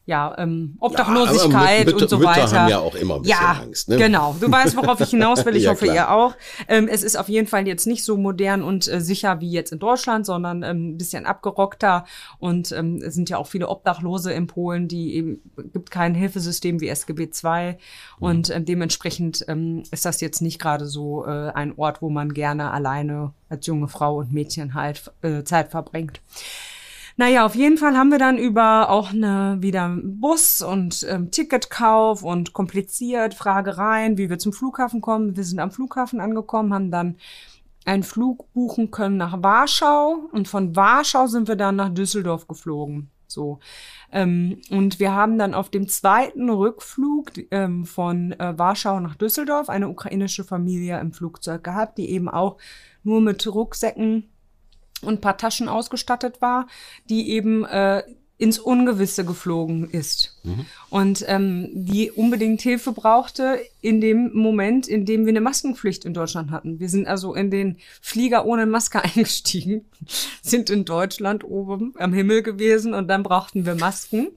ja, 0.05 0.35
ähm, 0.37 0.75
Obdachlosigkeit 0.81 1.87
ja, 1.87 1.95
und 1.95 2.09
so 2.09 2.17
Mütter 2.17 2.31
weiter. 2.31 2.59
haben 2.59 2.69
ja 2.69 2.79
auch 2.79 2.95
immer 2.95 3.15
ein 3.15 3.21
bisschen 3.21 3.39
ja, 3.41 3.61
Angst. 3.61 3.87
Ne? 3.87 3.95
Genau. 3.95 4.35
Du 4.39 4.51
weißt, 4.51 4.75
worauf 4.75 4.99
ich 4.99 5.09
hinaus 5.09 5.45
will. 5.45 5.53
Ich 5.63 5.65
ja, 5.65 5.71
hoffe, 5.71 5.85
klar. 5.85 5.95
ihr 5.95 6.11
auch. 6.11 6.35
Ähm, 6.67 6.87
es 6.87 7.03
ist 7.03 7.15
auf 7.15 7.29
jeden 7.29 7.47
Fall 7.47 7.67
jetzt 7.67 7.85
nicht 7.85 8.03
so 8.03 8.17
modern 8.17 8.63
und 8.63 8.87
äh, 8.87 8.99
sicher 8.99 9.39
wie 9.39 9.51
jetzt 9.51 9.71
in 9.71 9.77
Deutschland, 9.77 10.25
sondern 10.25 10.63
ähm, 10.63 10.89
ein 10.89 10.97
bisschen 10.97 11.25
abgerockter. 11.25 12.05
Und 12.39 12.71
ähm, 12.71 13.01
es 13.05 13.13
sind 13.13 13.29
ja 13.29 13.37
auch 13.37 13.47
viele 13.47 13.69
Obdachlose 13.69 14.33
in 14.33 14.47
Polen, 14.47 14.87
die 14.87 15.15
eben 15.15 15.41
gibt 15.71 15.91
kein 15.91 16.15
Hilfesystem 16.15 16.81
wie 16.81 16.89
SGB 16.89 17.29
II. 17.43 17.73
Mhm. 17.73 17.75
Und 18.19 18.49
äh, 18.49 18.61
dementsprechend 18.61 19.45
ähm, 19.47 19.83
ist 19.91 20.05
das 20.05 20.21
jetzt 20.21 20.41
nicht 20.41 20.59
gerade 20.59 20.87
so 20.87 21.25
äh, 21.25 21.51
ein 21.51 21.77
Ort, 21.77 22.01
wo 22.01 22.09
man 22.09 22.33
gerne 22.33 22.71
alleine 22.71 23.31
als 23.47 23.67
junge 23.67 23.87
Frau 23.87 24.17
und 24.17 24.33
Mädchen 24.33 24.73
halt 24.73 25.11
äh, 25.21 25.43
Zeit 25.43 25.69
verbringt. 25.69 26.19
Naja, 27.15 27.45
auf 27.45 27.55
jeden 27.55 27.77
Fall 27.77 27.95
haben 27.95 28.11
wir 28.11 28.17
dann 28.17 28.37
über 28.37 28.89
auch 28.89 29.11
eine 29.11 29.57
wieder 29.59 29.97
Bus 30.03 30.61
und 30.61 31.05
ähm, 31.07 31.29
Ticketkauf 31.29 32.23
und 32.23 32.53
kompliziert 32.53 33.35
Fragereien, 33.35 34.17
wie 34.17 34.29
wir 34.29 34.39
zum 34.39 34.51
Flughafen 34.51 34.99
kommen. 35.01 35.35
Wir 35.35 35.43
sind 35.43 35.59
am 35.59 35.71
Flughafen 35.71 36.19
angekommen, 36.19 36.73
haben 36.73 36.91
dann 36.91 37.17
einen 37.85 38.03
Flug 38.03 38.51
buchen 38.53 38.91
können 38.91 39.17
nach 39.17 39.43
Warschau 39.43 40.29
und 40.31 40.47
von 40.47 40.75
Warschau 40.75 41.27
sind 41.27 41.47
wir 41.47 41.55
dann 41.55 41.75
nach 41.75 41.89
Düsseldorf 41.89 42.47
geflogen. 42.47 43.11
So. 43.27 43.59
Ähm, 44.11 44.61
und 44.69 44.99
wir 44.99 45.11
haben 45.13 45.37
dann 45.37 45.53
auf 45.53 45.69
dem 45.69 45.87
zweiten 45.87 46.49
Rückflug 46.49 47.31
ähm, 47.51 47.85
von 47.85 48.31
äh, 48.33 48.57
Warschau 48.57 48.99
nach 48.99 49.15
Düsseldorf 49.15 49.69
eine 49.69 49.89
ukrainische 49.89 50.43
Familie 50.43 50.99
im 50.99 51.13
Flugzeug 51.13 51.63
gehabt, 51.63 51.97
die 51.97 52.09
eben 52.09 52.29
auch 52.29 52.57
nur 53.03 53.21
mit 53.21 53.45
Rucksäcken 53.47 54.29
und 55.03 55.21
paar 55.21 55.37
Taschen 55.37 55.69
ausgestattet 55.69 56.41
war, 56.41 56.67
die 57.09 57.29
eben 57.29 57.65
äh, 57.65 58.03
ins 58.37 58.59
Ungewisse 58.59 59.23
geflogen 59.23 59.89
ist 59.89 60.37
mhm. 60.43 60.65
und 60.89 61.23
ähm, 61.27 61.69
die 61.71 62.11
unbedingt 62.11 62.61
Hilfe 62.61 62.91
brauchte 62.91 63.59
in 63.79 64.01
dem 64.01 64.33
Moment, 64.33 64.87
in 64.87 65.05
dem 65.05 65.25
wir 65.25 65.31
eine 65.31 65.39
Maskenpflicht 65.39 66.03
in 66.03 66.13
Deutschland 66.13 66.51
hatten. 66.51 66.79
Wir 66.79 66.89
sind 66.89 67.07
also 67.07 67.35
in 67.35 67.51
den 67.51 67.77
Flieger 68.01 68.45
ohne 68.45 68.65
Maske 68.65 69.01
eingestiegen, 69.03 69.85
sind 70.41 70.69
in 70.69 70.83
Deutschland 70.83 71.43
oben 71.43 71.93
am 71.97 72.11
Himmel 72.11 72.41
gewesen 72.41 72.93
und 72.93 73.07
dann 73.07 73.23
brauchten 73.23 73.65
wir 73.65 73.75
Masken, 73.75 74.27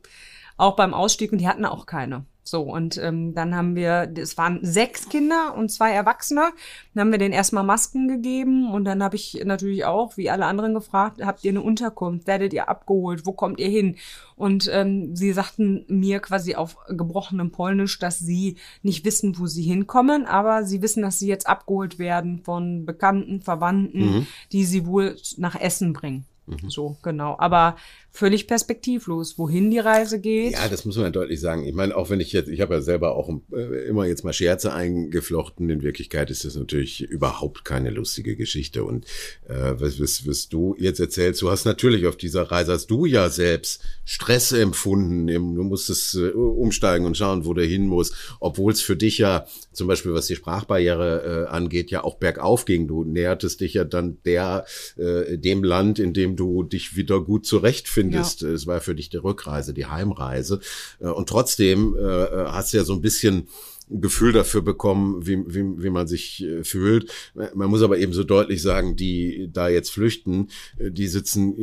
auch 0.56 0.76
beim 0.76 0.94
Ausstieg 0.94 1.32
und 1.32 1.38
die 1.38 1.48
hatten 1.48 1.64
auch 1.64 1.86
keine. 1.86 2.24
So, 2.48 2.62
und 2.62 2.96
ähm, 2.98 3.34
dann 3.34 3.56
haben 3.56 3.74
wir, 3.74 4.12
es 4.16 4.38
waren 4.38 4.60
sechs 4.62 5.08
Kinder 5.08 5.54
und 5.56 5.70
zwei 5.70 5.90
Erwachsene. 5.90 6.52
Dann 6.94 7.00
haben 7.00 7.10
wir 7.10 7.18
denen 7.18 7.34
erstmal 7.34 7.64
Masken 7.64 8.06
gegeben 8.06 8.72
und 8.72 8.84
dann 8.84 9.02
habe 9.02 9.16
ich 9.16 9.42
natürlich 9.44 9.84
auch, 9.84 10.16
wie 10.16 10.30
alle 10.30 10.46
anderen, 10.46 10.74
gefragt, 10.74 11.20
habt 11.24 11.44
ihr 11.44 11.50
eine 11.50 11.62
Unterkunft? 11.62 12.26
Werdet 12.26 12.52
ihr 12.52 12.68
abgeholt? 12.68 13.26
Wo 13.26 13.32
kommt 13.32 13.58
ihr 13.58 13.68
hin? 13.68 13.96
Und 14.36 14.70
ähm, 14.72 15.16
sie 15.16 15.32
sagten 15.32 15.84
mir 15.88 16.20
quasi 16.20 16.54
auf 16.54 16.76
gebrochenem 16.88 17.50
Polnisch, 17.50 17.98
dass 17.98 18.18
sie 18.18 18.56
nicht 18.82 19.04
wissen, 19.04 19.38
wo 19.38 19.46
sie 19.46 19.62
hinkommen, 19.62 20.26
aber 20.26 20.64
sie 20.64 20.82
wissen, 20.82 21.02
dass 21.02 21.18
sie 21.18 21.28
jetzt 21.28 21.48
abgeholt 21.48 21.98
werden 21.98 22.40
von 22.44 22.86
Bekannten, 22.86 23.40
Verwandten, 23.40 24.18
mhm. 24.18 24.26
die 24.52 24.64
sie 24.64 24.86
wohl 24.86 25.16
nach 25.36 25.58
Essen 25.58 25.92
bringen. 25.92 26.26
Mhm. 26.46 26.70
So, 26.70 26.96
genau. 27.02 27.36
Aber 27.38 27.76
völlig 28.16 28.46
perspektivlos, 28.46 29.38
wohin 29.38 29.70
die 29.70 29.78
Reise 29.78 30.20
geht. 30.20 30.52
Ja, 30.52 30.68
das 30.68 30.84
muss 30.84 30.96
man 30.96 31.12
deutlich 31.12 31.40
sagen. 31.40 31.64
Ich 31.64 31.74
meine, 31.74 31.94
auch 31.96 32.08
wenn 32.10 32.20
ich 32.20 32.32
jetzt, 32.32 32.48
ich 32.48 32.60
habe 32.60 32.74
ja 32.74 32.80
selber 32.80 33.14
auch 33.14 33.28
äh, 33.52 33.86
immer 33.86 34.06
jetzt 34.06 34.24
mal 34.24 34.32
Scherze 34.32 34.72
eingeflochten, 34.72 35.68
in 35.68 35.82
Wirklichkeit 35.82 36.30
ist 36.30 36.44
das 36.44 36.56
natürlich 36.56 37.02
überhaupt 37.02 37.64
keine 37.64 37.90
lustige 37.90 38.34
Geschichte. 38.34 38.84
Und 38.84 39.04
äh, 39.48 39.74
was, 39.78 40.00
was, 40.00 40.26
was 40.26 40.48
du 40.48 40.74
jetzt 40.78 40.98
erzählst, 40.98 41.42
du 41.42 41.50
hast 41.50 41.66
natürlich 41.66 42.06
auf 42.06 42.16
dieser 42.16 42.50
Reise, 42.50 42.72
hast 42.72 42.86
du 42.86 43.04
ja 43.04 43.28
selbst 43.28 43.82
Stress 44.04 44.52
empfunden. 44.52 45.26
Du 45.26 45.62
musstest 45.62 46.14
äh, 46.14 46.30
umsteigen 46.30 47.06
und 47.06 47.16
schauen, 47.16 47.44
wo 47.44 47.52
du 47.52 47.62
hin 47.62 47.86
musst, 47.86 48.14
obwohl 48.40 48.72
es 48.72 48.80
für 48.80 48.96
dich 48.96 49.18
ja 49.18 49.46
zum 49.72 49.88
Beispiel, 49.88 50.14
was 50.14 50.26
die 50.26 50.36
Sprachbarriere 50.36 51.46
äh, 51.48 51.50
angeht, 51.50 51.90
ja 51.90 52.02
auch 52.02 52.16
bergauf 52.16 52.64
ging. 52.64 52.88
Du 52.88 53.04
nähertest 53.04 53.60
dich 53.60 53.74
ja 53.74 53.84
dann 53.84 54.18
der, 54.24 54.64
äh, 54.96 55.36
dem 55.36 55.62
Land, 55.62 55.98
in 55.98 56.14
dem 56.14 56.36
du 56.36 56.62
dich 56.62 56.96
wieder 56.96 57.20
gut 57.20 57.44
zurechtfindest 57.44 58.05
findest. 58.10 58.42
Ja. 58.42 58.48
Es 58.48 58.66
war 58.66 58.80
für 58.80 58.94
dich 58.94 59.08
die 59.10 59.16
Rückreise, 59.16 59.74
die 59.74 59.86
Heimreise. 59.86 60.60
Äh, 61.00 61.08
und 61.08 61.28
trotzdem 61.28 61.96
äh, 61.96 62.00
äh, 62.00 62.46
hast 62.48 62.72
du 62.72 62.78
ja 62.78 62.84
so 62.84 62.92
ein 62.92 63.00
bisschen 63.00 63.48
Gefühl 63.88 64.32
dafür 64.32 64.62
bekommen, 64.62 65.26
wie, 65.26 65.38
wie, 65.46 65.82
wie 65.82 65.90
man 65.90 66.06
sich 66.08 66.42
äh, 66.42 66.64
fühlt. 66.64 67.10
Man 67.54 67.70
muss 67.70 67.82
aber 67.82 67.98
eben 67.98 68.12
so 68.12 68.24
deutlich 68.24 68.60
sagen, 68.60 68.96
die 68.96 69.48
da 69.52 69.68
jetzt 69.68 69.90
flüchten, 69.90 70.48
äh, 70.78 70.90
die 70.90 71.06
sitzen, 71.06 71.54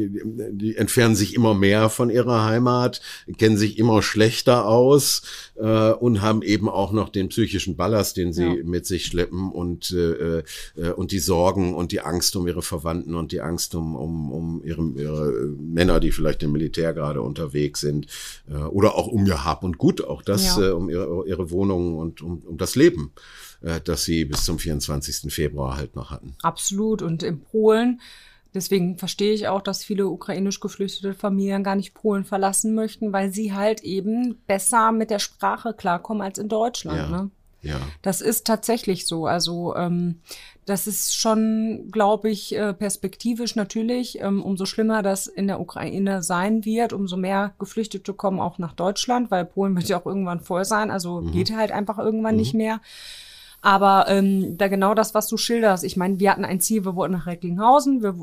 die 0.57 0.75
entfernen 0.77 1.15
sich 1.15 1.35
immer 1.35 1.53
mehr 1.53 1.89
von 1.89 2.09
ihrer 2.09 2.45
Heimat, 2.45 3.01
kennen 3.37 3.57
sich 3.57 3.77
immer 3.77 4.01
schlechter 4.01 4.65
aus 4.65 5.23
äh, 5.55 5.91
und 5.91 6.21
haben 6.21 6.41
eben 6.43 6.69
auch 6.69 6.93
noch 6.93 7.09
den 7.09 7.29
psychischen 7.29 7.75
Ballast, 7.75 8.15
den 8.15 8.31
sie 8.31 8.43
ja. 8.43 8.63
mit 8.63 8.85
sich 8.85 9.05
schleppen 9.05 9.51
und, 9.51 9.91
äh, 9.91 10.39
äh, 10.39 10.43
und 10.95 11.11
die 11.11 11.19
Sorgen 11.19 11.73
und 11.75 11.91
die 11.91 12.01
Angst 12.01 12.35
um 12.37 12.47
ihre 12.47 12.61
Verwandten 12.61 13.15
und 13.15 13.31
die 13.31 13.41
Angst 13.41 13.75
um, 13.75 13.95
um, 13.95 14.31
um 14.31 14.63
ihre, 14.63 14.81
ihre 14.95 15.31
Männer, 15.59 15.99
die 15.99 16.11
vielleicht 16.11 16.41
im 16.43 16.53
Militär 16.53 16.93
gerade 16.93 17.21
unterwegs 17.21 17.81
sind 17.81 18.07
äh, 18.49 18.55
oder 18.55 18.95
auch 18.95 19.07
um 19.07 19.25
ihr 19.25 19.43
Hab 19.43 19.63
und 19.63 19.77
Gut, 19.77 20.03
auch 20.05 20.21
das, 20.21 20.57
ja. 20.57 20.69
äh, 20.69 20.71
um 20.71 20.89
ihre, 20.89 21.27
ihre 21.27 21.51
Wohnungen 21.51 21.97
und 21.97 22.12
um, 22.21 22.39
um 22.39 22.57
das 22.57 22.75
Leben, 22.75 23.13
äh, 23.61 23.81
das 23.81 24.03
sie 24.03 24.25
bis 24.25 24.45
zum 24.45 24.59
24. 24.59 25.33
Februar 25.33 25.77
halt 25.77 25.95
noch 25.95 26.11
hatten. 26.11 26.35
Absolut. 26.41 27.01
Und 27.01 27.23
in 27.23 27.41
Polen, 27.41 28.01
deswegen 28.53 28.97
verstehe 28.97 29.33
ich 29.33 29.47
auch, 29.47 29.61
dass 29.61 29.83
viele 29.83 30.07
ukrainisch 30.07 30.59
geflüchtete 30.59 31.13
Familien 31.13 31.63
gar 31.63 31.75
nicht 31.75 31.93
Polen 31.93 32.23
verlassen 32.23 32.75
möchten, 32.75 33.13
weil 33.13 33.31
sie 33.31 33.53
halt 33.53 33.81
eben 33.81 34.41
besser 34.47 34.91
mit 34.91 35.09
der 35.09 35.19
Sprache 35.19 35.73
klarkommen 35.73 36.21
als 36.21 36.37
in 36.37 36.49
Deutschland. 36.49 36.97
Ja. 36.97 37.09
Ne? 37.09 37.31
Ja. 37.63 37.79
Das 38.01 38.21
ist 38.21 38.45
tatsächlich 38.45 39.07
so. 39.07 39.25
Also 39.25 39.75
ähm, 39.75 40.19
das 40.65 40.85
ist 40.85 41.15
schon, 41.15 41.89
glaube 41.91 42.29
ich, 42.29 42.55
äh, 42.55 42.73
perspektivisch 42.73 43.55
natürlich. 43.55 44.21
Ähm, 44.21 44.43
umso 44.43 44.65
schlimmer 44.65 45.01
das 45.01 45.27
in 45.27 45.47
der 45.47 45.59
Ukraine 45.59 46.23
sein 46.23 46.65
wird, 46.65 46.93
umso 46.93 47.17
mehr 47.17 47.53
Geflüchtete 47.59 48.13
kommen 48.13 48.39
auch 48.39 48.59
nach 48.59 48.73
Deutschland, 48.73 49.31
weil 49.31 49.45
Polen 49.45 49.75
wird 49.75 49.87
ja 49.87 49.99
auch 49.99 50.05
irgendwann 50.05 50.41
voll 50.41 50.65
sein. 50.65 50.91
Also 50.91 51.21
mhm. 51.21 51.31
geht 51.31 51.55
halt 51.55 51.71
einfach 51.71 51.97
irgendwann 51.97 52.35
mhm. 52.35 52.41
nicht 52.41 52.53
mehr. 52.53 52.79
Aber 53.61 54.07
ähm, 54.09 54.57
da 54.57 54.67
genau 54.67 54.93
das, 54.93 55.13
was 55.13 55.27
du 55.27 55.37
schilderst. 55.37 55.85
Ich 55.85 55.95
meine, 55.95 56.19
wir 56.19 56.31
hatten 56.31 56.43
ein 56.43 56.59
Ziel, 56.59 56.83
wir 56.83 56.97
wollten 56.97 57.13
nach 57.13 57.27
Recklinghausen. 57.27 58.03
Wir 58.03 58.13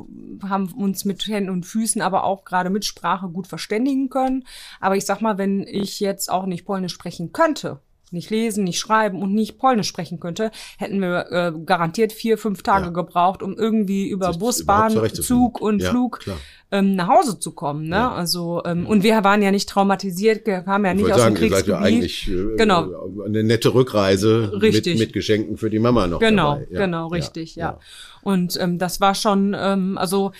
haben 0.47 0.71
uns 0.73 1.03
mit 1.03 1.25
Händen 1.25 1.49
und 1.49 1.65
Füßen, 1.65 1.99
aber 1.99 2.25
auch 2.25 2.45
gerade 2.45 2.69
mit 2.69 2.85
Sprache 2.85 3.27
gut 3.27 3.47
verständigen 3.47 4.09
können. 4.09 4.45
Aber 4.79 4.97
ich 4.97 5.05
sag 5.05 5.19
mal, 5.19 5.39
wenn 5.39 5.61
ich 5.63 5.99
jetzt 5.99 6.29
auch 6.29 6.45
nicht 6.45 6.63
Polnisch 6.63 6.93
sprechen 6.93 7.33
könnte, 7.33 7.79
nicht 8.11 8.29
lesen, 8.29 8.63
nicht 8.63 8.79
schreiben 8.79 9.21
und 9.21 9.33
nicht 9.33 9.57
Polnisch 9.57 9.87
sprechen 9.87 10.19
könnte, 10.19 10.51
hätten 10.77 10.99
wir 10.99 11.31
äh, 11.31 11.53
garantiert 11.65 12.13
vier, 12.13 12.37
fünf 12.37 12.63
Tage 12.63 12.85
ja. 12.85 12.91
gebraucht, 12.91 13.41
um 13.41 13.57
irgendwie 13.57 14.09
über 14.09 14.27
Sich 14.27 14.39
Bus, 14.39 14.65
Bahn, 14.65 14.91
Zug 15.13 15.61
und 15.61 15.81
ja, 15.81 15.89
Flug 15.89 16.19
ähm, 16.71 16.95
nach 16.95 17.07
Hause 17.07 17.39
zu 17.39 17.51
kommen. 17.51 17.87
Ne? 17.87 17.95
Ja. 17.95 18.11
Also 18.13 18.61
ähm, 18.65 18.85
und 18.85 19.03
wir 19.03 19.23
waren 19.23 19.41
ja 19.41 19.51
nicht 19.51 19.69
traumatisiert, 19.69 20.45
wir 20.45 20.61
kamen 20.61 20.85
ja 20.85 20.93
nicht 20.93 21.11
aus 21.11 21.19
sagen, 21.19 21.35
dem 21.35 21.39
Kriegsgebiet. 21.39 21.67
Ihr 21.67 21.73
seid 21.73 21.81
ja 21.81 21.85
eigentlich 21.85 22.27
äh, 22.29 22.57
genau. 22.57 23.09
eine 23.25 23.43
nette 23.43 23.73
Rückreise 23.73 24.53
richtig. 24.61 24.99
Mit, 24.99 25.07
mit 25.07 25.13
Geschenken 25.13 25.57
für 25.57 25.69
die 25.69 25.79
Mama 25.79 26.07
noch. 26.07 26.19
Genau, 26.19 26.61
genau, 26.69 27.07
richtig, 27.07 27.55
ja. 27.55 27.79
Und 28.21 28.59
ähm, 28.59 28.77
das 28.77 29.01
war 29.01 29.15
schon, 29.15 29.55
ähm, 29.57 29.97
also 29.97 30.31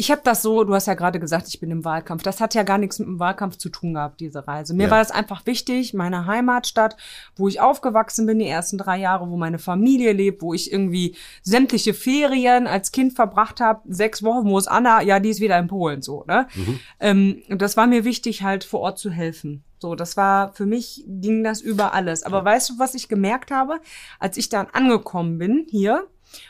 ich 0.00 0.12
habe 0.12 0.20
das 0.22 0.42
so, 0.42 0.62
du 0.62 0.74
hast 0.74 0.86
ja 0.86 0.94
gerade 0.94 1.18
gesagt, 1.18 1.48
ich 1.48 1.58
bin 1.58 1.72
im 1.72 1.84
Wahlkampf. 1.84 2.22
Das 2.22 2.40
hat 2.40 2.54
ja 2.54 2.62
gar 2.62 2.78
nichts 2.78 3.00
mit 3.00 3.08
dem 3.08 3.18
Wahlkampf 3.18 3.56
zu 3.56 3.68
tun 3.68 3.94
gehabt, 3.94 4.20
diese 4.20 4.46
Reise. 4.46 4.72
Mir 4.72 4.84
ja. 4.84 4.90
war 4.92 5.00
es 5.00 5.10
einfach 5.10 5.44
wichtig, 5.44 5.92
meine 5.92 6.26
Heimatstadt, 6.26 6.96
wo 7.34 7.48
ich 7.48 7.60
aufgewachsen 7.60 8.24
bin, 8.24 8.38
die 8.38 8.46
ersten 8.46 8.78
drei 8.78 8.96
Jahre, 8.98 9.28
wo 9.28 9.36
meine 9.36 9.58
Familie 9.58 10.12
lebt, 10.12 10.40
wo 10.40 10.54
ich 10.54 10.72
irgendwie 10.72 11.16
sämtliche 11.42 11.94
Ferien 11.94 12.68
als 12.68 12.92
Kind 12.92 13.14
verbracht 13.14 13.58
habe, 13.58 13.82
sechs 13.88 14.22
Wochen, 14.22 14.48
wo 14.48 14.56
es 14.56 14.68
Anna, 14.68 15.02
ja, 15.02 15.18
die 15.18 15.30
ist 15.30 15.40
wieder 15.40 15.58
in 15.58 15.66
Polen, 15.66 16.00
so, 16.00 16.24
ne? 16.28 16.46
Mhm. 16.54 16.80
Ähm, 17.00 17.42
das 17.48 17.76
war 17.76 17.88
mir 17.88 18.04
wichtig, 18.04 18.44
halt 18.44 18.62
vor 18.62 18.78
Ort 18.80 19.00
zu 19.00 19.10
helfen. 19.10 19.64
So, 19.80 19.96
das 19.96 20.16
war, 20.16 20.52
für 20.52 20.66
mich 20.66 21.02
ging 21.08 21.42
das 21.42 21.60
über 21.60 21.92
alles. 21.92 22.22
Aber 22.22 22.38
ja. 22.38 22.44
weißt 22.44 22.70
du, 22.70 22.78
was 22.78 22.94
ich 22.94 23.08
gemerkt 23.08 23.50
habe, 23.50 23.80
als 24.20 24.36
ich 24.36 24.48
dann 24.48 24.68
angekommen 24.72 25.38
bin 25.38 25.66
hier 25.68 26.06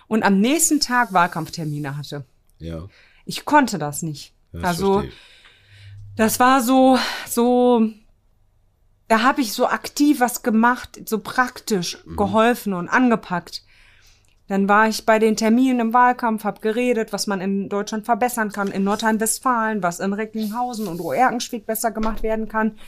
und 0.07 0.23
am 0.23 0.39
nächsten 0.39 0.81
Tag 0.81 1.15
Wahlkampftermine 1.15 1.97
hatte? 1.97 2.27
Ja 2.59 2.89
ich 3.29 3.45
konnte 3.45 3.79
das 3.79 4.01
nicht. 4.03 4.33
Das 4.53 4.65
also 4.65 5.05
das 6.17 6.41
war 6.41 6.63
so, 6.63 6.99
so, 7.29 7.91
da 9.07 9.23
habe 9.23 9.43
ich 9.43 9.53
so 9.53 9.67
aktiv 9.67 10.19
was 10.21 10.43
gemacht, 10.43 10.99
so 11.07 11.21
praktisch 11.21 11.99
mhm. 12.05 12.17
geholfen 12.17 12.73
und 12.73 12.89
angepackt. 12.89 13.63
Dann 14.49 14.67
war 14.67 14.89
ich 14.89 15.05
bei 15.05 15.19
den 15.19 15.37
Terminen 15.37 15.79
im 15.79 15.93
Wahlkampf, 15.93 16.45
habe 16.45 16.63
geredet, 16.63 17.13
was 17.13 17.27
man 17.27 17.43
in 17.43 17.69
Deutschland 17.69 18.07
verbessern 18.07 18.51
kann, 18.51 18.69
in 18.69 18.83
Nordrhein-Westfalen, 18.83 19.83
was 19.83 20.01
in 20.01 20.15
Recklinghausen 20.15 20.87
und 20.87 21.01
Oerkenschwick 21.01 21.67
besser 21.67 21.91
gemacht 21.91 22.23
werden 22.23 22.49
kann. 22.49 22.79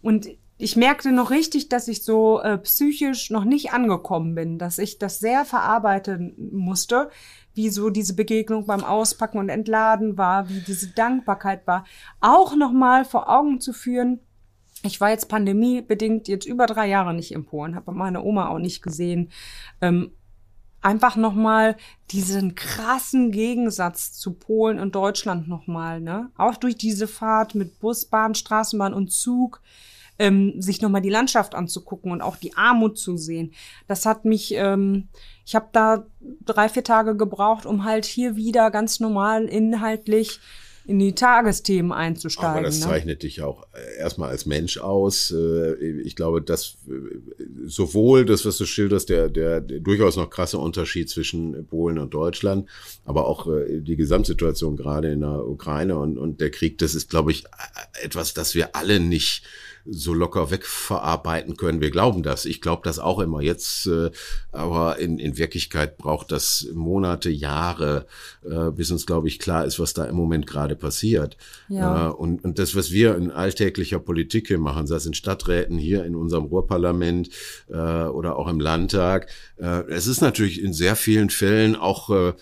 Und 0.00 0.26
ich 0.56 0.74
merkte 0.74 1.12
noch 1.12 1.30
richtig, 1.30 1.68
dass 1.68 1.86
ich 1.86 2.02
so 2.02 2.40
äh, 2.40 2.56
psychisch 2.56 3.28
noch 3.28 3.44
nicht 3.44 3.72
angekommen 3.72 4.34
bin, 4.34 4.58
dass 4.58 4.78
ich 4.78 4.98
das 4.98 5.18
sehr 5.18 5.44
verarbeiten 5.44 6.34
musste, 6.50 7.10
wie 7.56 7.70
so 7.70 7.90
diese 7.90 8.14
Begegnung 8.14 8.66
beim 8.66 8.84
Auspacken 8.84 9.38
und 9.38 9.48
Entladen 9.48 10.18
war, 10.18 10.48
wie 10.48 10.60
diese 10.60 10.88
Dankbarkeit 10.88 11.66
war, 11.66 11.84
auch 12.20 12.54
nochmal 12.54 13.04
vor 13.04 13.28
Augen 13.28 13.60
zu 13.60 13.72
führen. 13.72 14.20
Ich 14.82 15.00
war 15.00 15.10
jetzt 15.10 15.28
pandemiebedingt 15.28 16.28
jetzt 16.28 16.46
über 16.46 16.66
drei 16.66 16.86
Jahre 16.86 17.14
nicht 17.14 17.32
in 17.32 17.46
Polen, 17.46 17.74
habe 17.74 17.92
meine 17.92 18.22
Oma 18.22 18.48
auch 18.48 18.58
nicht 18.58 18.82
gesehen. 18.82 19.30
Ähm, 19.80 20.12
einfach 20.82 21.16
nochmal 21.16 21.76
diesen 22.10 22.54
krassen 22.54 23.32
Gegensatz 23.32 24.12
zu 24.12 24.34
Polen 24.34 24.78
und 24.78 24.94
Deutschland 24.94 25.48
nochmal, 25.48 26.00
ne? 26.00 26.30
Auch 26.36 26.56
durch 26.56 26.76
diese 26.76 27.08
Fahrt 27.08 27.54
mit 27.54 27.80
Bus, 27.80 28.04
Bahn, 28.04 28.34
Straßenbahn 28.34 28.92
und 28.92 29.10
Zug 29.10 29.62
ähm, 30.18 30.60
sich 30.60 30.80
nochmal 30.80 31.02
die 31.02 31.10
Landschaft 31.10 31.54
anzugucken 31.54 32.12
und 32.12 32.22
auch 32.22 32.36
die 32.36 32.56
Armut 32.56 32.98
zu 32.98 33.16
sehen. 33.16 33.52
Das 33.88 34.06
hat 34.06 34.24
mich, 34.24 34.54
ähm, 34.54 35.08
ich 35.44 35.54
habe 35.54 35.68
da 35.72 36.06
drei, 36.44 36.68
vier 36.68 36.84
Tage 36.84 37.16
gebraucht, 37.16 37.66
um 37.66 37.84
halt 37.84 38.04
hier 38.04 38.36
wieder 38.36 38.70
ganz 38.70 39.00
normal 39.00 39.44
inhaltlich 39.44 40.40
in 40.86 41.00
die 41.00 41.14
Tagesthemen 41.14 41.90
einzusteigen. 41.90 42.50
Aber 42.50 42.62
das 42.62 42.78
ne? 42.78 42.86
zeichnet 42.86 43.22
dich 43.24 43.42
auch 43.42 43.66
äh, 43.72 43.98
erstmal 43.98 44.30
als 44.30 44.46
Mensch 44.46 44.78
aus. 44.78 45.32
Äh, 45.32 45.74
ich 45.74 46.14
glaube, 46.14 46.40
dass 46.40 46.76
äh, 46.88 46.92
sowohl 47.66 48.24
das, 48.24 48.44
was 48.46 48.56
du 48.56 48.66
schilderst, 48.66 49.08
der, 49.08 49.28
der, 49.28 49.60
der 49.60 49.80
durchaus 49.80 50.16
noch 50.16 50.30
krasse 50.30 50.58
Unterschied 50.58 51.10
zwischen 51.10 51.66
Polen 51.66 51.98
und 51.98 52.14
Deutschland, 52.14 52.68
aber 53.04 53.26
auch 53.26 53.48
die 53.68 53.96
Gesamtsituation 53.96 54.76
gerade 54.76 55.10
in 55.10 55.20
der 55.20 55.46
Ukraine 55.46 55.98
und, 55.98 56.18
und 56.18 56.40
der 56.40 56.50
Krieg, 56.50 56.78
das 56.78 56.94
ist, 56.94 57.10
glaube 57.10 57.32
ich, 57.32 57.44
etwas, 58.02 58.34
das 58.34 58.54
wir 58.54 58.76
alle 58.76 59.00
nicht 59.00 59.42
so 59.88 60.14
locker 60.14 60.50
wegverarbeiten 60.50 61.56
können. 61.56 61.80
Wir 61.80 61.90
glauben 61.90 62.22
das. 62.22 62.44
Ich 62.44 62.60
glaube 62.60 62.82
das 62.84 62.98
auch 62.98 63.20
immer. 63.20 63.40
Jetzt, 63.40 63.86
äh, 63.86 64.10
aber 64.52 64.98
in, 64.98 65.18
in 65.18 65.38
Wirklichkeit 65.38 65.98
braucht 65.98 66.32
das 66.32 66.68
Monate, 66.74 67.30
Jahre, 67.30 68.06
äh, 68.44 68.70
bis 68.70 68.90
uns, 68.90 69.06
glaube 69.06 69.28
ich, 69.28 69.38
klar 69.38 69.64
ist, 69.64 69.78
was 69.78 69.94
da 69.94 70.04
im 70.04 70.16
Moment 70.16 70.46
gerade 70.46 70.76
passiert. 70.76 71.36
Ja. 71.68 72.08
Äh, 72.08 72.12
und, 72.12 72.44
und 72.44 72.58
das, 72.58 72.74
was 72.74 72.90
wir 72.90 73.16
in 73.16 73.30
alltäglicher 73.30 73.98
Politik 73.98 74.48
hier 74.48 74.58
machen, 74.58 74.86
sei 74.86 74.96
es 74.96 75.06
in 75.06 75.14
Stadträten, 75.14 75.78
hier 75.78 76.04
in 76.04 76.14
unserem 76.16 76.44
Ruhrparlament 76.44 77.30
äh, 77.68 77.74
oder 77.74 78.36
auch 78.36 78.48
im 78.48 78.60
Landtag, 78.60 79.28
äh, 79.58 79.82
es 79.88 80.06
ist 80.06 80.20
natürlich 80.20 80.62
in 80.62 80.72
sehr 80.72 80.96
vielen 80.96 81.30
Fällen 81.30 81.76
auch 81.76 82.10
äh, 82.10 82.32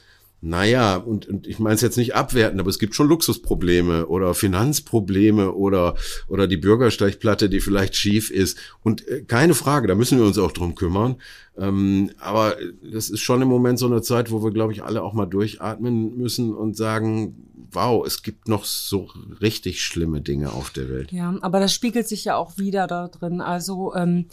naja, 0.47 0.97
und, 0.97 1.27
und 1.27 1.47
ich 1.47 1.59
meine 1.59 1.75
es 1.75 1.81
jetzt 1.81 1.97
nicht 1.97 2.15
abwerten, 2.15 2.61
aber 2.61 2.69
es 2.69 2.79
gibt 2.79 2.95
schon 2.95 3.09
Luxusprobleme 3.09 4.07
oder 4.09 4.35
Finanzprobleme 4.35 5.53
oder, 5.53 5.95
oder 6.29 6.47
die 6.47 6.59
Bürgersteigplatte, 6.59 7.49
die 7.49 7.61
vielleicht 7.61 7.97
schief 7.97 8.31
ist. 8.31 8.59
Und 8.83 9.09
äh, 9.09 9.23
keine 9.23 9.55
Frage, 9.55 9.89
da 9.89 9.95
müssen 9.95 10.19
wir 10.19 10.27
uns 10.27 10.37
auch 10.37 10.53
drum 10.53 10.75
kümmern. 10.75 11.17
Ähm, 11.57 12.11
aber 12.19 12.57
das 12.83 13.09
ist 13.09 13.21
schon 13.21 13.41
im 13.41 13.49
Moment 13.49 13.79
so 13.79 13.87
eine 13.87 14.03
Zeit, 14.03 14.31
wo 14.31 14.45
wir, 14.45 14.51
glaube 14.51 14.75
ich, 14.75 14.83
alle 14.83 15.03
auch 15.03 15.15
mal 15.15 15.25
durchatmen 15.25 16.15
müssen 16.19 16.53
und 16.53 16.77
sagen, 16.77 17.35
wow, 17.71 18.07
es 18.07 18.23
gibt 18.23 18.47
noch 18.47 18.67
so 18.67 19.09
richtig 19.41 19.83
schlimme 19.83 20.21
Dinge 20.21 20.53
auf 20.53 20.69
der 20.69 20.91
Welt. 20.91 21.11
Ja, 21.11 21.35
aber 21.41 21.59
das 21.59 21.73
spiegelt 21.73 22.07
sich 22.07 22.27
ja 22.27 22.37
auch 22.37 22.59
wieder 22.59 22.87
da 22.87 23.09
drin. 23.09 23.41
Also 23.41 23.95
ähm, 23.95 24.27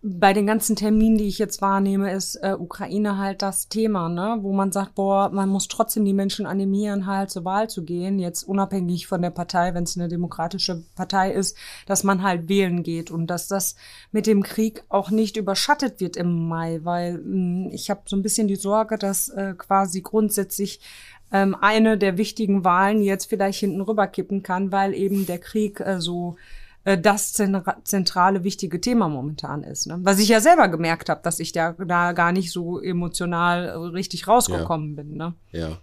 bei 0.00 0.32
den 0.32 0.46
ganzen 0.46 0.76
Terminen, 0.76 1.18
die 1.18 1.26
ich 1.26 1.38
jetzt 1.38 1.60
wahrnehme, 1.60 2.12
ist 2.12 2.36
äh, 2.36 2.54
Ukraine 2.56 3.18
halt 3.18 3.42
das 3.42 3.68
Thema, 3.68 4.08
ne? 4.08 4.38
wo 4.40 4.52
man 4.52 4.70
sagt, 4.70 4.94
boah, 4.94 5.30
man 5.30 5.48
muss 5.48 5.66
trotzdem 5.66 6.04
die 6.04 6.12
Menschen 6.12 6.46
animieren, 6.46 7.06
halt 7.06 7.30
zur 7.30 7.44
Wahl 7.44 7.68
zu 7.68 7.82
gehen, 7.84 8.20
jetzt 8.20 8.44
unabhängig 8.44 9.08
von 9.08 9.22
der 9.22 9.30
Partei, 9.30 9.74
wenn 9.74 9.82
es 9.82 9.96
eine 9.96 10.06
demokratische 10.06 10.84
Partei 10.94 11.32
ist, 11.32 11.56
dass 11.86 12.04
man 12.04 12.22
halt 12.22 12.48
wählen 12.48 12.84
geht 12.84 13.10
und 13.10 13.26
dass 13.26 13.48
das 13.48 13.74
mit 14.12 14.28
dem 14.28 14.44
Krieg 14.44 14.84
auch 14.88 15.10
nicht 15.10 15.36
überschattet 15.36 15.98
wird 15.98 16.16
im 16.16 16.48
Mai, 16.48 16.80
weil 16.84 17.18
mh, 17.18 17.22
hm, 17.24 17.70
ich 17.72 17.90
habe 17.90 18.02
so 18.04 18.14
ein 18.14 18.22
bisschen 18.22 18.46
die 18.46 18.56
Sorge, 18.56 18.98
dass 18.98 19.30
äh, 19.30 19.54
quasi 19.58 20.00
grundsätzlich 20.00 20.78
ähm, 21.32 21.56
eine 21.60 21.98
der 21.98 22.18
wichtigen 22.18 22.64
Wahlen 22.64 23.02
jetzt 23.02 23.26
vielleicht 23.26 23.58
hinten 23.58 23.80
rüberkippen 23.80 24.44
kann, 24.44 24.70
weil 24.70 24.94
eben 24.94 25.26
der 25.26 25.38
Krieg 25.38 25.80
äh, 25.80 26.00
so 26.00 26.36
äh, 26.84 26.98
das 26.98 27.32
zentrale, 27.32 28.44
wichtige 28.44 28.80
Thema 28.80 29.08
momentan 29.08 29.62
ist. 29.62 29.86
Ne? 29.86 29.98
Was 30.02 30.18
ich 30.18 30.28
ja 30.28 30.40
selber 30.40 30.68
gemerkt 30.68 31.08
habe, 31.08 31.20
dass 31.22 31.40
ich 31.40 31.52
da, 31.52 31.72
da 31.72 32.12
gar 32.12 32.32
nicht 32.32 32.50
so 32.52 32.80
emotional 32.80 33.90
richtig 33.94 34.26
rausgekommen 34.26 34.90
ja. 34.90 35.02
bin. 35.02 35.16
Ne? 35.16 35.34
Ja. 35.52 35.78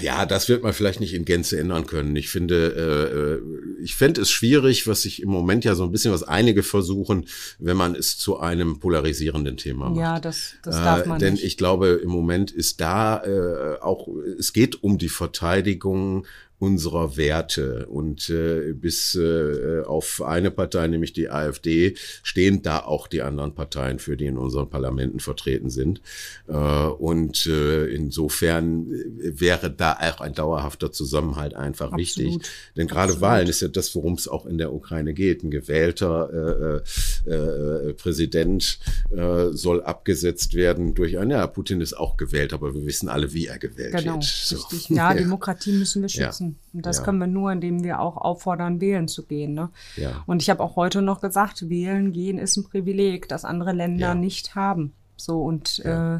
Ja, 0.00 0.26
das 0.26 0.48
wird 0.48 0.62
man 0.62 0.72
vielleicht 0.72 1.00
nicht 1.00 1.14
in 1.14 1.24
Gänze 1.24 1.58
ändern 1.58 1.86
können. 1.86 2.14
Ich 2.16 2.28
finde, 2.28 3.40
äh, 3.40 3.82
ich 3.82 3.96
fände 3.96 4.20
es 4.20 4.30
schwierig, 4.30 4.86
was 4.86 5.04
ich 5.04 5.22
im 5.22 5.28
Moment 5.28 5.64
ja 5.64 5.74
so 5.74 5.82
ein 5.84 5.90
bisschen, 5.90 6.12
was 6.12 6.22
einige 6.22 6.62
versuchen, 6.62 7.26
wenn 7.58 7.76
man 7.76 7.94
es 7.94 8.18
zu 8.18 8.38
einem 8.38 8.78
polarisierenden 8.78 9.56
Thema 9.56 9.88
macht. 9.88 9.98
Ja, 9.98 10.20
das, 10.20 10.52
das 10.62 10.76
darf 10.76 11.06
man 11.06 11.16
äh, 11.16 11.20
denn 11.20 11.32
nicht. 11.32 11.42
Denn 11.42 11.48
ich 11.48 11.56
glaube, 11.56 12.00
im 12.02 12.10
Moment 12.10 12.50
ist 12.50 12.80
da 12.80 13.24
äh, 13.24 13.80
auch, 13.80 14.08
es 14.38 14.52
geht 14.52 14.82
um 14.82 14.98
die 14.98 15.08
Verteidigung 15.08 16.26
unserer 16.58 17.16
Werte. 17.16 17.86
Und 17.86 18.30
äh, 18.30 18.72
bis 18.72 19.14
äh, 19.14 19.82
auf 19.82 20.22
eine 20.22 20.50
Partei, 20.50 20.86
nämlich 20.88 21.12
die 21.12 21.28
AfD, 21.28 21.94
stehen 22.22 22.62
da 22.62 22.80
auch 22.80 23.08
die 23.08 23.22
anderen 23.22 23.54
Parteien, 23.54 23.98
für 23.98 24.16
die 24.16 24.26
in 24.26 24.38
unseren 24.38 24.70
Parlamenten 24.70 25.20
vertreten 25.20 25.70
sind. 25.70 26.00
Äh, 26.48 26.54
und 26.54 27.46
äh, 27.46 27.86
insofern 27.86 28.86
wäre 29.18 29.70
da 29.70 29.92
auch 29.94 30.20
ein 30.20 30.32
dauerhafter 30.32 30.92
Zusammenhalt 30.92 31.54
einfach 31.54 31.92
Absolut. 31.92 32.00
wichtig. 32.00 32.38
Denn 32.76 32.86
gerade 32.86 33.20
Wahlen 33.20 33.48
ist 33.48 33.60
ja 33.60 33.68
das, 33.68 33.94
worum 33.94 34.14
es 34.14 34.28
auch 34.28 34.46
in 34.46 34.58
der 34.58 34.72
Ukraine 34.72 35.14
geht. 35.14 35.42
Ein 35.42 35.50
gewählter 35.50 36.82
äh, 37.26 37.30
äh, 37.30 37.92
Präsident 37.94 38.78
äh, 39.10 39.48
soll 39.52 39.82
abgesetzt 39.82 40.54
werden 40.54 40.94
durch 40.94 41.18
einen, 41.18 41.30
ja, 41.30 41.46
Putin 41.46 41.80
ist 41.80 41.94
auch 41.94 42.16
gewählt, 42.16 42.52
aber 42.52 42.74
wir 42.74 42.86
wissen 42.86 43.08
alle, 43.08 43.32
wie 43.32 43.46
er 43.46 43.58
gewählt 43.58 43.96
genau, 43.96 44.14
wird. 44.14 44.24
So. 44.24 44.56
Richtig. 44.56 44.88
Ja, 44.90 45.14
Demokratie 45.26 45.72
müssen 45.72 46.02
wir 46.02 46.08
schützen. 46.08 46.45
Ja. 46.45 46.45
Und 46.72 46.86
das 46.86 46.98
ja. 46.98 47.04
können 47.04 47.18
wir 47.18 47.26
nur, 47.26 47.50
indem 47.52 47.82
wir 47.82 48.00
auch 48.00 48.16
auffordern, 48.16 48.80
wählen 48.80 49.08
zu 49.08 49.26
gehen. 49.26 49.54
Ne? 49.54 49.70
Ja. 49.96 50.22
Und 50.26 50.42
ich 50.42 50.50
habe 50.50 50.62
auch 50.62 50.76
heute 50.76 51.02
noch 51.02 51.20
gesagt, 51.20 51.68
wählen 51.68 52.12
gehen 52.12 52.38
ist 52.38 52.56
ein 52.56 52.64
Privileg, 52.64 53.28
das 53.28 53.44
andere 53.44 53.72
Länder 53.72 54.08
ja. 54.08 54.14
nicht 54.14 54.54
haben. 54.54 54.92
So 55.16 55.42
und 55.42 55.80
äh, 55.80 56.18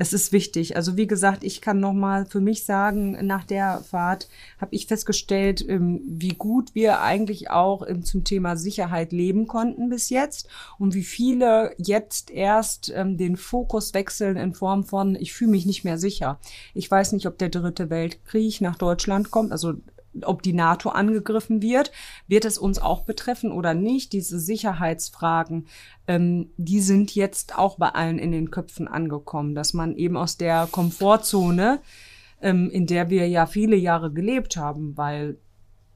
es 0.00 0.14
ist 0.14 0.32
wichtig. 0.32 0.76
Also 0.76 0.96
wie 0.96 1.06
gesagt, 1.06 1.44
ich 1.44 1.60
kann 1.60 1.78
noch 1.78 1.92
mal 1.92 2.24
für 2.24 2.40
mich 2.40 2.64
sagen, 2.64 3.18
nach 3.26 3.44
der 3.44 3.82
Fahrt 3.86 4.30
habe 4.58 4.74
ich 4.74 4.86
festgestellt, 4.86 5.62
ähm, 5.68 6.00
wie 6.06 6.30
gut 6.30 6.74
wir 6.74 7.02
eigentlich 7.02 7.50
auch 7.50 7.86
zum 8.02 8.24
Thema 8.24 8.56
Sicherheit 8.56 9.12
leben 9.12 9.46
konnten 9.46 9.90
bis 9.90 10.08
jetzt 10.08 10.48
und 10.78 10.94
wie 10.94 11.04
viele 11.04 11.74
jetzt 11.76 12.30
erst 12.30 12.90
ähm, 12.96 13.18
den 13.18 13.36
Fokus 13.36 13.92
wechseln 13.92 14.38
in 14.38 14.54
Form 14.54 14.84
von, 14.84 15.16
ich 15.16 15.34
fühle 15.34 15.50
mich 15.50 15.66
nicht 15.66 15.84
mehr 15.84 15.98
sicher. 15.98 16.40
Ich 16.72 16.90
weiß 16.90 17.12
nicht, 17.12 17.26
ob 17.26 17.36
der 17.36 17.50
dritte 17.50 17.90
Weltkrieg 17.90 18.62
nach 18.62 18.76
Deutschland 18.76 19.30
kommt, 19.30 19.52
also 19.52 19.74
ob 20.22 20.42
die 20.42 20.52
NATO 20.52 20.90
angegriffen 20.90 21.62
wird, 21.62 21.92
wird 22.26 22.44
es 22.44 22.58
uns 22.58 22.78
auch 22.78 23.02
betreffen 23.04 23.52
oder 23.52 23.74
nicht. 23.74 24.12
Diese 24.12 24.40
Sicherheitsfragen, 24.40 25.66
ähm, 26.06 26.50
die 26.56 26.80
sind 26.80 27.14
jetzt 27.14 27.56
auch 27.56 27.78
bei 27.78 27.90
allen 27.90 28.18
in 28.18 28.32
den 28.32 28.50
Köpfen 28.50 28.88
angekommen, 28.88 29.54
dass 29.54 29.72
man 29.72 29.94
eben 29.96 30.16
aus 30.16 30.36
der 30.36 30.68
Komfortzone, 30.70 31.80
ähm, 32.42 32.70
in 32.70 32.86
der 32.86 33.10
wir 33.10 33.28
ja 33.28 33.46
viele 33.46 33.76
Jahre 33.76 34.12
gelebt 34.12 34.56
haben, 34.56 34.96
weil 34.96 35.38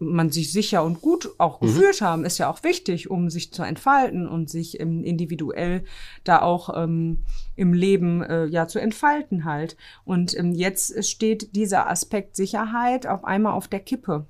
man 0.04 0.30
sich 0.30 0.52
sicher 0.52 0.84
und 0.84 1.00
gut 1.00 1.30
auch 1.38 1.60
mhm. 1.60 1.66
gefühlt 1.66 2.00
haben, 2.00 2.24
ist 2.24 2.38
ja 2.38 2.50
auch 2.50 2.62
wichtig, 2.62 3.10
um 3.10 3.30
sich 3.30 3.52
zu 3.52 3.62
entfalten 3.62 4.28
und 4.28 4.50
sich 4.50 4.80
individuell 4.80 5.84
da 6.24 6.42
auch 6.42 6.70
ähm, 6.76 7.24
im 7.56 7.72
Leben 7.72 8.22
äh, 8.22 8.46
ja 8.46 8.68
zu 8.68 8.78
entfalten 8.78 9.44
halt. 9.44 9.76
Und 10.04 10.36
ähm, 10.36 10.52
jetzt 10.52 11.04
steht 11.04 11.54
dieser 11.56 11.88
Aspekt 11.90 12.36
Sicherheit 12.36 13.06
auf 13.06 13.24
einmal 13.24 13.52
auf 13.52 13.68
der 13.68 13.80
Kippe. 13.80 14.26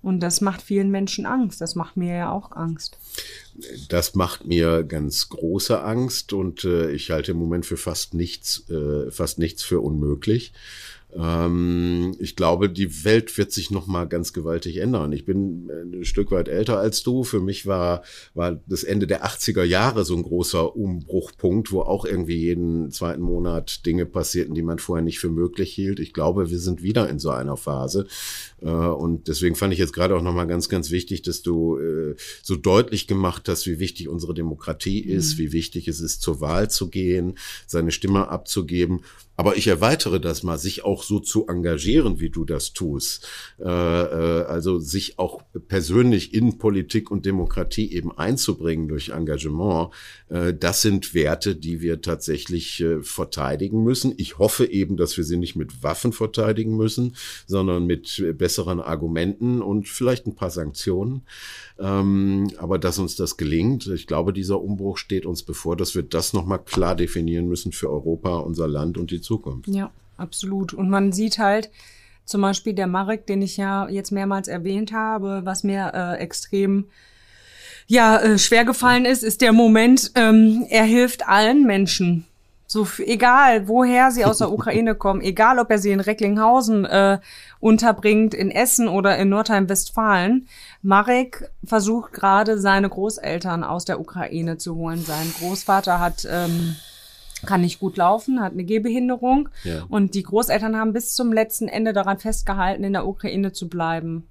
Und 0.00 0.20
das 0.20 0.40
macht 0.40 0.62
vielen 0.62 0.90
Menschen 0.90 1.26
Angst. 1.26 1.60
Das 1.60 1.74
macht 1.74 1.96
mir 1.96 2.14
ja 2.14 2.30
auch 2.30 2.52
Angst. 2.52 2.98
Das 3.88 4.14
macht 4.14 4.46
mir 4.46 4.84
ganz 4.84 5.28
große 5.28 5.82
Angst 5.82 6.32
und 6.32 6.64
äh, 6.64 6.92
ich 6.92 7.10
halte 7.10 7.32
im 7.32 7.38
Moment 7.38 7.66
für 7.66 7.76
fast 7.76 8.14
nichts, 8.14 8.68
äh, 8.70 9.10
fast 9.10 9.38
nichts 9.38 9.64
für 9.64 9.80
unmöglich. 9.80 10.52
Ähm, 11.16 12.14
ich 12.18 12.36
glaube, 12.36 12.68
die 12.68 13.04
Welt 13.04 13.36
wird 13.38 13.50
sich 13.50 13.70
noch 13.70 13.86
mal 13.86 14.04
ganz 14.04 14.32
gewaltig 14.32 14.76
ändern. 14.76 15.12
Ich 15.12 15.24
bin 15.24 15.70
äh, 15.70 15.96
ein 15.96 16.04
Stück 16.04 16.30
weit 16.30 16.48
älter 16.48 16.78
als 16.78 17.02
du. 17.02 17.24
Für 17.24 17.40
mich 17.40 17.66
war, 17.66 18.02
war 18.34 18.60
das 18.66 18.84
Ende 18.84 19.06
der 19.06 19.24
80er 19.24 19.64
Jahre 19.64 20.04
so 20.04 20.14
ein 20.14 20.22
großer 20.22 20.76
Umbruchpunkt, 20.76 21.72
wo 21.72 21.80
auch 21.80 22.04
irgendwie 22.04 22.36
jeden 22.36 22.90
zweiten 22.90 23.22
Monat 23.22 23.86
Dinge 23.86 24.04
passierten, 24.04 24.54
die 24.54 24.62
man 24.62 24.78
vorher 24.78 25.04
nicht 25.04 25.18
für 25.18 25.30
möglich 25.30 25.72
hielt. 25.72 25.98
Ich 25.98 26.12
glaube, 26.12 26.50
wir 26.50 26.58
sind 26.58 26.82
wieder 26.82 27.08
in 27.08 27.18
so 27.18 27.30
einer 27.30 27.56
Phase. 27.56 28.06
Äh, 28.60 28.68
und 28.68 29.28
deswegen 29.28 29.54
fand 29.54 29.72
ich 29.72 29.78
jetzt 29.78 29.94
gerade 29.94 30.14
auch 30.14 30.22
noch 30.22 30.34
mal 30.34 30.46
ganz, 30.46 30.68
ganz 30.68 30.90
wichtig, 30.90 31.22
dass 31.22 31.40
du 31.40 31.78
äh, 31.78 32.16
so 32.42 32.54
deutlich 32.56 33.06
gemacht 33.06 33.48
hast, 33.48 33.66
wie 33.66 33.78
wichtig 33.78 34.08
unsere 34.08 34.34
Demokratie 34.34 35.00
ist, 35.00 35.34
mhm. 35.34 35.38
wie 35.38 35.52
wichtig 35.52 35.88
es 35.88 36.00
ist, 36.00 36.20
zur 36.20 36.42
Wahl 36.42 36.70
zu 36.70 36.88
gehen, 36.88 37.38
seine 37.66 37.92
Stimme 37.92 38.28
abzugeben 38.28 39.00
aber 39.38 39.56
ich 39.56 39.68
erweitere 39.68 40.18
das 40.18 40.42
mal, 40.42 40.58
sich 40.58 40.84
auch 40.84 41.04
so 41.04 41.20
zu 41.20 41.46
engagieren, 41.46 42.18
wie 42.18 42.28
du 42.28 42.44
das 42.44 42.72
tust. 42.72 43.24
Äh, 43.60 43.68
äh, 43.68 44.44
also 44.46 44.80
sich 44.80 45.20
auch 45.20 45.42
persönlich 45.68 46.34
in 46.34 46.58
Politik 46.58 47.12
und 47.12 47.24
Demokratie 47.24 47.92
eben 47.92 48.10
einzubringen 48.10 48.88
durch 48.88 49.10
Engagement. 49.10 49.90
Äh, 50.28 50.54
das 50.54 50.82
sind 50.82 51.14
Werte, 51.14 51.54
die 51.54 51.80
wir 51.80 52.00
tatsächlich 52.00 52.80
äh, 52.80 53.00
verteidigen 53.00 53.84
müssen. 53.84 54.12
Ich 54.16 54.38
hoffe 54.38 54.66
eben, 54.66 54.96
dass 54.96 55.16
wir 55.16 55.22
sie 55.22 55.36
nicht 55.36 55.54
mit 55.54 55.84
Waffen 55.84 56.12
verteidigen 56.12 56.76
müssen, 56.76 57.14
sondern 57.46 57.86
mit 57.86 58.20
besseren 58.36 58.80
Argumenten 58.80 59.62
und 59.62 59.86
vielleicht 59.86 60.26
ein 60.26 60.34
paar 60.34 60.50
Sanktionen. 60.50 61.22
Ähm, 61.78 62.50
aber 62.56 62.80
dass 62.80 62.98
uns 62.98 63.14
das 63.14 63.36
gelingt, 63.36 63.86
ich 63.86 64.08
glaube, 64.08 64.32
dieser 64.32 64.60
Umbruch 64.60 64.98
steht 64.98 65.26
uns 65.26 65.44
bevor, 65.44 65.76
dass 65.76 65.94
wir 65.94 66.02
das 66.02 66.32
nochmal 66.32 66.58
klar 66.64 66.96
definieren 66.96 67.46
müssen 67.46 67.70
für 67.70 67.88
Europa, 67.88 68.38
unser 68.38 68.66
Land 68.66 68.98
und 68.98 69.12
die 69.12 69.27
Zukunft. 69.28 69.68
Ja, 69.68 69.90
absolut. 70.16 70.72
Und 70.72 70.90
man 70.90 71.12
sieht 71.12 71.38
halt, 71.38 71.70
zum 72.24 72.42
Beispiel 72.42 72.74
der 72.74 72.86
Marek, 72.86 73.26
den 73.26 73.42
ich 73.42 73.56
ja 73.56 73.88
jetzt 73.88 74.10
mehrmals 74.10 74.48
erwähnt 74.48 74.92
habe, 74.92 75.42
was 75.44 75.64
mir 75.64 75.92
äh, 75.94 76.16
extrem 76.18 76.86
ja 77.86 78.18
äh, 78.18 78.38
schwer 78.38 78.64
gefallen 78.64 79.04
ist, 79.04 79.22
ist 79.22 79.40
der 79.40 79.52
Moment, 79.52 80.12
ähm, 80.14 80.66
er 80.68 80.84
hilft 80.84 81.26
allen 81.26 81.64
Menschen. 81.64 82.26
So 82.66 82.86
egal, 82.98 83.66
woher 83.66 84.10
sie 84.10 84.26
aus 84.26 84.38
der 84.38 84.52
Ukraine 84.58 84.94
kommen, 84.94 85.22
egal 85.22 85.58
ob 85.58 85.70
er 85.70 85.78
sie 85.78 85.90
in 85.90 86.00
Recklinghausen 86.00 86.84
äh, 86.84 87.18
unterbringt, 87.60 88.34
in 88.34 88.50
Essen 88.50 88.88
oder 88.88 89.16
in 89.16 89.30
Nordrhein-Westfalen. 89.30 90.48
Marek 90.82 91.50
versucht 91.64 92.12
gerade 92.12 92.58
seine 92.58 92.90
Großeltern 92.90 93.64
aus 93.64 93.86
der 93.86 94.00
Ukraine 94.00 94.58
zu 94.58 94.74
holen. 94.76 95.02
Sein 95.02 95.32
Großvater 95.38 95.98
hat 95.98 96.28
ähm, 96.30 96.76
kann 97.46 97.60
nicht 97.60 97.80
gut 97.80 97.96
laufen, 97.96 98.40
hat 98.40 98.52
eine 98.52 98.64
Gehbehinderung. 98.64 99.48
Ja. 99.64 99.84
Und 99.88 100.14
die 100.14 100.22
Großeltern 100.22 100.76
haben 100.76 100.92
bis 100.92 101.14
zum 101.14 101.32
letzten 101.32 101.68
Ende 101.68 101.92
daran 101.92 102.18
festgehalten, 102.18 102.84
in 102.84 102.92
der 102.92 103.06
Ukraine 103.06 103.52
zu 103.52 103.68
bleiben. 103.68 104.28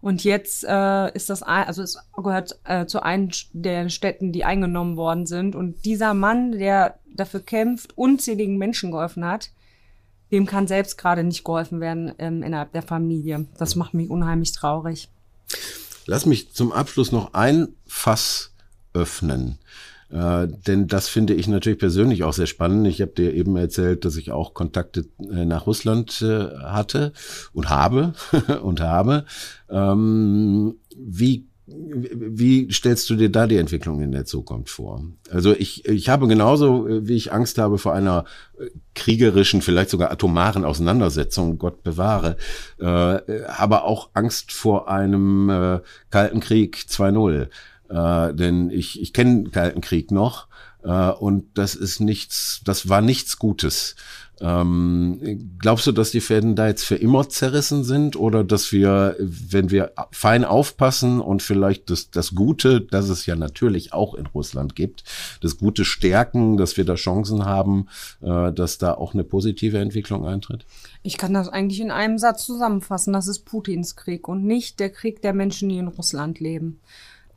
Und 0.00 0.22
jetzt 0.22 0.64
äh, 0.64 1.12
ist 1.14 1.28
das, 1.28 1.42
ein, 1.42 1.64
also 1.64 1.82
es 1.82 1.98
gehört 2.16 2.58
äh, 2.64 2.86
zu 2.86 3.02
einem 3.02 3.30
der 3.52 3.88
Städten, 3.88 4.32
die 4.32 4.44
eingenommen 4.44 4.96
worden 4.96 5.26
sind. 5.26 5.56
Und 5.56 5.84
dieser 5.84 6.14
Mann, 6.14 6.52
der 6.52 6.98
dafür 7.12 7.40
kämpft, 7.40 7.98
unzähligen 7.98 8.58
Menschen 8.58 8.92
geholfen 8.92 9.24
hat, 9.24 9.50
dem 10.30 10.46
kann 10.46 10.68
selbst 10.68 10.98
gerade 10.98 11.24
nicht 11.24 11.44
geholfen 11.44 11.80
werden 11.80 12.12
ähm, 12.18 12.42
innerhalb 12.42 12.72
der 12.72 12.82
Familie. 12.82 13.46
Das 13.58 13.76
macht 13.76 13.94
mich 13.94 14.10
unheimlich 14.10 14.52
traurig. 14.52 15.08
Lass 16.06 16.26
mich 16.26 16.52
zum 16.52 16.72
Abschluss 16.72 17.12
noch 17.12 17.34
ein 17.34 17.68
Fass 17.86 18.52
öffnen. 18.92 19.58
Äh, 20.10 20.48
denn 20.66 20.86
das 20.86 21.08
finde 21.08 21.34
ich 21.34 21.48
natürlich 21.48 21.78
persönlich 21.78 22.24
auch 22.24 22.32
sehr 22.32 22.46
spannend. 22.46 22.86
Ich 22.86 23.00
habe 23.00 23.12
dir 23.12 23.34
eben 23.34 23.56
erzählt, 23.56 24.04
dass 24.04 24.16
ich 24.16 24.32
auch 24.32 24.54
Kontakte 24.54 25.06
äh, 25.30 25.44
nach 25.44 25.66
Russland 25.66 26.22
äh, 26.22 26.48
hatte 26.58 27.12
und 27.52 27.68
habe 27.68 28.14
und 28.62 28.80
habe. 28.80 29.24
Ähm, 29.68 30.76
wie 30.96 31.48
wie 31.70 32.72
stellst 32.72 33.10
du 33.10 33.14
dir 33.14 33.30
da 33.30 33.46
die 33.46 33.56
Entwicklung 33.56 34.00
in 34.00 34.12
der 34.12 34.24
Zukunft 34.24 34.70
vor? 34.70 35.02
Also 35.30 35.52
ich, 35.52 35.86
ich 35.86 36.08
habe 36.08 36.26
genauso, 36.26 36.88
äh, 36.88 37.06
wie 37.06 37.16
ich 37.16 37.32
Angst 37.32 37.58
habe 37.58 37.78
vor 37.78 37.92
einer 37.92 38.24
äh, 38.58 38.70
kriegerischen, 38.94 39.60
vielleicht 39.62 39.90
sogar 39.90 40.10
atomaren 40.10 40.64
Auseinandersetzung, 40.64 41.58
Gott 41.58 41.82
bewahre, 41.82 42.36
äh, 42.80 43.44
aber 43.46 43.84
auch 43.84 44.10
Angst 44.14 44.52
vor 44.52 44.88
einem 44.88 45.50
äh, 45.50 45.80
Kalten 46.10 46.40
Krieg 46.40 46.86
2.0 46.88 47.48
äh, 47.88 48.34
denn 48.34 48.70
ich, 48.70 49.00
ich 49.00 49.12
kenne 49.12 49.50
Kalten 49.50 49.80
Krieg 49.80 50.10
noch 50.10 50.48
äh, 50.82 51.10
und 51.10 51.46
das 51.54 51.74
ist 51.74 52.00
nichts, 52.00 52.60
das 52.64 52.88
war 52.88 53.00
nichts 53.00 53.38
Gutes. 53.38 53.96
Ähm, 54.40 55.56
glaubst 55.58 55.86
du, 55.88 55.92
dass 55.92 56.12
die 56.12 56.20
Fäden 56.20 56.54
da 56.54 56.68
jetzt 56.68 56.84
für 56.84 56.94
immer 56.94 57.28
zerrissen 57.28 57.82
sind 57.82 58.14
oder 58.14 58.44
dass 58.44 58.70
wir, 58.70 59.16
wenn 59.18 59.70
wir 59.70 59.92
fein 60.12 60.44
aufpassen 60.44 61.20
und 61.20 61.42
vielleicht 61.42 61.90
das, 61.90 62.10
das 62.10 62.34
Gute, 62.36 62.80
das 62.80 63.08
es 63.08 63.26
ja 63.26 63.34
natürlich 63.34 63.92
auch 63.92 64.14
in 64.14 64.26
Russland 64.26 64.76
gibt, 64.76 65.02
das 65.40 65.58
Gute 65.58 65.84
stärken, 65.84 66.56
dass 66.56 66.76
wir 66.76 66.84
da 66.84 66.94
Chancen 66.94 67.46
haben, 67.46 67.88
äh, 68.20 68.52
dass 68.52 68.78
da 68.78 68.94
auch 68.94 69.12
eine 69.12 69.24
positive 69.24 69.78
Entwicklung 69.78 70.24
eintritt? 70.24 70.64
Ich 71.02 71.18
kann 71.18 71.34
das 71.34 71.48
eigentlich 71.48 71.80
in 71.80 71.90
einem 71.90 72.18
Satz 72.18 72.44
zusammenfassen. 72.44 73.12
Das 73.12 73.26
ist 73.26 73.40
Putins 73.40 73.96
Krieg 73.96 74.28
und 74.28 74.44
nicht 74.44 74.78
der 74.78 74.90
Krieg 74.90 75.20
der 75.22 75.32
Menschen, 75.32 75.68
die 75.68 75.78
in 75.78 75.88
Russland 75.88 76.38
leben. 76.38 76.80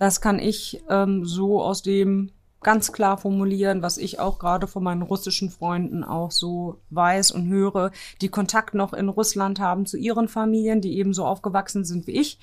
Das 0.02 0.20
kann 0.20 0.40
ich 0.40 0.82
ähm, 0.90 1.26
so 1.26 1.62
aus 1.62 1.84
dem 1.84 2.32
ganz 2.62 2.92
klar 2.92 3.20
formulieren, 3.20 3.84
was 3.84 4.00
ich 4.00 4.20
auch 4.20 4.40
gerade 4.40 4.66
von 4.66 4.82
meinen 4.84 5.04
russischen 5.04 5.52
Freunden 5.52 6.04
auch 6.04 6.32
so 6.32 6.80
weiß 6.90 7.30
und 7.30 7.48
höre, 7.48 7.92
die 8.20 8.30
Kontakt 8.30 8.74
noch 8.74 8.94
in 8.94 9.10
Russland 9.10 9.60
haben 9.60 9.86
zu 9.86 9.98
ihren 9.98 10.28
Familien, 10.28 10.82
die 10.82 10.98
ebenso 10.98 11.24
aufgewachsen 11.24 11.86
sind 11.86 12.08
wie 12.08 12.20
ich. 12.20 12.40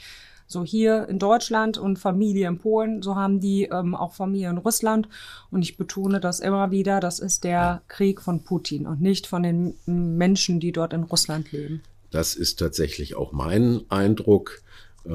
So 0.46 0.62
hier 0.62 1.08
in 1.08 1.18
Deutschland 1.18 1.78
und 1.78 1.98
Familie 1.98 2.46
in 2.46 2.58
Polen, 2.60 3.02
so 3.02 3.16
haben 3.16 3.40
die 3.40 3.64
ähm, 3.64 3.96
auch 3.96 4.12
Familie 4.12 4.50
in 4.50 4.58
Russland. 4.58 5.08
Und 5.50 5.62
ich 5.62 5.76
betone 5.76 6.20
das 6.20 6.38
immer 6.38 6.70
wieder, 6.70 7.00
das 7.00 7.18
ist 7.18 7.42
der 7.42 7.82
Krieg 7.88 8.20
von 8.22 8.44
Putin 8.44 8.86
und 8.86 9.00
nicht 9.00 9.26
von 9.26 9.42
den 9.42 9.74
Menschen, 9.84 10.60
die 10.60 10.70
dort 10.70 10.92
in 10.92 11.02
Russland 11.02 11.50
leben. 11.50 11.82
Das 12.12 12.36
ist 12.36 12.60
tatsächlich 12.60 13.16
auch 13.16 13.32
mein 13.32 13.80
Eindruck. 13.88 14.62
Äh, 15.08 15.12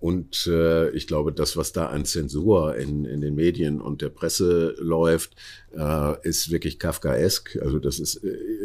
und 0.00 0.46
äh, 0.46 0.88
ich 0.90 1.06
glaube, 1.06 1.30
das, 1.30 1.56
was 1.58 1.72
da 1.72 1.88
an 1.88 2.06
Zensur 2.06 2.74
in, 2.76 3.04
in 3.04 3.20
den 3.20 3.34
Medien 3.34 3.82
und 3.82 4.00
der 4.00 4.08
Presse 4.08 4.74
läuft, 4.78 5.36
äh, 5.76 6.26
ist 6.26 6.50
wirklich 6.50 6.78
kafkaesk. 6.78 7.58
Also 7.60 7.78
das 7.78 7.98
ist 7.98 8.22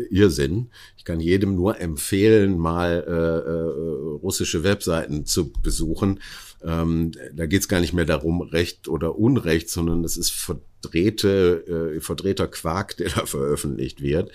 Irrsinn. 0.09 0.69
Ich 0.95 1.03
kann 1.03 1.19
jedem 1.19 1.55
nur 1.55 1.79
empfehlen, 1.79 2.57
mal 2.57 3.01
russische 4.21 4.63
Webseiten 4.63 5.25
zu 5.25 5.51
besuchen. 5.51 6.19
Ähm, 6.63 7.11
da 7.33 7.47
geht 7.47 7.61
es 7.61 7.67
gar 7.67 7.81
nicht 7.81 7.93
mehr 7.93 8.05
darum, 8.05 8.41
Recht 8.41 8.87
oder 8.87 9.17
Unrecht, 9.17 9.69
sondern 9.69 10.03
es 10.03 10.15
ist 10.15 10.31
verdrehte, 10.81 11.95
äh, 11.95 12.01
verdrehter 12.01 12.47
Quark, 12.47 12.97
der 12.97 13.09
da 13.09 13.25
veröffentlicht 13.25 14.01
wird. 14.01 14.31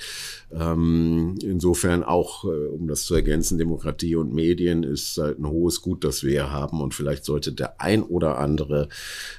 Ähm, 0.52 1.38
insofern 1.42 2.04
auch, 2.04 2.44
äh, 2.44 2.48
um 2.48 2.86
das 2.86 3.04
zu 3.04 3.14
ergänzen, 3.14 3.58
Demokratie 3.58 4.14
und 4.16 4.32
Medien 4.32 4.84
ist 4.84 5.18
halt 5.18 5.38
ein 5.38 5.48
hohes 5.48 5.82
Gut, 5.82 6.04
das 6.04 6.22
wir 6.22 6.30
hier 6.30 6.50
haben. 6.52 6.80
Und 6.80 6.94
vielleicht 6.94 7.24
sollte 7.24 7.52
der 7.52 7.80
ein 7.80 8.02
oder 8.02 8.38
andere 8.38 8.88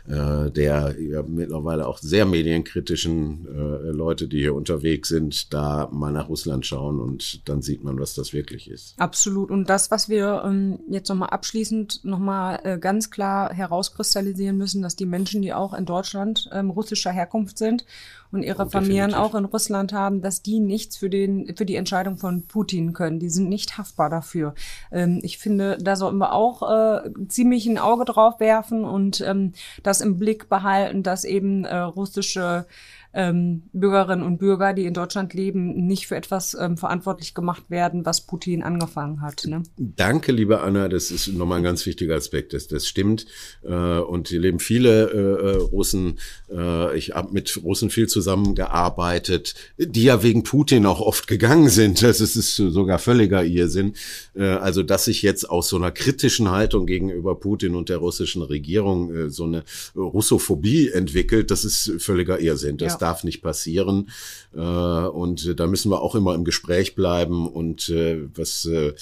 äh, 0.07 0.51
der 0.51 0.95
ja 0.99 1.23
mittlerweile 1.23 1.87
auch 1.87 1.97
sehr 1.99 2.25
medienkritischen 2.25 3.47
äh, 3.47 3.91
Leute, 3.91 4.27
die 4.27 4.39
hier 4.39 4.53
unterwegs 4.53 5.09
sind, 5.09 5.53
da 5.53 5.89
mal 5.91 6.11
nach 6.11 6.29
Russland 6.29 6.65
schauen 6.65 6.99
und 6.99 7.47
dann 7.47 7.61
sieht 7.61 7.83
man, 7.83 7.99
was 7.99 8.13
das 8.15 8.33
wirklich 8.33 8.69
ist. 8.69 8.99
Absolut. 8.99 9.51
Und 9.51 9.69
das, 9.69 9.91
was 9.91 10.09
wir 10.09 10.43
ähm, 10.45 10.79
jetzt 10.89 11.09
nochmal 11.09 11.29
abschließend 11.29 12.03
nochmal 12.03 12.59
äh, 12.63 12.77
ganz 12.77 13.11
klar 13.11 13.53
herauskristallisieren 13.53 14.57
müssen, 14.57 14.81
dass 14.81 14.95
die 14.95 15.05
Menschen, 15.05 15.41
die 15.41 15.53
auch 15.53 15.73
in 15.73 15.85
Deutschland 15.85 16.49
ähm, 16.51 16.69
russisch 16.69 16.96
russischer 16.97 17.11
Herkunft 17.11 17.57
sind 17.57 17.85
und 18.31 18.43
ihre 18.43 18.65
oh, 18.65 18.69
Familien 18.69 19.13
auch 19.13 19.35
in 19.35 19.45
Russland 19.45 19.93
haben, 19.93 20.21
dass 20.21 20.41
die 20.41 20.59
nichts 20.59 20.97
für 20.97 21.09
den 21.09 21.55
für 21.55 21.65
die 21.65 21.75
Entscheidung 21.75 22.17
von 22.17 22.43
Putin 22.43 22.93
können. 22.93 23.19
Die 23.19 23.29
sind 23.29 23.47
nicht 23.47 23.77
haftbar 23.77 24.09
dafür. 24.09 24.53
Ähm, 24.91 25.19
ich 25.23 25.37
finde, 25.37 25.77
da 25.79 25.95
sollten 25.95 26.17
wir 26.17 26.33
auch 26.33 26.63
äh, 26.69 27.09
ziemlich 27.29 27.67
ein 27.67 27.77
Auge 27.77 28.05
drauf 28.05 28.39
werfen 28.39 28.83
und 28.83 29.21
ähm, 29.21 29.53
das 29.83 30.01
im 30.01 30.17
Blick 30.17 30.49
behalten, 30.49 31.03
dass 31.03 31.23
eben 31.23 31.63
äh, 31.65 31.77
russische 31.77 32.65
ähm, 33.13 33.63
Bürgerinnen 33.73 34.23
und 34.23 34.37
Bürger, 34.37 34.73
die 34.73 34.85
in 34.85 34.93
Deutschland 34.93 35.33
leben, 35.33 35.87
nicht 35.87 36.07
für 36.07 36.15
etwas 36.15 36.55
ähm, 36.59 36.77
verantwortlich 36.77 37.33
gemacht 37.33 37.69
werden, 37.69 38.05
was 38.05 38.21
Putin 38.21 38.63
angefangen 38.63 39.21
hat. 39.21 39.45
Ne? 39.45 39.63
Danke, 39.77 40.31
liebe 40.31 40.61
Anna. 40.61 40.87
Das 40.87 41.11
ist 41.11 41.27
nochmal 41.29 41.59
ein 41.59 41.63
ganz 41.63 41.85
wichtiger 41.85 42.15
Aspekt. 42.15 42.53
Das, 42.53 42.67
das 42.67 42.87
stimmt. 42.87 43.25
Äh, 43.63 43.73
und 43.73 44.27
hier 44.29 44.39
leben 44.39 44.59
viele 44.59 45.11
äh, 45.11 45.47
äh 45.47 45.55
Russen. 45.57 46.19
Äh, 46.51 46.97
ich 46.97 47.11
habe 47.11 47.33
mit 47.33 47.59
Russen 47.63 47.89
viel 47.89 48.07
zusammengearbeitet, 48.07 49.55
die 49.77 50.03
ja 50.03 50.23
wegen 50.23 50.43
Putin 50.43 50.85
auch 50.85 51.01
oft 51.01 51.27
gegangen 51.27 51.69
sind. 51.69 52.03
Das 52.03 52.21
ist, 52.21 52.35
ist 52.35 52.55
sogar 52.55 52.99
völliger 52.99 53.43
Irrsinn. 53.43 53.93
Äh, 54.35 54.43
also, 54.43 54.83
dass 54.83 55.05
sich 55.05 55.21
jetzt 55.21 55.49
aus 55.49 55.69
so 55.69 55.77
einer 55.77 55.91
kritischen 55.91 56.51
Haltung 56.51 56.85
gegenüber 56.85 57.35
Putin 57.35 57.75
und 57.75 57.89
der 57.89 57.97
russischen 57.97 58.41
Regierung 58.41 59.13
äh, 59.13 59.29
so 59.29 59.45
eine 59.45 59.63
Russophobie 59.95 60.89
entwickelt, 60.89 61.51
das 61.51 61.65
ist 61.65 61.93
völliger 61.99 62.39
Irrsinn. 62.39 62.77
Das 62.77 62.96
ja 63.01 63.07
darf 63.07 63.23
nicht 63.23 63.41
passieren. 63.41 64.09
Äh, 64.53 64.59
und 64.59 65.59
da 65.59 65.67
müssen 65.67 65.91
wir 65.91 66.01
auch 66.01 66.15
immer 66.15 66.35
im 66.35 66.43
Gespräch 66.43 66.95
bleiben. 66.95 67.47
Und 67.47 67.89
äh, 67.89 68.27
was 68.35 68.65
äh, 68.65 68.93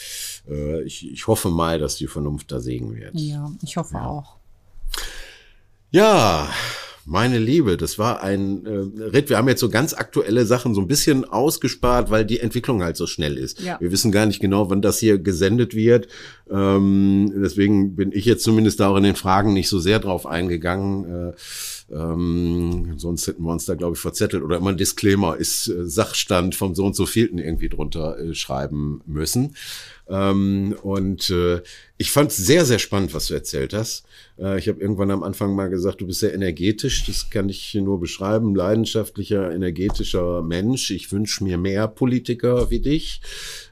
äh, 0.50 0.84
ich, 0.84 1.12
ich 1.12 1.28
hoffe 1.28 1.50
mal, 1.50 1.80
dass 1.80 1.96
die 1.96 2.08
Vernunft 2.08 2.52
da 2.52 2.60
Segen 2.60 2.96
wird. 2.96 3.12
Ja, 3.16 3.52
ich 3.64 3.78
hoffe 3.78 3.96
ja. 3.96 4.06
auch. 4.06 4.38
Ja, 5.92 6.50
meine 7.08 7.38
Liebe, 7.38 7.78
das 7.78 8.00
war 8.00 8.24
ein 8.24 8.66
äh, 8.66 9.04
Ritt. 9.04 9.30
Wir 9.30 9.38
haben 9.38 9.48
jetzt 9.48 9.60
so 9.60 9.70
ganz 9.70 9.94
aktuelle 9.94 10.46
Sachen 10.46 10.74
so 10.74 10.82
ein 10.82 10.88
bisschen 10.88 11.24
ausgespart, 11.24 12.10
weil 12.10 12.26
die 12.26 12.40
Entwicklung 12.40 12.82
halt 12.82 12.98
so 12.98 13.06
schnell 13.06 13.38
ist. 13.38 13.62
Ja. 13.62 13.80
Wir 13.80 13.92
wissen 13.92 14.12
gar 14.12 14.26
nicht 14.26 14.40
genau, 14.40 14.72
wann 14.72 14.82
das 14.82 14.98
hier 14.98 15.20
gesendet 15.20 15.76
wird. 15.76 16.08
Ähm, 16.50 17.32
deswegen 17.36 17.96
bin 17.96 18.12
ich 18.12 18.26
jetzt 18.26 18.44
zumindest 18.44 18.80
da 18.80 18.90
auch 18.90 18.98
in 18.98 19.04
den 19.04 19.16
Fragen 19.16 19.54
nicht 19.54 19.70
so 19.70 19.78
sehr 19.78 20.00
drauf 20.00 20.26
eingegangen. 20.26 21.30
Äh, 21.30 21.34
ähm, 21.92 22.98
sonst 22.98 23.28
hätten 23.28 23.44
wir 23.44 23.52
uns 23.52 23.66
da, 23.66 23.76
glaube 23.76 23.96
ich, 23.96 24.02
verzettelt 24.02 24.44
oder 24.44 24.58
immer 24.58 24.72
ein 24.72 24.78
Disclaimer 24.78 25.38
ist 25.38 25.68
äh, 25.68 25.86
Sachstand 25.86 26.56
vom 26.56 26.74
so 26.74 26.86
und 26.86 26.96
so 26.96 27.06
vielten 27.06 27.38
irgendwie 27.38 27.70
drunter 27.70 28.18
äh, 28.18 28.34
schreiben 28.34 29.02
müssen. 29.06 29.56
Ähm, 30.08 30.76
und 30.84 31.30
äh, 31.30 31.62
ich 31.98 32.12
fand 32.12 32.30
es 32.30 32.38
sehr, 32.38 32.66
sehr 32.66 32.80
spannend, 32.80 33.14
was 33.14 33.28
du 33.28 33.34
erzählt 33.34 33.74
hast. 33.74 34.06
Äh, 34.38 34.60
ich 34.60 34.68
habe 34.68 34.80
irgendwann 34.80 35.12
am 35.12 35.24
Anfang 35.24 35.56
mal 35.56 35.70
gesagt, 35.70 36.02
du 36.02 36.08
bist 36.08 36.20
sehr 36.20 36.34
energetisch. 36.34 37.06
Das 37.06 37.30
kann 37.30 37.50
ich 37.50 37.74
nur 37.74 38.00
beschreiben. 38.00 38.54
Leidenschaftlicher, 38.54 39.52
energetischer 39.52 40.44
Mensch. 40.44 40.92
Ich 40.92 41.12
wünsche 41.12 41.44
mir 41.44 41.58
mehr 41.58 41.88
Politiker 41.88 42.70
wie 42.70 42.80
dich. 42.80 43.22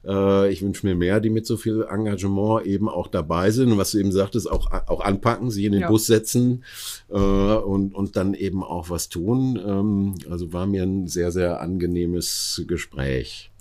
Äh, 0.06 0.52
ich 0.52 0.62
wünsche 0.62 0.88
mir 0.88 0.96
mehr, 0.96 1.20
die 1.20 1.30
mit 1.30 1.46
so 1.46 1.58
viel 1.58 1.86
Engagement 1.90 2.66
eben 2.66 2.90
auch 2.90 3.08
dabei 3.08 3.52
sind. 3.52 3.72
Und 3.72 3.78
was 3.78 3.92
du 3.92 4.00
eben 4.00 4.12
sagtest, 4.12 4.50
auch, 4.50 4.72
auch 4.88 5.02
anpacken, 5.02 5.52
sie 5.52 5.66
in 5.66 5.74
den 5.74 5.82
ja. 5.82 5.90
Bus 5.90 6.08
setzen 6.08 6.64
äh, 7.10 7.16
und, 7.16 7.94
und 7.94 8.16
dann 8.16 8.34
eben 8.34 8.64
auch 8.64 8.90
was 8.90 9.10
tun. 9.10 9.60
Ähm, 9.64 10.16
also 10.30 10.52
war 10.54 10.66
mir 10.66 10.84
ein 10.84 11.08
sehr, 11.08 11.32
sehr 11.32 11.62
angenehmes 11.62 12.64
Gespräch. 12.68 13.52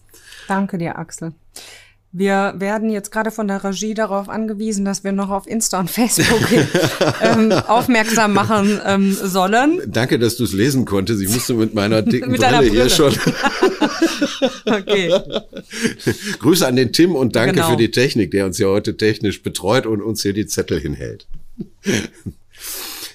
Danke 0.49 0.79
dir, 0.79 0.99
Axel. 0.99 1.33
Wir 2.15 2.53
werden 2.59 2.91
jetzt 2.91 3.11
gerade 3.11 3.31
von 3.31 3.49
der 3.49 3.65
Regie 3.65 3.95
darauf 3.95 4.29
angewiesen, 4.29 4.85
dass 4.85 5.03
wir 5.03 5.13
noch 5.13 5.31
auf 5.31 5.47
Insta 5.47 5.81
und 5.81 5.91
Facebook 5.91 6.47
ähm, 7.23 7.51
aufmerksam 7.53 8.35
machen 8.35 8.79
ähm, 8.85 9.15
sollen. 9.15 9.81
Danke, 9.87 10.19
dass 10.19 10.37
du 10.37 10.45
es 10.45 10.53
lesen 10.53 10.85
konntest. 10.85 11.23
Ich 11.23 11.31
musste 11.31 11.55
mit 11.55 11.73
meiner 11.73 12.03
dicken 12.03 12.31
mit 12.31 12.43
Brille, 12.43 12.59
Brille, 12.59 12.71
hier 12.71 12.91
schon. 12.91 13.15
okay. 14.67 15.11
Grüße 16.39 16.67
an 16.67 16.77
den 16.77 16.93
Tim 16.93 17.15
und 17.15 17.35
danke 17.35 17.55
genau. 17.55 17.71
für 17.71 17.77
die 17.77 17.91
Technik, 17.91 18.31
der 18.33 18.45
uns 18.45 18.59
ja 18.59 18.67
heute 18.67 18.99
technisch 18.99 19.43
betreut 19.43 19.87
und 19.87 20.03
uns 20.03 20.21
hier 20.21 20.35
die 20.35 20.47
Zettel 20.47 20.81
hinhält. 20.81 21.27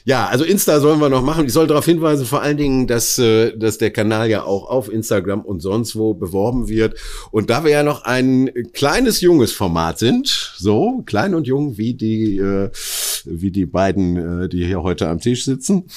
Ja, 0.07 0.27
also 0.27 0.45
Insta 0.45 0.79
sollen 0.79 1.01
wir 1.01 1.09
noch 1.09 1.21
machen. 1.21 1.47
Ich 1.47 1.51
soll 1.51 1.67
darauf 1.67 1.83
hinweisen, 1.83 2.25
vor 2.25 2.41
allen 2.41 2.55
Dingen, 2.55 2.87
dass, 2.87 3.19
äh, 3.19 3.51
dass 3.57 3.77
der 3.77 3.91
Kanal 3.91 4.29
ja 4.29 4.43
auch 4.43 4.69
auf 4.69 4.89
Instagram 4.89 5.41
und 5.41 5.59
sonst 5.59 5.97
wo 5.97 6.13
beworben 6.13 6.69
wird. 6.69 6.97
Und 7.29 7.49
da 7.49 7.65
wir 7.65 7.71
ja 7.71 7.83
noch 7.83 8.03
ein 8.05 8.49
kleines, 8.71 9.19
junges 9.19 9.51
Format 9.51 9.99
sind, 9.99 10.53
so 10.55 11.03
klein 11.05 11.35
und 11.35 11.45
jung 11.45 11.77
wie 11.77 11.93
die, 11.93 12.37
äh, 12.37 12.69
wie 13.25 13.51
die 13.51 13.65
beiden, 13.65 14.43
äh, 14.43 14.47
die 14.47 14.65
hier 14.65 14.81
heute 14.81 15.09
am 15.09 15.19
Tisch 15.19 15.43
sitzen, 15.43 15.87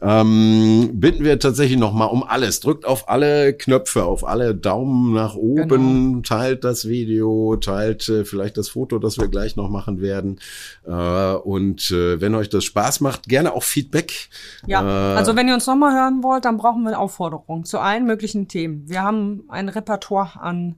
ähm, 0.00 0.90
bitten 0.92 1.24
wir 1.24 1.40
tatsächlich 1.40 1.80
noch 1.80 1.92
mal 1.92 2.04
um 2.04 2.22
alles. 2.22 2.60
Drückt 2.60 2.84
auf 2.84 3.08
alle 3.08 3.52
Knöpfe, 3.52 4.04
auf 4.04 4.24
alle 4.28 4.54
Daumen 4.54 5.12
nach 5.12 5.34
oben, 5.34 5.68
genau. 5.68 6.20
teilt 6.20 6.62
das 6.62 6.86
Video, 6.86 7.56
teilt 7.56 8.08
äh, 8.08 8.24
vielleicht 8.24 8.58
das 8.58 8.68
Foto, 8.68 9.00
das 9.00 9.18
wir 9.18 9.26
gleich 9.26 9.56
noch 9.56 9.70
machen 9.70 10.00
werden. 10.00 10.38
Äh, 10.86 10.92
und 10.92 11.90
äh, 11.90 12.20
wenn 12.20 12.36
euch 12.36 12.48
das 12.48 12.62
Spaß 12.62 13.00
macht, 13.00 13.28
gerne 13.28 13.55
auch 13.56 13.62
Feedback. 13.62 14.28
Ja, 14.66 14.82
äh, 14.82 15.16
also 15.16 15.34
wenn 15.34 15.48
ihr 15.48 15.54
uns 15.54 15.66
nochmal 15.66 15.94
hören 15.94 16.22
wollt, 16.22 16.44
dann 16.44 16.56
brauchen 16.58 16.84
wir 16.84 16.98
Aufforderungen 16.98 17.64
zu 17.64 17.78
allen 17.78 18.04
möglichen 18.06 18.48
Themen. 18.48 18.88
Wir 18.88 19.02
haben 19.02 19.44
ein 19.48 19.68
Repertoire 19.68 20.40
an 20.40 20.76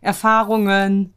Erfahrungen, 0.00 1.14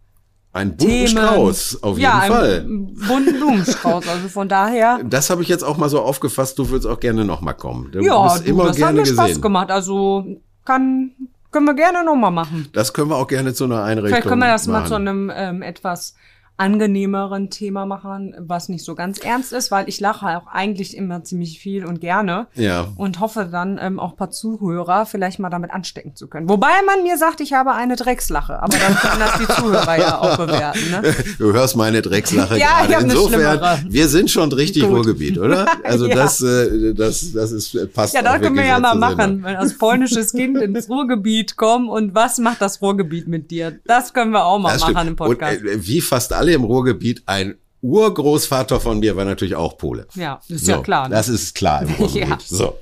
ein 0.51 0.75
bunten 0.77 1.07
Strauß, 1.07 1.83
auf 1.83 1.97
jeden 1.97 2.11
ja, 2.11 2.21
Fall. 2.21 2.61
bunten 3.07 3.33
Blumenstrauß, 3.37 4.07
also 4.07 4.29
von 4.29 4.49
daher. 4.49 4.99
Das 5.03 5.29
habe 5.29 5.43
ich 5.43 5.47
jetzt 5.47 5.63
auch 5.63 5.77
mal 5.77 5.89
so 5.89 6.01
aufgefasst, 6.01 6.57
du 6.57 6.69
würdest 6.69 6.87
auch 6.87 6.99
gerne 6.99 7.23
nochmal 7.23 7.53
kommen. 7.53 7.91
Du 7.91 7.99
ja, 7.99 8.23
bist 8.23 8.45
du, 8.45 8.49
immer 8.49 8.65
das 8.65 8.77
gerne 8.77 8.87
hat 8.87 8.95
mir 8.95 9.01
gesehen. 9.03 9.15
Spaß 9.15 9.41
gemacht, 9.41 9.69
also 9.69 10.25
kann, 10.65 11.11
können 11.51 11.65
wir 11.65 11.75
gerne 11.75 12.03
nochmal 12.03 12.31
machen. 12.31 12.67
Das 12.73 12.93
können 12.93 13.09
wir 13.09 13.17
auch 13.17 13.27
gerne 13.27 13.53
zu 13.53 13.65
einer 13.65 13.83
Einrichtung 13.83 14.09
Vielleicht 14.09 14.27
können 14.27 14.41
wir 14.41 14.47
das 14.47 14.65
machen. 14.65 14.81
mal 14.81 14.87
zu 14.87 14.95
einem 14.95 15.31
ähm, 15.35 15.61
etwas 15.61 16.15
angenehmeren 16.59 17.49
Thema 17.49 17.85
machen, 17.85 18.35
was 18.37 18.67
nicht 18.67 18.83
so 18.83 18.93
ganz 18.93 19.19
ernst 19.19 19.53
ist, 19.53 19.71
weil 19.71 19.87
ich 19.87 19.99
lache 20.01 20.37
auch 20.37 20.47
eigentlich 20.47 20.95
immer 20.95 21.23
ziemlich 21.23 21.59
viel 21.59 21.85
und 21.85 22.01
gerne. 22.01 22.47
Ja. 22.55 22.87
Und 22.97 23.21
hoffe 23.21 23.47
dann 23.49 23.79
ähm, 23.81 23.99
auch 23.99 24.17
paar 24.17 24.29
Zuhörer 24.29 25.05
vielleicht 25.05 25.39
mal 25.39 25.49
damit 25.49 25.71
anstecken 25.71 26.15
zu 26.15 26.27
können. 26.27 26.49
Wobei 26.49 26.81
man 26.85 27.03
mir 27.03 27.17
sagt, 27.17 27.39
ich 27.39 27.53
habe 27.53 27.71
eine 27.71 27.95
Dreckslache, 27.95 28.61
aber 28.61 28.77
dann 28.77 28.95
können 28.95 29.19
das 29.19 29.37
die 29.37 29.47
Zuhörer 29.47 29.97
ja 29.97 30.19
auch 30.19 30.37
bewerten. 30.37 30.91
Ne? 30.91 31.15
Du 31.37 31.53
hörst 31.53 31.75
meine 31.77 32.01
Dreckslache 32.01 32.57
ja, 32.57 32.85
gerade. 32.85 33.05
Insofern, 33.05 33.85
wir 33.87 34.07
sind 34.07 34.29
schon 34.29 34.51
richtig 34.51 34.83
Gut. 34.83 34.91
Ruhrgebiet, 34.91 35.37
oder? 35.37 35.65
Also 35.83 36.07
ja. 36.09 36.15
das, 36.15 36.41
äh, 36.41 36.93
das, 36.93 37.31
das 37.31 37.51
ist 37.51 37.93
passt. 37.93 38.13
Ja, 38.13 38.21
da 38.21 38.37
können 38.39 38.55
wir 38.55 38.65
ja 38.65 38.79
mal 38.79 38.95
machen, 38.95 39.43
wenn 39.43 39.55
als 39.55 39.77
polnisches 39.77 40.31
Kind 40.33 40.57
ins 40.57 40.89
Ruhrgebiet 40.89 41.55
kommen 41.55 41.87
und 41.87 42.13
was 42.15 42.37
macht 42.39 42.61
das 42.61 42.81
Ruhrgebiet 42.81 43.27
mit 43.27 43.51
dir? 43.51 43.79
Das 43.85 44.13
können 44.13 44.31
wir 44.31 44.43
auch 44.43 44.59
mal 44.59 44.73
das 44.73 44.81
machen 44.81 44.93
stimmt. 44.93 45.09
im 45.09 45.15
Podcast. 45.15 45.61
Und, 45.61 45.67
äh, 45.67 45.87
wie 45.87 46.01
fast 46.01 46.33
alle 46.49 46.55
im 46.55 46.63
Ruhrgebiet 46.63 47.23
ein 47.27 47.55
Urgroßvater 47.81 48.81
von 48.81 48.99
mir 48.99 49.15
war 49.15 49.23
natürlich 49.23 49.55
auch 49.55 49.77
Pole. 49.77 50.05
Ja, 50.15 50.41
ist 50.49 50.65
so, 50.65 50.73
ja 50.73 50.81
klar. 50.81 51.07
Ne? 51.07 51.15
Das 51.15 51.29
ist 51.29 51.55
klar 51.55 51.83
im 51.83 51.89
Ruhrgebiet. 51.99 52.27
ja. 52.27 52.37
So. 52.43 52.75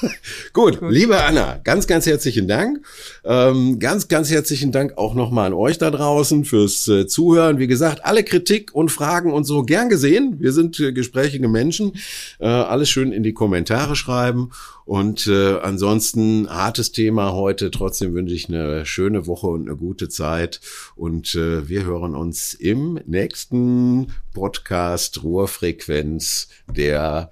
Gut, 0.52 0.80
Gut, 0.80 0.90
liebe 0.90 1.22
Anna, 1.22 1.60
ganz, 1.62 1.86
ganz 1.86 2.06
herzlichen 2.06 2.48
Dank. 2.48 2.84
Ähm, 3.24 3.78
ganz, 3.78 4.08
ganz 4.08 4.28
herzlichen 4.28 4.72
Dank 4.72 4.98
auch 4.98 5.14
nochmal 5.14 5.46
an 5.48 5.52
euch 5.52 5.78
da 5.78 5.92
draußen 5.92 6.44
fürs 6.44 6.88
äh, 6.88 7.06
Zuhören. 7.06 7.58
Wie 7.58 7.68
gesagt, 7.68 8.04
alle 8.04 8.24
Kritik 8.24 8.74
und 8.74 8.90
Fragen 8.90 9.32
und 9.32 9.44
so 9.44 9.62
gern 9.62 9.88
gesehen. 9.88 10.36
Wir 10.40 10.52
sind 10.52 10.80
äh, 10.80 10.92
gesprächige 10.92 11.46
Menschen. 11.46 11.92
Äh, 12.40 12.46
alles 12.46 12.90
schön 12.90 13.12
in 13.12 13.22
die 13.22 13.34
Kommentare 13.34 13.94
schreiben. 13.94 14.50
Und 14.90 15.28
äh, 15.28 15.56
ansonsten 15.60 16.50
hartes 16.50 16.90
Thema 16.90 17.32
heute. 17.32 17.70
Trotzdem 17.70 18.12
wünsche 18.12 18.34
ich 18.34 18.48
eine 18.48 18.84
schöne 18.84 19.28
Woche 19.28 19.46
und 19.46 19.68
eine 19.68 19.76
gute 19.76 20.08
Zeit. 20.08 20.60
Und 20.96 21.32
äh, 21.36 21.68
wir 21.68 21.84
hören 21.84 22.16
uns 22.16 22.54
im 22.54 22.98
nächsten 23.06 24.08
Podcast 24.34 25.22
Ruhrfrequenz 25.22 26.48
der 26.66 27.30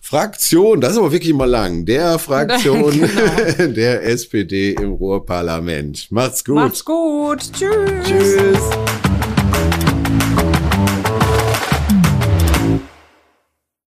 Fraktion, 0.00 0.80
das 0.80 0.92
ist 0.92 0.98
aber 0.98 1.10
wirklich 1.10 1.34
mal 1.34 1.50
lang, 1.50 1.84
der 1.84 2.20
Fraktion 2.20 2.92
genau. 3.56 3.72
der 3.74 4.04
SPD 4.04 4.74
im 4.74 4.92
Ruhrparlament. 4.92 6.12
Macht's 6.12 6.44
gut. 6.44 6.54
Macht's 6.54 6.84
gut. 6.84 7.40
Tschüss. 7.52 8.04
Tschüss. 8.04 9.09